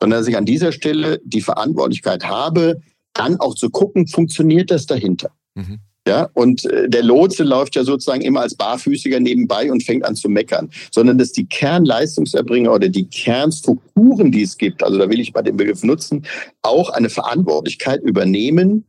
sondern 0.00 0.20
dass 0.20 0.28
ich 0.28 0.36
an 0.36 0.44
dieser 0.44 0.72
Stelle 0.72 1.20
die 1.24 1.40
Verantwortlichkeit 1.40 2.24
habe, 2.24 2.80
dann 3.14 3.38
auch 3.40 3.54
zu 3.54 3.70
gucken, 3.70 4.06
funktioniert 4.06 4.70
das 4.70 4.86
dahinter. 4.86 5.30
Mhm. 5.54 5.80
Ja, 6.06 6.28
und 6.34 6.66
äh, 6.66 6.88
der 6.88 7.02
Lotse 7.02 7.44
läuft 7.44 7.76
ja 7.76 7.84
sozusagen 7.84 8.20
immer 8.20 8.42
als 8.42 8.54
Barfüßiger 8.54 9.20
nebenbei 9.20 9.72
und 9.72 9.82
fängt 9.82 10.04
an 10.04 10.16
zu 10.16 10.28
meckern, 10.28 10.68
sondern 10.92 11.16
dass 11.16 11.32
die 11.32 11.46
Kernleistungserbringer 11.46 12.72
oder 12.72 12.88
die 12.90 13.06
Kernstrukturen, 13.06 14.30
die 14.30 14.42
es 14.42 14.58
gibt, 14.58 14.82
also 14.82 14.98
da 14.98 15.08
will 15.08 15.20
ich 15.20 15.32
mal 15.32 15.42
den 15.42 15.56
Begriff 15.56 15.82
nutzen, 15.82 16.26
auch 16.60 16.90
eine 16.90 17.08
Verantwortlichkeit 17.08 18.02
übernehmen 18.02 18.84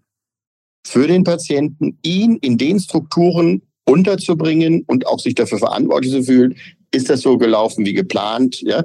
für 0.86 1.08
den 1.08 1.24
Patienten, 1.24 1.98
ihn 2.04 2.36
in 2.42 2.58
den 2.58 2.82
Strukturen 2.82 3.62
unterzubringen 3.86 4.84
und 4.88 5.08
auch 5.08 5.20
sich 5.20 5.36
dafür 5.36 5.60
verantwortlich 5.60 6.12
zu 6.12 6.24
fühlen. 6.24 6.56
Ist 6.92 7.10
das 7.10 7.22
so 7.22 7.38
gelaufen 7.38 7.86
wie 7.86 7.94
geplant? 7.94 8.62
Ja, 8.62 8.84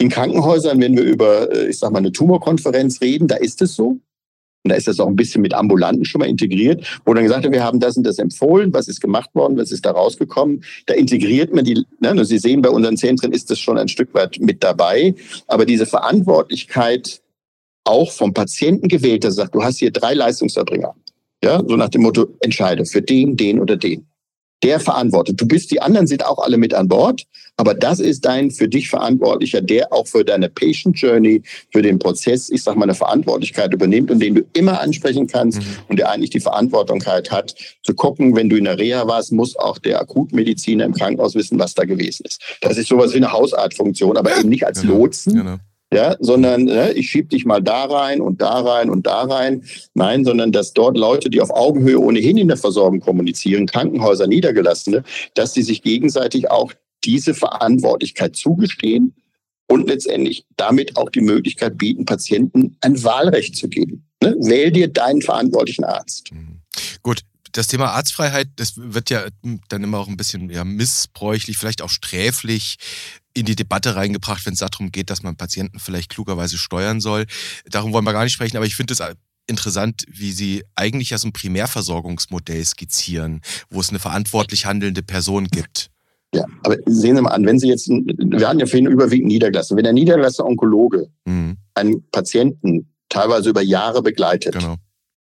in 0.00 0.08
Krankenhäusern, 0.08 0.80
wenn 0.80 0.96
wir 0.96 1.04
über, 1.04 1.52
äh, 1.52 1.68
ich 1.68 1.78
sag 1.78 1.92
mal, 1.92 1.98
eine 1.98 2.10
Tumorkonferenz 2.10 3.02
reden, 3.02 3.28
da 3.28 3.36
ist 3.36 3.60
es 3.60 3.74
so. 3.74 3.98
Und 4.62 4.68
da 4.68 4.74
ist 4.74 4.88
das 4.88 4.98
auch 4.98 5.06
ein 5.06 5.16
bisschen 5.16 5.42
mit 5.42 5.54
Ambulanten 5.54 6.04
schon 6.04 6.20
mal 6.20 6.28
integriert, 6.28 7.00
wo 7.04 7.14
dann 7.14 7.24
gesagt 7.24 7.44
wird, 7.44 7.54
wir 7.54 7.64
haben 7.64 7.80
das 7.80 7.96
und 7.96 8.04
das 8.04 8.18
empfohlen, 8.18 8.72
was 8.72 8.88
ist 8.88 9.00
gemacht 9.00 9.30
worden, 9.34 9.56
was 9.56 9.72
ist 9.72 9.86
da 9.86 9.92
rausgekommen. 9.92 10.64
Da 10.86 10.94
integriert 10.94 11.54
man 11.54 11.64
die, 11.64 11.84
ne, 12.00 12.24
Sie 12.24 12.38
sehen, 12.38 12.60
bei 12.60 12.70
unseren 12.70 12.96
Zentren 12.96 13.32
ist 13.32 13.50
das 13.50 13.58
schon 13.58 13.78
ein 13.78 13.88
Stück 13.88 14.12
weit 14.14 14.38
mit 14.40 14.62
dabei. 14.62 15.14
Aber 15.46 15.64
diese 15.64 15.86
Verantwortlichkeit 15.86 17.22
auch 17.84 18.10
vom 18.12 18.34
Patienten 18.34 18.88
gewählt, 18.88 19.24
der 19.24 19.32
sagt, 19.32 19.54
du 19.54 19.62
hast 19.62 19.78
hier 19.78 19.90
drei 19.90 20.14
Leistungserbringer. 20.14 20.94
Ja, 21.42 21.62
so 21.66 21.76
nach 21.76 21.88
dem 21.88 22.02
Motto, 22.02 22.26
entscheide 22.40 22.84
für 22.84 23.00
den, 23.00 23.36
den 23.36 23.60
oder 23.60 23.76
den 23.76 24.06
der 24.62 24.80
verantwortet. 24.80 25.40
Du 25.40 25.46
bist, 25.46 25.70
die 25.70 25.80
anderen 25.80 26.06
sind 26.06 26.24
auch 26.24 26.38
alle 26.38 26.58
mit 26.58 26.74
an 26.74 26.88
Bord, 26.88 27.22
aber 27.60 27.74
das 27.74 28.00
ist 28.00 28.24
dein 28.24 28.50
für 28.50 28.68
dich 28.68 28.88
Verantwortlicher, 28.88 29.60
der 29.60 29.92
auch 29.92 30.06
für 30.06 30.24
deine 30.24 30.48
Patient 30.48 30.98
Journey, 30.98 31.42
für 31.70 31.82
den 31.82 31.98
Prozess, 31.98 32.48
ich 32.48 32.62
sag 32.62 32.74
mal, 32.76 32.84
eine 32.84 32.94
Verantwortlichkeit 32.94 33.74
übernimmt 33.74 34.10
und 34.10 34.18
den 34.18 34.36
du 34.36 34.42
immer 34.54 34.80
ansprechen 34.80 35.26
kannst 35.26 35.58
mhm. 35.58 35.66
und 35.88 35.98
der 35.98 36.10
eigentlich 36.10 36.30
die 36.30 36.40
Verantwortlichkeit 36.40 37.30
hat, 37.30 37.54
zu 37.82 37.92
gucken, 37.92 38.34
wenn 38.34 38.48
du 38.48 38.56
in 38.56 38.64
der 38.64 38.78
Reha 38.78 39.06
warst, 39.06 39.32
muss 39.32 39.58
auch 39.58 39.76
der 39.76 40.00
Akutmediziner 40.00 40.86
im 40.86 40.94
Krankenhaus 40.94 41.34
wissen, 41.34 41.58
was 41.58 41.74
da 41.74 41.84
gewesen 41.84 42.24
ist. 42.24 42.40
Das 42.62 42.78
ist 42.78 42.88
sowas 42.88 43.12
wie 43.12 43.18
eine 43.18 43.30
Hausartfunktion, 43.30 44.16
aber 44.16 44.34
eben 44.38 44.48
nicht 44.48 44.66
als 44.66 44.80
genau. 44.80 44.94
Lotsen, 44.94 45.34
genau 45.34 45.58
ja, 45.92 46.16
sondern 46.20 46.64
ne, 46.64 46.92
ich 46.92 47.10
schieb 47.10 47.30
dich 47.30 47.44
mal 47.44 47.60
da 47.60 47.84
rein 47.84 48.20
und 48.20 48.40
da 48.40 48.60
rein 48.60 48.90
und 48.90 49.06
da 49.06 49.22
rein. 49.22 49.64
Nein, 49.94 50.24
sondern 50.24 50.52
dass 50.52 50.72
dort 50.72 50.96
Leute, 50.96 51.30
die 51.30 51.40
auf 51.40 51.50
Augenhöhe 51.50 51.98
ohnehin 51.98 52.36
in 52.36 52.48
der 52.48 52.56
Versorgung 52.56 53.00
kommunizieren, 53.00 53.66
Krankenhäuser, 53.66 54.28
Niedergelassene, 54.28 55.02
dass 55.34 55.52
sie 55.52 55.62
sich 55.62 55.82
gegenseitig 55.82 56.50
auch 56.50 56.72
diese 57.04 57.34
Verantwortlichkeit 57.34 58.36
zugestehen 58.36 59.14
und 59.68 59.88
letztendlich 59.88 60.44
damit 60.56 60.96
auch 60.96 61.10
die 61.10 61.20
Möglichkeit 61.20 61.78
bieten, 61.78 62.04
Patienten 62.04 62.76
ein 62.80 63.02
Wahlrecht 63.04 63.56
zu 63.56 63.68
geben. 63.68 64.04
Ne? 64.22 64.34
Wähl 64.40 64.70
dir 64.70 64.88
deinen 64.88 65.22
verantwortlichen 65.22 65.84
Arzt. 65.84 66.32
Mhm. 66.32 66.60
Gut, 67.02 67.20
das 67.52 67.68
Thema 67.68 67.92
Arztfreiheit, 67.92 68.48
das 68.56 68.74
wird 68.76 69.10
ja 69.10 69.26
dann 69.68 69.82
immer 69.82 69.98
auch 69.98 70.08
ein 70.08 70.16
bisschen 70.16 70.50
ja, 70.50 70.64
missbräuchlich, 70.64 71.56
vielleicht 71.56 71.82
auch 71.82 71.90
sträflich 71.90 72.76
in 73.32 73.46
die 73.46 73.56
Debatte 73.56 73.96
reingebracht, 73.96 74.44
wenn 74.46 74.54
es 74.54 74.60
darum 74.60 74.92
geht, 74.92 75.10
dass 75.10 75.22
man 75.22 75.36
Patienten 75.36 75.78
vielleicht 75.78 76.10
klugerweise 76.10 76.58
steuern 76.58 77.00
soll. 77.00 77.26
Darum 77.66 77.92
wollen 77.92 78.04
wir 78.04 78.12
gar 78.12 78.24
nicht 78.24 78.32
sprechen, 78.32 78.56
aber 78.56 78.66
ich 78.66 78.76
finde 78.76 78.92
es 78.92 79.02
interessant, 79.46 80.04
wie 80.08 80.32
Sie 80.32 80.64
eigentlich 80.74 81.10
ja 81.10 81.18
so 81.18 81.28
ein 81.28 81.32
Primärversorgungsmodell 81.32 82.64
skizzieren, 82.64 83.40
wo 83.68 83.80
es 83.80 83.90
eine 83.90 83.98
verantwortlich 83.98 84.66
handelnde 84.66 85.02
Person 85.02 85.48
gibt. 85.48 85.90
Ja, 86.34 86.44
aber 86.62 86.76
sehen 86.86 87.16
Sie 87.16 87.22
mal 87.22 87.30
an, 87.30 87.44
wenn 87.44 87.58
Sie 87.58 87.68
jetzt, 87.68 87.88
wir 87.88 88.48
hatten 88.48 88.60
ja 88.60 88.66
vorhin 88.66 88.86
überwiegend 88.86 89.28
Niedergelassen, 89.28 89.76
wenn 89.76 89.84
der 89.84 89.92
niedergelassene 89.92 90.46
Onkologe 90.46 91.08
mhm. 91.24 91.56
einen 91.74 92.08
Patienten 92.10 92.92
teilweise 93.08 93.50
über 93.50 93.62
Jahre 93.62 94.02
begleitet, 94.02 94.54
genau 94.54 94.76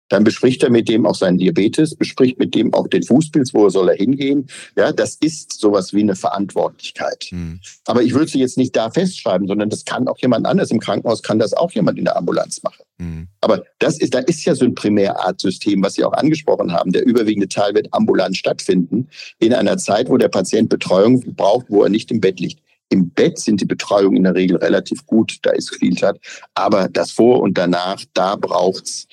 dann 0.09 0.25
bespricht 0.25 0.63
er 0.63 0.71
mit 0.71 0.89
dem 0.89 1.07
auch 1.07 1.15
seinen 1.15 1.39
Diabetes, 1.39 1.95
bespricht 1.95 2.39
mit 2.39 2.55
dem 2.55 2.73
auch 2.75 2.89
den 2.89 3.03
Fußpilz, 3.03 3.55
wo 3.55 3.69
soll 3.69 3.91
er 3.91 3.97
hingehen. 3.97 4.47
Ja, 4.77 4.93
das 4.93 5.17
ist 5.17 5.61
sowas 5.61 5.93
wie 5.93 6.03
eine 6.03 6.17
Verantwortlichkeit. 6.17 7.29
Mhm. 7.31 7.61
Aber 7.87 8.03
ich 8.03 8.15
würde 8.15 8.31
sie 8.31 8.41
jetzt 8.41 8.57
nicht 8.57 8.75
da 8.75 8.91
festschreiben, 8.91 9.47
sondern 9.47 9.71
das 9.71 9.85
kann 9.85 10.09
auch 10.09 10.19
jemand 10.19 10.47
anders 10.47 10.71
im 10.71 10.81
Krankenhaus, 10.81 11.23
kann 11.23 11.39
das 11.39 11.53
auch 11.53 11.71
jemand 11.73 11.99
in 11.99 12.05
der 12.05 12.17
Ambulanz 12.17 12.63
machen. 12.63 12.85
Mhm. 12.99 13.29
Aber 13.41 13.65
das 13.79 13.99
ist, 13.99 14.15
da 14.15 14.21
ist 14.21 14.45
ja 14.45 14.55
so 14.55 14.65
ein 14.65 14.75
Primärartsystem, 14.75 15.83
was 15.83 15.95
Sie 15.95 16.05
auch 16.05 16.13
angesprochen 16.13 16.73
haben. 16.73 16.93
Der 16.93 17.07
überwiegende 17.07 17.49
Teil 17.49 17.75
wird 17.75 17.89
ambulant 17.93 18.37
stattfinden, 18.37 19.09
in 19.39 19.53
einer 19.53 19.79
Zeit, 19.79 20.09
wo 20.09 20.17
der 20.17 20.29
Patient 20.29 20.69
Betreuung 20.69 21.21
braucht, 21.35 21.67
wo 21.69 21.83
er 21.83 21.91
nicht 21.91 22.11
im 22.11 22.21
Bett 22.21 22.41
liegt. 22.41 22.61
Im 22.91 23.11
Bett 23.11 23.39
sind 23.39 23.61
die 23.61 23.67
Betreuungen 23.67 24.17
in 24.17 24.25
der 24.25 24.35
Regel 24.35 24.57
relativ 24.57 25.05
gut, 25.07 25.39
da 25.43 25.51
ist 25.51 25.75
Vieltat. 25.75 26.19
Aber 26.55 26.89
das 26.89 27.11
Vor 27.11 27.41
und 27.41 27.59
danach, 27.59 28.03
da 28.15 28.37
braucht's 28.37 29.07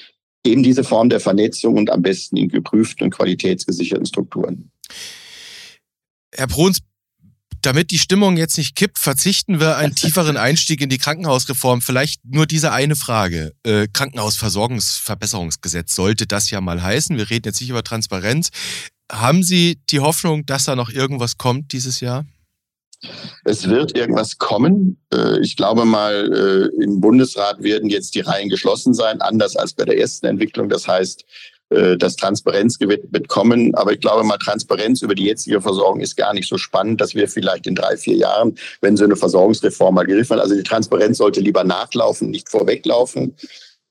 eben 0.45 0.63
diese 0.63 0.83
Form 0.83 1.09
der 1.09 1.19
Vernetzung 1.19 1.75
und 1.75 1.89
am 1.89 2.01
besten 2.01 2.37
in 2.37 2.49
geprüften 2.49 3.05
und 3.05 3.11
qualitätsgesicherten 3.11 4.05
Strukturen. 4.05 4.71
Herr 6.33 6.47
Bruns, 6.47 6.79
damit 7.61 7.91
die 7.91 7.97
Stimmung 7.97 8.37
jetzt 8.37 8.57
nicht 8.57 8.75
kippt, 8.75 8.99
verzichten 8.99 9.59
wir 9.59 9.77
einen 9.77 9.95
tieferen 9.95 10.37
Einstieg 10.37 10.81
in 10.81 10.89
die 10.89 10.97
Krankenhausreform. 10.97 11.81
Vielleicht 11.81 12.23
nur 12.25 12.45
diese 12.45 12.71
eine 12.71 12.95
Frage. 12.95 13.53
Äh, 13.63 13.87
Krankenhausversorgungsverbesserungsgesetz 13.91 15.95
sollte 15.95 16.27
das 16.27 16.51
ja 16.51 16.61
mal 16.61 16.83
heißen. 16.83 17.17
Wir 17.17 17.29
reden 17.29 17.47
jetzt 17.47 17.61
nicht 17.61 17.69
über 17.69 17.83
Transparenz. 17.83 18.49
Haben 19.11 19.43
Sie 19.43 19.79
die 19.89 19.99
Hoffnung, 19.99 20.45
dass 20.45 20.65
da 20.65 20.75
noch 20.75 20.89
irgendwas 20.89 21.37
kommt 21.37 21.73
dieses 21.73 21.99
Jahr? 21.99 22.25
Es 23.43 23.69
wird 23.69 23.97
irgendwas 23.97 24.37
kommen. 24.37 24.97
Äh, 25.13 25.39
ich 25.41 25.55
glaube 25.55 25.85
mal, 25.85 26.71
äh, 26.79 26.83
im 26.83 27.01
Bundesrat 27.01 27.61
werden 27.61 27.89
jetzt 27.89 28.15
die 28.15 28.21
Reihen 28.21 28.49
geschlossen 28.49 28.93
sein, 28.93 29.21
anders 29.21 29.55
als 29.55 29.73
bei 29.73 29.85
der 29.85 29.97
ersten 29.97 30.25
Entwicklung. 30.25 30.69
Das 30.69 30.87
heißt, 30.87 31.25
äh, 31.69 31.97
das 31.97 32.15
Transparenz 32.15 32.79
wird 32.79 33.27
kommen. 33.27 33.73
Aber 33.75 33.93
ich 33.93 33.99
glaube 33.99 34.23
mal, 34.23 34.37
Transparenz 34.37 35.01
über 35.01 35.15
die 35.15 35.25
jetzige 35.25 35.61
Versorgung 35.61 36.01
ist 36.01 36.15
gar 36.15 36.33
nicht 36.33 36.47
so 36.47 36.57
spannend, 36.57 37.01
dass 37.01 37.15
wir 37.15 37.27
vielleicht 37.27 37.67
in 37.67 37.75
drei, 37.75 37.97
vier 37.97 38.15
Jahren, 38.15 38.55
wenn 38.81 38.97
so 38.97 39.03
eine 39.03 39.15
Versorgungsreform 39.15 39.95
mal 39.95 40.05
gegriffen 40.05 40.35
hat, 40.37 40.43
also 40.43 40.55
die 40.55 40.63
Transparenz 40.63 41.17
sollte 41.17 41.41
lieber 41.41 41.63
nachlaufen, 41.63 42.29
nicht 42.29 42.49
vorweglaufen 42.49 43.35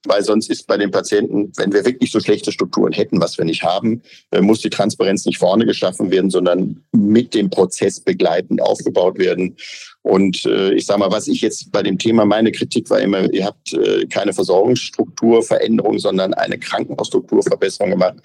weil 0.07 0.23
sonst 0.23 0.51
ist 0.51 0.67
bei 0.67 0.77
den 0.77 0.91
Patienten, 0.91 1.53
wenn 1.57 1.73
wir 1.73 1.85
wirklich 1.85 2.11
so 2.11 2.21
schlechte 2.21 2.53
Strukturen 2.53 2.93
hätten, 2.93 3.21
was 3.21 3.39
wir 3.39 3.45
nicht 3.45 3.63
haben, 3.63 4.03
äh, 4.31 4.41
muss 4.41 4.61
die 4.61 4.71
Transparenz 4.71 5.25
nicht 5.25 5.39
vorne 5.39 5.67
geschaffen 5.67 6.11
werden, 6.11 6.31
sondern 6.31 6.85
mit 6.93 7.35
dem 7.35 7.51
Prozess 7.51 8.01
begleitend 8.01 8.63
aufgebaut 8.63 9.19
werden. 9.19 9.57
Und 10.05 10.45
äh, 10.45 10.75
ich 10.75 10.85
sage 10.85 11.01
mal, 11.01 11.11
was 11.11 11.29
ich 11.29 11.41
jetzt 11.41 11.73
bei 11.73 11.83
dem 11.83 11.99
Thema, 11.99 12.27
meine 12.27 12.53
Kritik 12.53 12.91
war 12.91 13.01
immer, 13.01 13.33
ihr 13.33 13.47
habt 13.47 13.73
äh, 13.73 14.05
keine 14.05 14.35
Versorgungsstrukturveränderung, 14.35 15.99
sondern 15.99 16.35
eine 16.35 16.59
Krankenhausstrukturverbesserung 16.59 17.93
gemacht. 17.93 18.17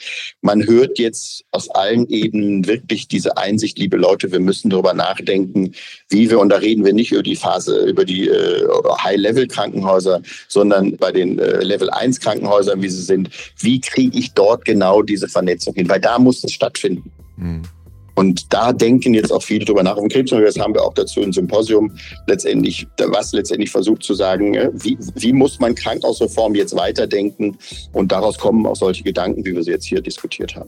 Man 0.42 0.68
hört 0.68 1.00
jetzt 1.00 1.46
aus 1.52 1.70
allen 1.70 2.06
Ebenen 2.10 2.68
wirklich 2.68 3.08
diese 3.08 3.38
Einsicht, 3.38 3.80
liebe 3.80 3.96
Leute, 3.96 4.30
wir 4.34 4.42
müssen 4.42 4.70
darüber 4.70 4.94
nachdenken, 4.94 5.72
wie 6.10 6.30
wir, 6.30 6.40
und 6.40 6.50
da 6.50 6.58
reden 6.58 6.84
wir 6.84 6.92
nicht 6.92 7.14
über 7.14 7.24
die 7.24 7.38
Phase, 7.38 7.86
über 7.86 8.04
die 8.04 8.28
äh, 8.28 8.68
High-Level-Krankenhäuser, 9.02 10.22
sondern 10.50 10.98
bei 10.98 11.14
den 11.14 11.40
äh, 11.40 11.64
Level-1-Krankenhäusern, 11.64 12.82
wie 12.82 12.90
sie 12.90 13.04
sind, 13.04 13.30
wie 13.58 13.80
kriege 13.80 14.20
ich 14.20 14.34
dort 14.34 14.66
genau 14.66 15.02
diese 15.02 15.30
Vernetzung 15.30 15.76
hin? 15.76 15.88
Weil 15.88 16.02
da 16.02 16.20
muss 16.20 16.44
es 16.44 16.52
stattfinden. 16.52 17.10
Mhm. 17.38 17.62
Und 18.20 18.52
da 18.54 18.74
denken 18.74 19.14
jetzt 19.14 19.32
auch 19.32 19.42
viele 19.42 19.64
drüber 19.64 19.82
nach. 19.82 19.94
Auf 19.94 20.02
dem 20.02 20.10
Krebskongress 20.10 20.60
haben 20.60 20.74
wir 20.74 20.84
auch 20.84 20.94
dazu 20.94 21.22
ein 21.22 21.32
Symposium 21.32 21.90
letztendlich, 22.28 22.86
was 22.98 23.32
letztendlich 23.32 23.72
versucht 23.72 24.04
zu 24.04 24.14
sagen, 24.14 24.56
äh, 24.56 24.70
wie, 24.74 24.98
wie 25.16 25.32
muss 25.32 25.62
man 25.62 25.74
Krankenhausreform 25.74 26.54
jetzt 26.54 26.76
weiterdenken? 26.76 27.58
Und 27.94 28.12
daraus 28.12 28.38
kommen 28.38 28.66
auch 28.66 28.76
solche 28.76 29.06
Gedanken, 29.06 29.46
wie 29.46 29.56
wir 29.56 29.64
sie 29.64 29.72
jetzt 29.72 29.86
hier 29.86 30.02
diskutiert 30.02 30.54
haben 30.54 30.68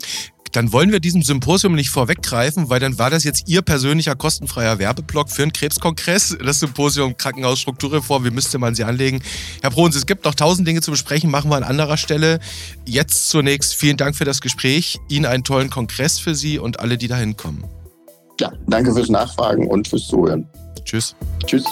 dann 0.51 0.71
wollen 0.71 0.91
wir 0.91 0.99
diesem 0.99 1.21
Symposium 1.21 1.75
nicht 1.75 1.89
vorweggreifen, 1.89 2.69
weil 2.69 2.79
dann 2.79 2.97
war 2.99 3.09
das 3.09 3.23
jetzt 3.23 3.47
Ihr 3.47 3.61
persönlicher 3.61 4.15
kostenfreier 4.15 4.79
Werbeblock 4.79 5.29
für 5.29 5.43
einen 5.43 5.53
Krebskongress, 5.53 6.37
das 6.43 6.59
Symposium 6.59 7.17
Krankenhausstrukturreform. 7.17 8.25
Wie 8.25 8.31
müsste 8.31 8.57
man 8.57 8.75
sie 8.75 8.83
anlegen? 8.83 9.21
Herr 9.61 9.71
Bruns, 9.71 9.95
es 9.95 10.05
gibt 10.05 10.25
noch 10.25 10.35
tausend 10.35 10.67
Dinge 10.67 10.81
zu 10.81 10.91
besprechen, 10.91 11.31
machen 11.31 11.49
wir 11.49 11.57
an 11.57 11.63
anderer 11.63 11.97
Stelle. 11.97 12.39
Jetzt 12.85 13.29
zunächst 13.29 13.75
vielen 13.75 13.97
Dank 13.97 14.15
für 14.15 14.25
das 14.25 14.41
Gespräch, 14.41 14.99
Ihnen 15.07 15.25
einen 15.25 15.43
tollen 15.43 15.69
Kongress 15.69 16.19
für 16.19 16.35
Sie 16.35 16.59
und 16.59 16.79
alle, 16.79 16.97
die 16.97 17.07
da 17.07 17.17
hinkommen. 17.17 17.63
Ja, 18.39 18.51
danke 18.67 18.93
fürs 18.93 19.09
Nachfragen 19.09 19.67
und 19.67 19.87
fürs 19.87 20.07
Zuhören. 20.07 20.47
Tschüss. 20.83 21.15
Tschüss. 21.45 21.65